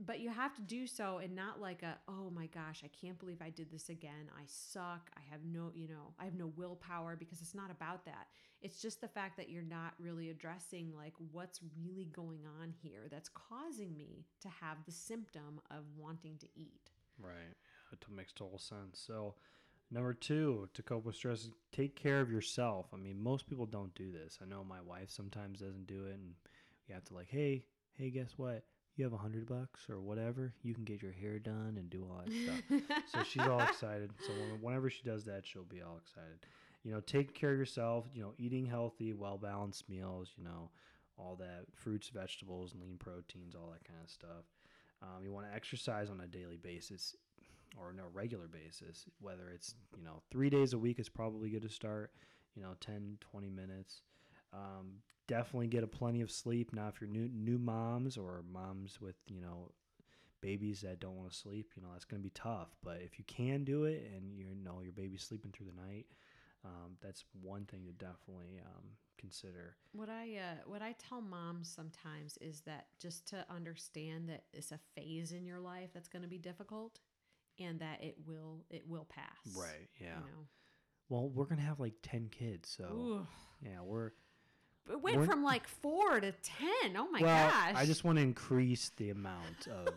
but 0.00 0.18
you 0.18 0.30
have 0.30 0.54
to 0.56 0.62
do 0.62 0.86
so 0.86 1.18
and 1.18 1.34
not 1.36 1.60
like 1.60 1.82
a 1.82 1.96
oh 2.08 2.30
my 2.34 2.46
gosh, 2.46 2.82
I 2.84 2.88
can't 2.88 3.18
believe 3.18 3.40
I 3.40 3.50
did 3.50 3.70
this 3.70 3.88
again. 3.88 4.28
I 4.36 4.42
suck. 4.46 5.10
I 5.16 5.20
have 5.30 5.40
no, 5.44 5.70
you 5.74 5.86
know, 5.86 6.12
I 6.18 6.24
have 6.24 6.34
no 6.34 6.52
willpower 6.56 7.14
because 7.16 7.40
it's 7.40 7.54
not 7.54 7.70
about 7.70 8.04
that. 8.06 8.26
It's 8.62 8.80
just 8.80 9.00
the 9.00 9.08
fact 9.08 9.36
that 9.36 9.48
you're 9.48 9.62
not 9.62 9.94
really 10.00 10.30
addressing 10.30 10.92
like 10.96 11.12
what's 11.30 11.60
really 11.78 12.06
going 12.06 12.40
on 12.60 12.72
here 12.82 13.06
that's 13.10 13.28
causing 13.28 13.96
me 13.96 14.24
to 14.40 14.48
have 14.48 14.78
the 14.86 14.92
symptom 14.92 15.60
of 15.70 15.84
wanting 15.96 16.36
to 16.38 16.46
eat. 16.56 16.90
Right. 17.20 17.54
it 17.92 17.98
makes 18.10 18.32
total 18.32 18.58
sense. 18.58 19.02
So, 19.06 19.34
number 19.90 20.14
two, 20.14 20.68
to 20.74 20.82
cope 20.82 21.04
with 21.04 21.16
stress, 21.16 21.48
take 21.72 21.94
care 21.94 22.20
of 22.20 22.30
yourself. 22.30 22.86
I 22.92 22.96
mean, 22.96 23.22
most 23.22 23.46
people 23.46 23.66
don't 23.66 23.94
do 23.94 24.10
this. 24.10 24.38
I 24.42 24.46
know 24.46 24.64
my 24.64 24.80
wife 24.80 25.10
sometimes 25.10 25.60
doesn't 25.60 25.86
do 25.86 26.06
it, 26.06 26.14
and 26.14 26.34
you 26.88 26.94
have 26.94 27.04
to 27.04 27.14
like, 27.14 27.28
hey, 27.28 27.64
hey, 27.94 28.10
guess 28.10 28.34
what? 28.36 28.64
You 28.96 29.04
have 29.04 29.12
a 29.12 29.18
hundred 29.18 29.46
bucks 29.46 29.88
or 29.90 30.00
whatever. 30.00 30.52
You 30.62 30.72
can 30.72 30.84
get 30.84 31.02
your 31.02 31.12
hair 31.12 31.38
done 31.38 31.74
and 31.76 31.90
do 31.90 32.06
all 32.08 32.22
that 32.24 32.32
stuff. 32.32 33.02
so 33.12 33.22
she's 33.24 33.42
all 33.42 33.60
excited. 33.60 34.12
So 34.24 34.32
whenever 34.60 34.88
she 34.88 35.02
does 35.02 35.24
that, 35.24 35.44
she'll 35.44 35.64
be 35.64 35.82
all 35.82 35.98
excited. 36.00 36.46
You 36.84 36.92
know, 36.92 37.00
take 37.00 37.34
care 37.34 37.52
of 37.52 37.58
yourself. 37.58 38.04
You 38.14 38.22
know, 38.22 38.34
eating 38.38 38.66
healthy, 38.66 39.12
well 39.12 39.36
balanced 39.36 39.88
meals. 39.88 40.30
You 40.36 40.44
know, 40.44 40.70
all 41.18 41.36
that 41.40 41.64
fruits, 41.74 42.08
vegetables, 42.08 42.74
lean 42.80 42.96
proteins, 42.98 43.54
all 43.54 43.70
that 43.72 43.84
kind 43.84 44.00
of 44.02 44.10
stuff. 44.10 44.44
Um, 45.02 45.24
you 45.24 45.32
want 45.32 45.46
to 45.48 45.54
exercise 45.54 46.08
on 46.10 46.20
a 46.20 46.26
daily 46.26 46.56
basis 46.56 47.16
or 47.78 47.88
on 47.88 47.98
a 47.98 48.08
regular 48.12 48.46
basis, 48.46 49.06
whether 49.20 49.50
it's, 49.52 49.74
you 49.96 50.04
know, 50.04 50.22
three 50.30 50.48
days 50.48 50.72
a 50.72 50.78
week 50.78 50.98
is 50.98 51.08
probably 51.08 51.50
good 51.50 51.62
to 51.62 51.68
start, 51.68 52.12
you 52.54 52.62
know, 52.62 52.74
10, 52.80 53.18
20 53.20 53.50
minutes. 53.50 54.02
Um, 54.52 55.00
definitely 55.26 55.68
get 55.68 55.84
a 55.84 55.86
plenty 55.86 56.20
of 56.20 56.30
sleep. 56.30 56.72
Now, 56.72 56.88
if 56.88 57.00
you're 57.00 57.10
new, 57.10 57.28
new 57.32 57.58
moms 57.58 58.16
or 58.16 58.44
moms 58.52 59.00
with, 59.00 59.16
you 59.28 59.40
know, 59.40 59.72
babies 60.40 60.82
that 60.82 61.00
don't 61.00 61.16
want 61.16 61.30
to 61.30 61.36
sleep, 61.36 61.70
you 61.76 61.82
know, 61.82 61.88
that's 61.92 62.04
going 62.04 62.20
to 62.20 62.24
be 62.24 62.30
tough. 62.34 62.68
But 62.82 63.00
if 63.02 63.18
you 63.18 63.24
can 63.26 63.64
do 63.64 63.84
it 63.84 64.10
and 64.14 64.36
you 64.36 64.46
know 64.62 64.80
your 64.82 64.92
baby's 64.92 65.22
sleeping 65.22 65.52
through 65.52 65.66
the 65.66 65.82
night, 65.82 66.06
um, 66.64 66.96
that's 67.02 67.24
one 67.40 67.64
thing 67.64 67.84
to 67.86 67.92
definitely 67.92 68.60
um, 68.64 68.84
consider. 69.18 69.76
What 69.92 70.08
I 70.08 70.36
uh, 70.36 70.62
what 70.66 70.82
I 70.82 70.94
tell 71.08 71.20
moms 71.20 71.68
sometimes 71.68 72.38
is 72.40 72.60
that 72.62 72.86
just 73.00 73.26
to 73.28 73.44
understand 73.50 74.28
that 74.28 74.44
it's 74.52 74.72
a 74.72 74.78
phase 74.94 75.32
in 75.32 75.44
your 75.46 75.60
life 75.60 75.90
that's 75.92 76.08
going 76.08 76.22
to 76.22 76.28
be 76.28 76.38
difficult, 76.38 77.00
and 77.58 77.80
that 77.80 78.02
it 78.02 78.16
will 78.26 78.64
it 78.70 78.84
will 78.86 79.06
pass. 79.08 79.56
Right. 79.56 79.88
Yeah. 80.00 80.16
You 80.18 80.24
know. 80.24 80.46
Well, 81.08 81.28
we're 81.28 81.44
gonna 81.44 81.60
have 81.62 81.80
like 81.80 81.94
ten 82.02 82.28
kids, 82.30 82.68
so 82.76 82.84
Ooh. 82.84 83.26
yeah, 83.62 83.80
we're. 83.82 84.12
It 84.90 85.00
went 85.00 85.24
from 85.24 85.42
like 85.42 85.66
four 85.66 86.20
to 86.20 86.32
ten. 86.32 86.96
Oh 86.96 87.08
my 87.10 87.20
well, 87.20 87.50
gosh! 87.50 87.74
I 87.74 87.86
just 87.86 88.04
want 88.04 88.18
to 88.18 88.22
increase 88.22 88.90
the 88.96 89.10
amount 89.10 89.68
of 89.68 89.94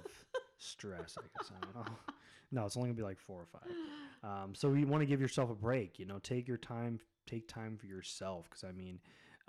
stress. 0.57 1.17
I 1.17 1.23
guess 1.37 1.51
I 1.51 1.65
don't 1.65 1.75
know. 1.75 1.91
No, 2.49 2.65
it's 2.65 2.77
only 2.77 2.87
gonna 2.87 2.95
be 2.95 3.03
like 3.03 3.19
four 3.19 3.41
or 3.41 3.45
five. 3.45 3.69
Um, 4.23 4.55
so 4.55 4.71
you 4.71 4.87
want 4.87 5.01
to 5.01 5.05
give 5.05 5.19
yourself 5.19 5.49
a 5.49 5.53
break. 5.53 5.99
You 5.99 6.05
know, 6.05 6.19
take 6.19 6.47
your 6.47 6.57
time. 6.57 7.01
Take 7.25 7.45
time 7.49 7.75
for 7.75 7.87
yourself. 7.87 8.45
Because 8.49 8.63
I 8.63 8.71
mean, 8.71 8.99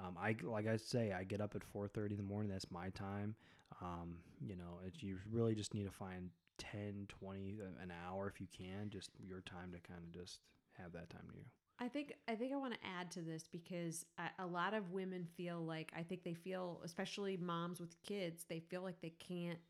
um, 0.00 0.16
I 0.20 0.34
like 0.42 0.66
I 0.66 0.76
say, 0.76 1.12
I 1.12 1.22
get 1.22 1.40
up 1.40 1.54
at 1.54 1.62
four 1.62 1.86
thirty 1.86 2.14
in 2.14 2.16
the 2.16 2.26
morning. 2.26 2.50
That's 2.50 2.68
my 2.72 2.88
time. 2.90 3.36
Um, 3.80 4.16
you 4.44 4.56
know, 4.56 4.80
it, 4.84 4.94
you 5.00 5.18
really 5.30 5.54
just 5.54 5.74
need 5.74 5.84
to 5.84 5.92
find 5.92 6.30
10, 6.58 7.06
20, 7.08 7.58
uh, 7.60 7.82
an 7.82 7.92
hour 8.06 8.26
if 8.26 8.40
you 8.40 8.46
can. 8.56 8.90
Just 8.90 9.10
your 9.24 9.40
time 9.42 9.70
to 9.72 9.78
kind 9.78 10.00
of 10.02 10.12
just 10.12 10.40
have 10.72 10.92
that 10.92 11.10
time 11.10 11.28
to 11.30 11.36
you. 11.36 11.44
I 11.80 11.88
think 11.88 12.14
I 12.26 12.34
think 12.34 12.52
I 12.52 12.56
want 12.56 12.74
to 12.74 12.80
add 12.98 13.10
to 13.12 13.20
this 13.20 13.48
because 13.50 14.04
a, 14.38 14.46
lot 14.46 14.74
of 14.74 14.90
women 14.90 15.26
feel 15.36 15.60
like 15.60 15.92
I 15.96 16.02
think 16.02 16.24
they 16.24 16.34
feel, 16.34 16.80
especially 16.84 17.36
moms 17.36 17.78
with 17.78 18.00
kids, 18.02 18.44
they 18.48 18.58
feel 18.58 18.82
like 18.82 19.00
they 19.00 19.14
can't 19.20 19.60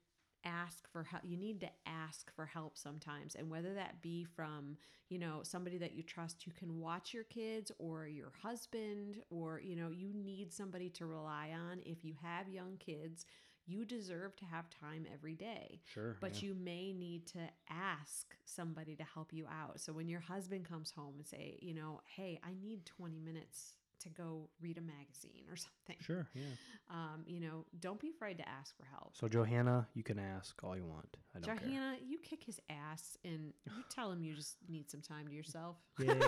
ask 0.45 0.91
for 0.91 1.03
help. 1.03 1.23
You 1.27 1.37
need 1.37 1.61
to 1.61 1.69
ask 1.87 2.35
for 2.35 2.47
help 2.47 2.79
sometimes, 2.79 3.35
and 3.35 3.51
whether 3.51 3.75
that 3.75 4.01
be 4.01 4.25
from 4.25 4.79
you 5.11 5.19
know 5.19 5.41
somebody 5.43 5.77
that 5.79 5.95
you 5.95 6.03
trust 6.03 6.43
who 6.43 6.51
can 6.53 6.81
watch 6.81 7.13
your 7.13 7.25
kids, 7.25 7.71
or 7.79 8.07
your 8.07 8.33
husband, 8.43 9.17
or 9.29 9.61
you 9.61 9.77
know 9.77 9.91
you 9.91 10.15
need 10.15 10.51
somebody 10.51 10.89
to 10.91 11.05
rely 11.05 11.51
on. 11.53 11.81
If 11.85 12.05
you 12.05 12.15
have 12.23 12.49
young 12.49 12.79
kids, 12.79 13.27
you 13.69 13.85
deserve 13.85 14.35
to 14.37 14.45
have 14.47 14.65
time 14.71 15.07
every 15.13 15.35
day 15.35 15.81
Sure. 15.93 16.17
but 16.21 16.43
yeah. 16.43 16.49
you 16.49 16.55
may 16.55 16.93
need 16.93 17.27
to 17.27 17.41
ask 17.69 18.35
somebody 18.45 18.97
to 18.97 19.05
help 19.05 19.33
you 19.33 19.47
out. 19.47 19.79
So 19.81 19.93
when 19.93 20.09
your 20.09 20.21
husband 20.21 20.65
comes 20.69 20.91
home 20.91 21.15
and 21.19 21.27
say, 21.27 21.59
you 21.61 21.75
know, 21.75 22.01
hey, 22.17 22.41
I 22.43 22.55
need 22.61 22.87
20 22.87 23.21
minutes 23.21 23.75
to 24.01 24.09
go 24.11 24.49
read 24.61 24.79
a 24.79 24.81
magazine 24.81 25.45
or 25.51 25.57
something. 25.57 25.97
Sure. 26.01 26.27
Yeah. 26.35 26.43
Um, 26.91 27.25
you 27.27 27.41
know, 27.41 27.65
don't 27.81 28.01
be 28.01 28.11
afraid 28.11 28.39
to 28.39 28.49
ask 28.49 28.77
for 28.77 28.85
help. 28.85 29.11
So 29.17 29.29
Johanna, 29.29 29.89
you 29.95 30.03
can 30.03 30.19
ask 30.19 30.55
all 30.63 30.77
you 30.77 30.85
want. 30.85 31.17
I 31.35 31.41
don't 31.41 31.59
care. 31.59 31.69
Johanna, 31.69 31.97
you 32.07 32.19
kick 32.19 32.45
his 32.45 32.61
ass 32.71 33.17
and 33.25 33.53
you 33.67 33.83
tell 33.91 34.11
him 34.13 34.23
you 34.23 34.35
just 34.35 34.57
need 34.69 34.91
some 34.91 35.01
time 35.01 35.27
to 35.29 35.35
yourself. 35.35 35.77
Yay. 35.99 36.19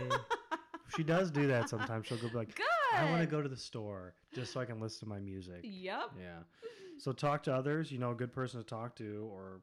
she 0.96 1.02
does 1.04 1.30
do 1.30 1.46
that 1.46 1.68
sometimes. 1.68 2.06
She'll 2.06 2.18
go 2.18 2.28
be 2.28 2.34
like, 2.34 2.54
Good. 2.56 2.66
I 2.92 3.08
want 3.10 3.20
to 3.20 3.26
go 3.26 3.40
to 3.40 3.48
the 3.48 3.56
store 3.56 4.14
just 4.34 4.52
so 4.52 4.60
I 4.60 4.64
can 4.64 4.80
listen 4.80 5.00
to 5.00 5.08
my 5.08 5.20
music. 5.20 5.60
Yep. 5.62 6.10
Yeah. 6.18 6.40
So 7.00 7.12
talk 7.12 7.42
to 7.44 7.54
others. 7.54 7.90
You 7.90 7.98
know, 7.98 8.10
a 8.10 8.14
good 8.14 8.32
person 8.32 8.60
to 8.60 8.66
talk 8.66 8.94
to 8.96 9.28
or 9.32 9.62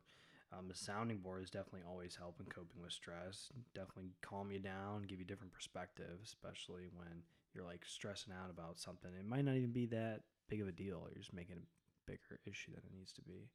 um, 0.52 0.72
a 0.72 0.76
sounding 0.76 1.18
board 1.18 1.44
is 1.44 1.52
definitely 1.52 1.82
always 1.88 2.16
help 2.16 2.40
in 2.40 2.48
coping 2.48 2.82
with 2.82 2.92
stress. 2.92 3.50
Definitely 3.76 4.12
calm 4.22 4.52
you 4.52 4.60
down, 4.60 5.04
give 5.04 5.20
you 5.20 5.26
different 5.26 5.54
perspective, 5.54 6.20
especially 6.24 6.90
when 6.96 7.22
you're 7.54 7.64
like 7.64 7.86
stressing 7.86 8.34
out 8.34 8.50
about 8.50 8.80
something. 8.80 9.12
It 9.20 9.28
might 9.28 9.46
not 9.46 9.56
even 9.56 9.72
be 9.72 9.86
that 9.88 10.22
big 10.50 10.62
of 10.62 10.68
a 10.68 10.72
deal. 10.72 11.06
You're 11.10 11.22
just 11.22 11.34
making 11.34 11.58
a 11.58 12.12
bigger 12.12 12.40
issue 12.46 12.72
than 12.72 12.82
it 12.90 12.98
needs 12.98 13.14
to 13.14 13.22
be. 13.22 13.48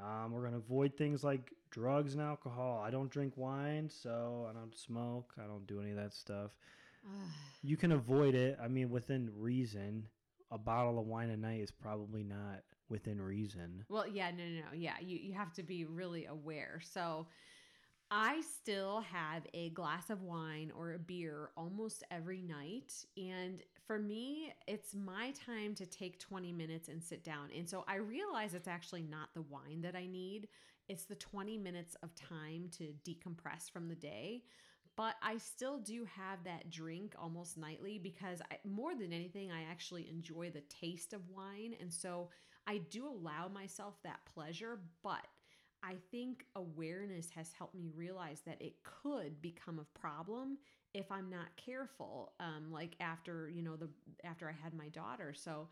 Um, 0.00 0.30
we're 0.32 0.40
going 0.40 0.52
to 0.52 0.58
avoid 0.58 0.96
things 0.96 1.24
like 1.24 1.52
drugs 1.70 2.14
and 2.14 2.22
alcohol. 2.22 2.82
I 2.84 2.90
don't 2.90 3.10
drink 3.10 3.32
wine, 3.36 3.88
so 3.88 4.46
I 4.48 4.52
don't 4.52 4.76
smoke. 4.76 5.32
I 5.42 5.46
don't 5.46 5.66
do 5.66 5.80
any 5.80 5.90
of 5.90 5.96
that 5.96 6.14
stuff. 6.14 6.52
You 7.66 7.78
can 7.78 7.92
avoid 7.92 8.34
it. 8.34 8.58
I 8.62 8.68
mean, 8.68 8.90
within 8.90 9.30
reason. 9.34 10.06
A 10.50 10.58
bottle 10.58 10.98
of 10.98 11.06
wine 11.06 11.30
a 11.30 11.36
night 11.36 11.62
is 11.62 11.70
probably 11.70 12.22
not 12.22 12.62
within 12.94 13.20
reason. 13.20 13.84
Well, 13.88 14.06
yeah, 14.06 14.30
no, 14.30 14.44
no, 14.44 14.60
no. 14.60 14.76
Yeah, 14.76 14.94
you, 15.00 15.18
you 15.18 15.32
have 15.34 15.52
to 15.54 15.64
be 15.64 15.84
really 15.84 16.26
aware. 16.26 16.80
So 16.84 17.26
I 18.08 18.40
still 18.42 19.00
have 19.00 19.42
a 19.52 19.70
glass 19.70 20.10
of 20.10 20.22
wine 20.22 20.70
or 20.78 20.92
a 20.92 20.98
beer 20.98 21.50
almost 21.56 22.04
every 22.12 22.40
night. 22.40 22.92
And 23.16 23.60
for 23.84 23.98
me, 23.98 24.52
it's 24.68 24.94
my 24.94 25.32
time 25.32 25.74
to 25.74 25.86
take 25.86 26.20
20 26.20 26.52
minutes 26.52 26.88
and 26.88 27.02
sit 27.02 27.24
down. 27.24 27.48
And 27.56 27.68
so 27.68 27.84
I 27.88 27.96
realize 27.96 28.54
it's 28.54 28.68
actually 28.68 29.02
not 29.02 29.30
the 29.34 29.42
wine 29.42 29.80
that 29.82 29.96
I 29.96 30.06
need, 30.06 30.46
it's 30.88 31.04
the 31.06 31.16
20 31.16 31.58
minutes 31.58 31.96
of 32.04 32.14
time 32.14 32.70
to 32.78 32.92
decompress 33.04 33.68
from 33.72 33.88
the 33.88 33.96
day. 33.96 34.44
But 34.96 35.16
I 35.22 35.38
still 35.38 35.78
do 35.78 36.06
have 36.16 36.44
that 36.44 36.70
drink 36.70 37.14
almost 37.20 37.58
nightly 37.58 37.98
because 37.98 38.40
I, 38.52 38.58
more 38.64 38.94
than 38.94 39.12
anything, 39.12 39.50
I 39.50 39.64
actually 39.68 40.08
enjoy 40.08 40.50
the 40.50 40.62
taste 40.68 41.12
of 41.12 41.28
wine. 41.28 41.74
And 41.80 41.92
so 41.92 42.28
I 42.66 42.78
do 42.78 43.06
allow 43.06 43.48
myself 43.48 43.94
that 44.04 44.20
pleasure, 44.32 44.78
but 45.02 45.26
I 45.82 45.96
think 46.10 46.46
awareness 46.56 47.28
has 47.30 47.52
helped 47.52 47.74
me 47.74 47.90
realize 47.94 48.40
that 48.46 48.60
it 48.62 48.74
could 48.84 49.42
become 49.42 49.78
a 49.78 49.98
problem 49.98 50.56
if 50.94 51.12
I'm 51.12 51.28
not 51.28 51.54
careful. 51.56 52.32
Um, 52.40 52.72
like 52.72 52.96
after 53.00 53.50
you 53.50 53.62
know 53.62 53.76
the 53.76 53.88
after 54.24 54.48
I 54.48 54.52
had 54.52 54.72
my 54.72 54.88
daughter, 54.88 55.34
so 55.34 55.68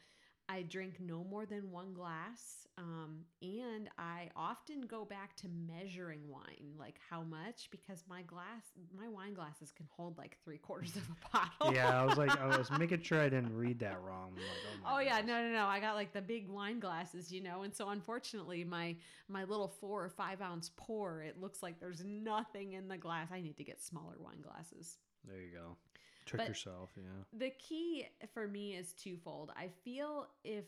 I 0.53 0.63
drink 0.63 0.97
no 1.01 1.25
more 1.25 1.47
than 1.47 1.71
one 1.71 1.95
glass, 1.95 2.67
um, 2.77 3.21
and 3.41 3.89
I 3.97 4.29
often 4.37 4.83
go 4.83 5.07
back 5.07 5.35
to 5.37 5.47
measuring 5.49 6.29
wine, 6.29 6.75
like 6.79 6.97
how 7.09 7.23
much, 7.23 7.69
because 7.71 8.05
my 8.07 8.21
glass, 8.23 8.65
my 8.95 9.09
wine 9.09 9.33
glasses 9.33 9.73
can 9.73 9.87
hold 9.97 10.19
like 10.19 10.37
three 10.45 10.59
quarters 10.59 10.95
of 10.97 11.05
a 11.09 11.17
bottle. 11.33 11.75
yeah, 11.75 12.03
I 12.03 12.05
was 12.05 12.19
like, 12.19 12.39
I 12.39 12.59
was 12.59 12.71
making 12.79 13.01
sure 13.03 13.19
I 13.19 13.31
didn't 13.31 13.57
read 13.57 13.79
that 13.79 13.99
wrong. 14.03 14.33
Like, 14.35 14.45
oh, 14.85 14.97
Oh 14.97 14.99
yeah, 14.99 15.23
no, 15.23 15.43
no, 15.43 15.53
no. 15.53 15.65
I 15.65 15.81
got 15.81 15.95
like 15.95 16.13
the 16.13 16.21
big 16.21 16.49
wine 16.49 16.81
glasses, 16.81 17.33
you 17.33 17.43
know, 17.43 17.63
and 17.63 17.75
so 17.75 17.89
unfortunately, 17.89 18.63
my 18.63 18.95
my 19.29 19.45
little 19.45 19.69
four 19.69 20.05
or 20.05 20.11
five 20.11 20.43
ounce 20.43 20.71
pour, 20.77 21.23
it 21.23 21.41
looks 21.41 21.63
like 21.63 21.81
there's 21.81 22.05
nothing 22.05 22.73
in 22.73 22.89
the 22.89 22.99
glass. 22.99 23.29
I 23.33 23.41
need 23.41 23.57
to 23.57 23.65
get 23.65 23.81
smaller 23.81 24.17
wine 24.19 24.43
glasses. 24.43 24.99
There 25.27 25.41
you 25.41 25.51
go. 25.53 25.77
Trick 26.25 26.41
But- 26.41 26.49
yourself. 26.49 26.91
Yeah. 26.97 27.25
The 27.33 27.51
key 27.51 28.07
for 28.33 28.47
me 28.47 28.75
is 28.77 28.93
twofold. 28.93 29.53
I 29.57 29.69
feel 29.69 30.29
if 30.45 30.65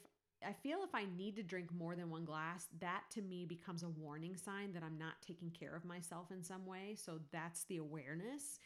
I 0.46 0.52
feel 0.52 0.82
if 0.82 0.94
I 0.94 1.06
need 1.16 1.36
to 1.36 1.42
drink 1.42 1.72
more 1.72 1.96
than 1.96 2.10
one 2.10 2.24
glass, 2.26 2.66
that 2.80 3.04
to 3.12 3.22
me 3.22 3.46
becomes 3.46 3.82
a 3.82 3.88
warning 3.88 4.36
sign 4.36 4.72
that 4.74 4.82
I'm 4.82 4.98
not 4.98 5.14
taking 5.26 5.50
care 5.50 5.74
of 5.74 5.84
myself 5.86 6.30
in 6.30 6.42
some 6.42 6.66
way. 6.66 6.96
So 6.96 7.20
that's 7.32 7.64
the 7.64 7.78
awareness. 7.78 8.58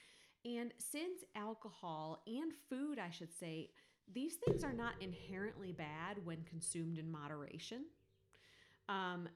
And 0.45 0.73
since 0.79 1.23
alcohol 1.37 2.23
and 2.27 2.53
food, 2.69 2.99
I 2.99 3.11
should 3.11 3.33
say, 3.33 3.71
these 4.13 4.37
things 4.37 4.65
are 4.65 4.73
not 4.73 4.95
inherently 5.01 5.73
bad 5.73 6.25
when 6.25 6.43
consumed 6.45 6.99
in 6.99 7.11
moderation. 7.11 7.85
Um, 8.89 9.29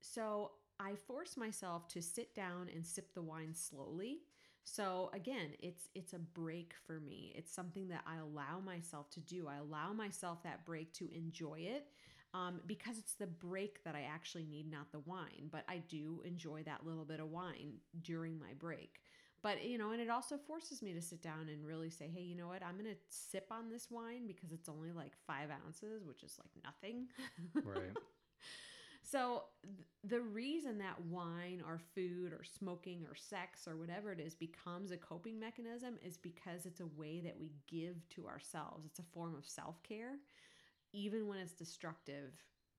so 0.00 0.52
I 0.78 0.94
force 0.94 1.36
myself 1.36 1.88
to 1.88 2.00
sit 2.00 2.34
down 2.34 2.70
and 2.74 2.86
sip 2.86 3.12
the 3.14 3.22
wine 3.22 3.54
slowly. 3.54 4.20
So 4.64 5.10
again, 5.12 5.50
it's 5.60 5.88
it's 5.94 6.12
a 6.12 6.18
break 6.18 6.74
for 6.86 7.00
me. 7.00 7.32
It's 7.36 7.52
something 7.52 7.88
that 7.88 8.02
I 8.06 8.18
allow 8.18 8.60
myself 8.64 9.10
to 9.10 9.20
do. 9.20 9.48
I 9.48 9.56
allow 9.56 9.92
myself 9.92 10.42
that 10.44 10.64
break 10.64 10.92
to 10.94 11.08
enjoy 11.14 11.60
it 11.60 11.86
um, 12.34 12.60
because 12.66 12.98
it's 12.98 13.14
the 13.14 13.26
break 13.26 13.82
that 13.84 13.94
I 13.94 14.02
actually 14.02 14.44
need, 14.46 14.70
not 14.70 14.92
the 14.92 15.00
wine. 15.00 15.48
But 15.50 15.64
I 15.68 15.78
do 15.88 16.22
enjoy 16.24 16.62
that 16.64 16.86
little 16.86 17.04
bit 17.04 17.20
of 17.20 17.30
wine 17.30 17.74
during 18.02 18.38
my 18.38 18.52
break. 18.58 19.00
But 19.42 19.64
you 19.64 19.78
know, 19.78 19.92
and 19.92 20.00
it 20.00 20.10
also 20.10 20.36
forces 20.36 20.82
me 20.82 20.92
to 20.92 21.00
sit 21.02 21.22
down 21.22 21.48
and 21.48 21.66
really 21.66 21.90
say, 21.90 22.08
hey, 22.14 22.20
you 22.22 22.36
know 22.36 22.48
what? 22.48 22.62
I'm 22.62 22.76
gonna 22.76 22.96
sip 23.08 23.46
on 23.50 23.70
this 23.70 23.90
wine 23.90 24.26
because 24.26 24.52
it's 24.52 24.68
only 24.68 24.92
like 24.92 25.12
five 25.26 25.48
ounces, 25.64 26.04
which 26.04 26.22
is 26.22 26.38
like 26.38 26.62
nothing. 26.64 27.08
Right. 27.64 27.96
So 29.10 29.44
th- 29.64 29.86
the 30.04 30.20
reason 30.20 30.78
that 30.78 31.00
wine 31.06 31.62
or 31.66 31.80
food 31.94 32.32
or 32.32 32.44
smoking 32.44 33.06
or 33.08 33.14
sex 33.14 33.66
or 33.66 33.76
whatever 33.76 34.12
it 34.12 34.20
is 34.20 34.34
becomes 34.34 34.90
a 34.90 34.96
coping 34.96 35.40
mechanism 35.40 35.98
is 36.04 36.16
because 36.16 36.66
it's 36.66 36.80
a 36.80 36.86
way 36.86 37.20
that 37.20 37.38
we 37.38 37.52
give 37.66 38.08
to 38.10 38.26
ourselves. 38.26 38.84
It's 38.86 38.98
a 38.98 39.14
form 39.14 39.34
of 39.34 39.46
self-care 39.46 40.18
even 40.92 41.28
when 41.28 41.38
it's 41.38 41.52
destructive 41.52 42.32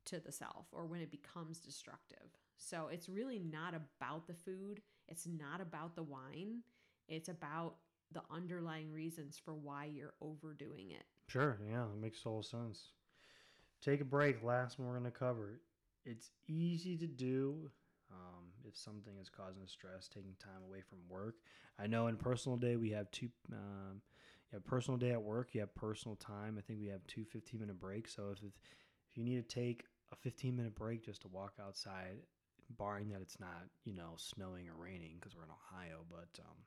to 0.06 0.20
the 0.20 0.32
self 0.32 0.66
or 0.72 0.86
when 0.86 1.02
it 1.02 1.12
becomes 1.12 1.60
destructive. 1.60 2.38
So 2.58 2.90
it's 2.92 3.10
really 3.10 3.40
not 3.40 3.74
about 3.74 4.28
the 4.28 4.34
food, 4.34 4.82
it's 5.08 5.28
not 5.28 5.62
about 5.62 5.96
the 5.96 6.04
wine. 6.04 6.62
It's 7.08 7.30
about 7.30 7.76
the 8.14 8.22
underlying 8.30 8.92
reasons 8.92 9.38
for 9.38 9.54
why 9.54 9.86
you're 9.86 10.14
overdoing 10.22 10.92
it. 10.92 11.04
Sure, 11.28 11.60
yeah, 11.70 11.84
it 11.84 12.02
makes 12.02 12.22
total 12.22 12.44
sense. 12.44 12.92
Take 13.82 14.02
a 14.02 14.06
break. 14.06 14.44
Last 14.44 14.80
one 14.80 14.88
we're 14.88 15.00
going 15.00 15.12
to 15.12 15.18
cover. 15.18 15.60
It's 16.06 16.32
easy 16.48 16.98
to 16.98 17.08
do 17.08 17.70
um, 18.12 18.46
if 18.68 18.76
something 18.76 19.14
is 19.22 19.30
causing 19.30 19.66
stress, 19.68 20.08
taking 20.08 20.36
time 20.40 20.64
away 20.68 20.82
from 20.82 21.00
work. 21.10 21.36
I 21.80 21.88
know 21.88 22.08
in 22.08 22.18
personal 22.18 22.58
day 22.58 22.76
we 22.76 22.90
have 22.92 23.10
two. 23.12 23.30
Um, 23.52 24.02
you 24.52 24.58
have 24.58 24.66
personal 24.66 24.98
day 24.98 25.12
at 25.12 25.22
work. 25.22 25.50
You 25.54 25.62
have 25.62 25.74
personal 25.76 26.16
time. 26.16 26.56
I 26.58 26.62
think 26.62 26.80
we 26.80 26.88
have 26.88 27.06
two 27.08 27.24
15 27.24 27.60
minute 27.60 27.80
breaks. 27.80 28.16
So 28.16 28.32
if 28.32 28.44
if 28.44 29.18
you 29.18 29.24
need 29.24 29.48
to 29.48 29.56
take 29.56 29.86
a 30.12 30.16
15 30.16 30.56
minute 30.56 30.76
break 30.76 31.06
just 31.06 31.22
to 31.22 31.28
walk 31.28 31.54
outside, 31.62 32.18
barring 32.78 33.10
that 33.10 33.22
it's 33.22 33.40
not 33.40 33.64
you 33.86 33.94
know 33.94 34.14
snowing 34.18 34.68
or 34.68 34.76
raining 34.76 35.18
because 35.20 35.36
we're 35.36 35.44
in 35.44 35.50
Ohio, 35.50 36.00
but 36.10 36.40
um, 36.40 36.58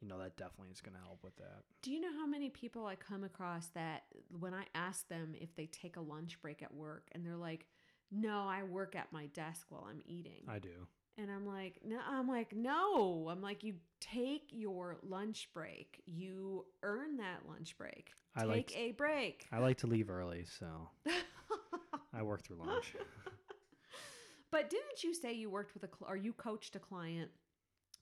you 0.00 0.08
know 0.08 0.18
that 0.18 0.36
definitely 0.36 0.70
is 0.72 0.80
going 0.80 0.94
to 0.94 1.02
help 1.02 1.22
with 1.22 1.36
that. 1.36 1.62
Do 1.82 1.92
you 1.92 2.00
know 2.00 2.12
how 2.12 2.26
many 2.26 2.48
people 2.48 2.86
I 2.86 2.96
come 2.96 3.24
across 3.24 3.68
that 3.74 4.04
when 4.38 4.54
I 4.54 4.64
ask 4.74 5.08
them 5.08 5.34
if 5.40 5.54
they 5.54 5.66
take 5.66 5.96
a 5.96 6.00
lunch 6.00 6.40
break 6.40 6.62
at 6.62 6.74
work 6.74 7.08
and 7.12 7.24
they're 7.24 7.36
like, 7.36 7.66
"No, 8.10 8.46
I 8.48 8.62
work 8.62 8.96
at 8.96 9.12
my 9.12 9.26
desk 9.26 9.66
while 9.68 9.86
I'm 9.88 10.02
eating." 10.06 10.44
I 10.48 10.58
do. 10.58 10.86
And 11.18 11.30
I'm 11.30 11.46
like, 11.46 11.80
"No, 11.84 11.98
I'm 12.06 12.28
like, 12.28 12.54
no." 12.54 13.28
I'm 13.28 13.42
like, 13.42 13.62
"You 13.62 13.74
take 14.00 14.48
your 14.50 14.98
lunch 15.02 15.50
break. 15.52 16.02
You 16.06 16.64
earn 16.82 17.18
that 17.18 17.46
lunch 17.48 17.76
break. 17.76 18.10
I 18.34 18.40
take 18.40 18.48
like 18.48 18.76
a 18.76 18.92
break." 18.92 19.46
I 19.52 19.58
like 19.58 19.78
to 19.78 19.86
leave 19.86 20.10
early, 20.10 20.44
so 20.58 20.88
I 22.12 22.22
work 22.22 22.42
through 22.42 22.56
lunch. 22.56 22.94
but 24.50 24.70
didn't 24.70 25.02
you 25.02 25.14
say 25.14 25.32
you 25.32 25.50
worked 25.50 25.74
with 25.74 25.84
a 25.84 25.88
cl- 25.88 26.10
or 26.10 26.16
you 26.16 26.32
coached 26.32 26.74
a 26.76 26.78
client 26.78 27.30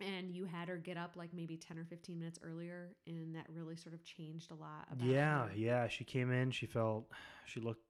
and 0.00 0.30
you 0.30 0.44
had 0.44 0.68
her 0.68 0.76
get 0.76 0.96
up 0.96 1.16
like 1.16 1.34
maybe 1.34 1.56
10 1.56 1.78
or 1.78 1.84
15 1.84 2.18
minutes 2.18 2.38
earlier 2.42 2.94
and 3.06 3.34
that 3.34 3.46
really 3.48 3.76
sort 3.76 3.94
of 3.94 4.04
changed 4.04 4.50
a 4.50 4.54
lot 4.54 4.86
about 4.90 5.06
yeah, 5.06 5.46
her? 5.46 5.50
yeah. 5.54 5.88
She 5.88 6.04
came 6.04 6.32
in. 6.32 6.50
She 6.50 6.66
felt. 6.66 7.06
She 7.46 7.60
looked. 7.60 7.82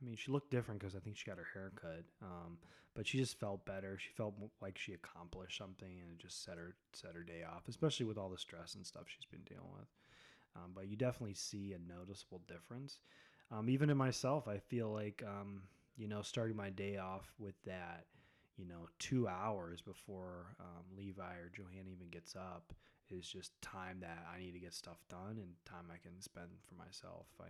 I 0.00 0.04
mean, 0.04 0.16
she 0.16 0.30
looked 0.30 0.50
different 0.50 0.80
because 0.80 0.94
I 0.94 0.98
think 0.98 1.16
she 1.16 1.26
got 1.26 1.38
her 1.38 1.46
hair 1.54 1.72
cut. 1.80 2.04
Um, 2.22 2.58
but 2.94 3.06
she 3.06 3.18
just 3.18 3.38
felt 3.38 3.64
better. 3.66 3.98
She 3.98 4.10
felt 4.16 4.34
like 4.62 4.78
she 4.78 4.94
accomplished 4.94 5.58
something, 5.58 6.00
and 6.00 6.10
it 6.12 6.18
just 6.18 6.44
set 6.44 6.56
her 6.56 6.74
set 6.92 7.14
her 7.14 7.22
day 7.22 7.42
off. 7.44 7.68
Especially 7.68 8.06
with 8.06 8.18
all 8.18 8.30
the 8.30 8.38
stress 8.38 8.74
and 8.74 8.86
stuff 8.86 9.04
she's 9.06 9.26
been 9.26 9.44
dealing 9.46 9.70
with. 9.72 9.88
Um, 10.56 10.72
but 10.74 10.88
you 10.88 10.96
definitely 10.96 11.34
see 11.34 11.74
a 11.74 11.92
noticeable 11.92 12.40
difference. 12.48 13.00
Um, 13.50 13.68
even 13.68 13.90
in 13.90 13.96
myself, 13.96 14.48
I 14.48 14.58
feel 14.58 14.90
like 14.90 15.22
um, 15.26 15.62
you 15.96 16.08
know 16.08 16.22
starting 16.22 16.56
my 16.56 16.70
day 16.70 16.96
off 16.96 17.32
with 17.38 17.54
that. 17.64 18.06
You 18.56 18.64
know, 18.64 18.88
two 18.98 19.28
hours 19.28 19.82
before 19.82 20.56
um, 20.58 20.84
Levi 20.96 21.34
or 21.34 21.50
Johanna 21.54 21.90
even 21.92 22.08
gets 22.10 22.34
up 22.34 22.72
is 23.10 23.28
just 23.28 23.52
time 23.60 23.98
that 24.00 24.24
I 24.34 24.38
need 24.38 24.52
to 24.52 24.58
get 24.58 24.72
stuff 24.72 24.96
done 25.10 25.36
and 25.36 25.52
time 25.66 25.90
I 25.92 25.98
can 25.98 26.20
spend 26.22 26.48
for 26.66 26.74
myself. 26.74 27.26
I 27.38 27.48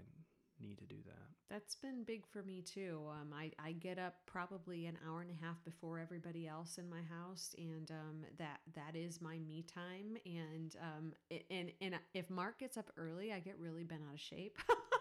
need 0.60 0.78
to 0.78 0.84
do 0.84 0.96
that. 1.06 1.14
That's 1.50 1.76
been 1.76 2.02
big 2.04 2.26
for 2.26 2.42
me 2.42 2.62
too. 2.62 3.00
Um, 3.10 3.32
I, 3.32 3.52
I 3.62 3.72
get 3.72 3.98
up 3.98 4.14
probably 4.26 4.86
an 4.86 4.98
hour 5.06 5.20
and 5.20 5.30
a 5.30 5.44
half 5.44 5.62
before 5.64 5.98
everybody 5.98 6.48
else 6.48 6.78
in 6.78 6.90
my 6.90 7.02
house, 7.08 7.54
and 7.56 7.90
um, 7.90 8.24
that 8.38 8.60
that 8.74 8.96
is 8.96 9.20
my 9.20 9.38
me 9.38 9.64
time. 9.72 10.16
And 10.26 10.74
um, 10.80 11.12
it, 11.30 11.44
and 11.50 11.70
and 11.80 11.94
if 12.14 12.28
Mark 12.30 12.58
gets 12.58 12.76
up 12.76 12.90
early, 12.96 13.32
I 13.32 13.38
get 13.38 13.58
really 13.58 13.84
bent 13.84 14.02
out 14.08 14.14
of 14.14 14.20
shape. 14.20 14.58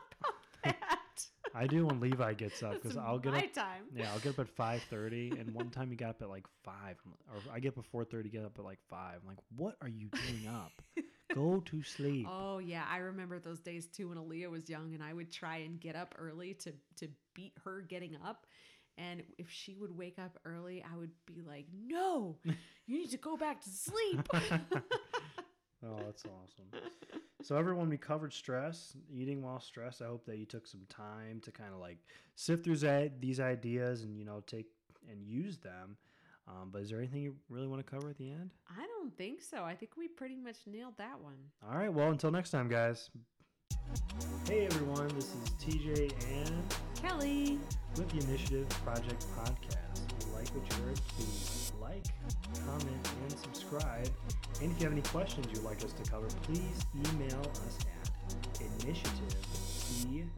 I 1.55 1.67
do 1.67 1.85
when 1.85 1.99
Levi 1.99 2.33
gets 2.33 2.61
up 2.63 2.81
because 2.81 2.97
I'll 2.97 3.17
get 3.17 3.31
my 3.31 3.39
up. 3.39 3.53
time. 3.53 3.83
Yeah, 3.95 4.11
I'll 4.11 4.19
get 4.19 4.31
up 4.31 4.39
at 4.39 4.49
five 4.55 4.81
thirty, 4.89 5.31
and 5.31 5.53
one 5.53 5.69
time 5.69 5.89
he 5.89 5.95
got 5.95 6.09
up 6.09 6.21
at 6.21 6.29
like 6.29 6.45
five, 6.63 6.97
or 7.33 7.53
I 7.53 7.59
get 7.59 7.69
up 7.69 7.79
at 7.79 7.85
four 7.85 8.03
thirty, 8.03 8.29
get 8.29 8.43
up 8.43 8.57
at 8.59 8.65
like 8.65 8.79
five. 8.89 9.19
I'm 9.21 9.27
like, 9.27 9.37
what 9.55 9.77
are 9.81 9.87
you 9.87 10.09
doing 10.09 10.47
up? 10.53 10.81
Go 11.33 11.61
to 11.65 11.83
sleep. 11.83 12.27
Oh 12.45 12.59
yeah, 12.59 12.85
I 12.89 12.97
remember 12.97 13.39
those 13.39 13.59
days 13.59 13.87
too 13.87 14.09
when 14.09 14.17
Aaliyah 14.17 14.49
was 14.49 14.69
young, 14.69 14.93
and 14.93 15.03
I 15.03 15.13
would 15.13 15.31
try 15.31 15.57
and 15.57 15.79
get 15.79 15.95
up 15.95 16.15
early 16.17 16.53
to 16.55 16.71
to 16.97 17.07
beat 17.33 17.53
her 17.63 17.81
getting 17.81 18.15
up. 18.25 18.45
And 18.97 19.23
if 19.37 19.49
she 19.51 19.75
would 19.75 19.95
wake 19.95 20.17
up 20.19 20.39
early, 20.45 20.83
I 20.83 20.97
would 20.97 21.11
be 21.25 21.41
like, 21.45 21.65
"No, 21.85 22.37
you 22.87 22.99
need 22.99 23.11
to 23.11 23.17
go 23.17 23.35
back 23.37 23.61
to 23.63 23.69
sleep." 23.69 24.27
Oh, 25.85 25.97
that's 26.03 26.23
awesome. 26.25 26.65
So 27.43 27.57
everyone, 27.57 27.89
we 27.89 27.97
covered 27.97 28.33
stress, 28.33 28.95
eating 29.13 29.43
while 29.43 29.59
stressed. 29.59 30.01
I 30.01 30.05
hope 30.05 30.25
that 30.25 30.37
you 30.37 30.45
took 30.45 30.65
some 30.65 30.81
time 30.89 31.41
to 31.41 31.51
kind 31.51 31.73
of 31.73 31.79
like 31.79 31.99
sift 32.35 32.63
through 32.63 32.77
these 33.19 33.39
ideas 33.39 34.01
and 34.03 34.17
you 34.17 34.25
know 34.25 34.41
take 34.47 34.65
and 35.11 35.23
use 35.23 35.57
them. 35.59 35.97
Um, 36.47 36.69
but 36.71 36.81
is 36.81 36.89
there 36.89 36.99
anything 36.99 37.21
you 37.21 37.35
really 37.49 37.67
want 37.67 37.85
to 37.85 37.91
cover 37.91 38.09
at 38.09 38.17
the 38.17 38.29
end? 38.29 38.51
I 38.69 38.85
don't 38.85 39.15
think 39.17 39.41
so. 39.41 39.63
I 39.63 39.73
think 39.75 39.97
we 39.97 40.07
pretty 40.07 40.35
much 40.35 40.57
nailed 40.67 40.97
that 40.97 41.19
one. 41.19 41.37
All 41.67 41.77
right. 41.77 41.91
Well, 41.91 42.11
until 42.11 42.31
next 42.31 42.51
time, 42.51 42.69
guys. 42.69 43.09
Hey 44.47 44.65
everyone, 44.65 45.07
this 45.09 45.33
is 45.35 45.49
TJ 45.59 46.11
and 46.31 46.75
Kelly. 46.95 47.59
with 47.97 48.09
the 48.09 48.27
Initiative 48.27 48.67
Project 48.83 49.25
Podcast. 49.37 50.01
If 50.19 50.27
you 50.27 50.33
like 50.33 50.47
what 50.49 50.77
you 50.77 50.83
heard, 50.83 50.99
please 51.17 51.71
like, 51.81 52.05
comment, 52.65 53.09
and 53.23 53.31
subscribe. 53.39 54.09
And 54.61 54.71
if 54.71 54.79
you 54.79 54.85
have 54.85 54.91
any 54.91 55.01
questions 55.03 55.47
you'd 55.53 55.63
like 55.63 55.83
us 55.83 55.93
to 55.93 56.09
cover, 56.09 56.27
please 56.43 56.85
email 57.13 57.41
us 57.41 57.77
at 58.01 58.83
initiative 58.83 59.35
podcast 60.05 60.29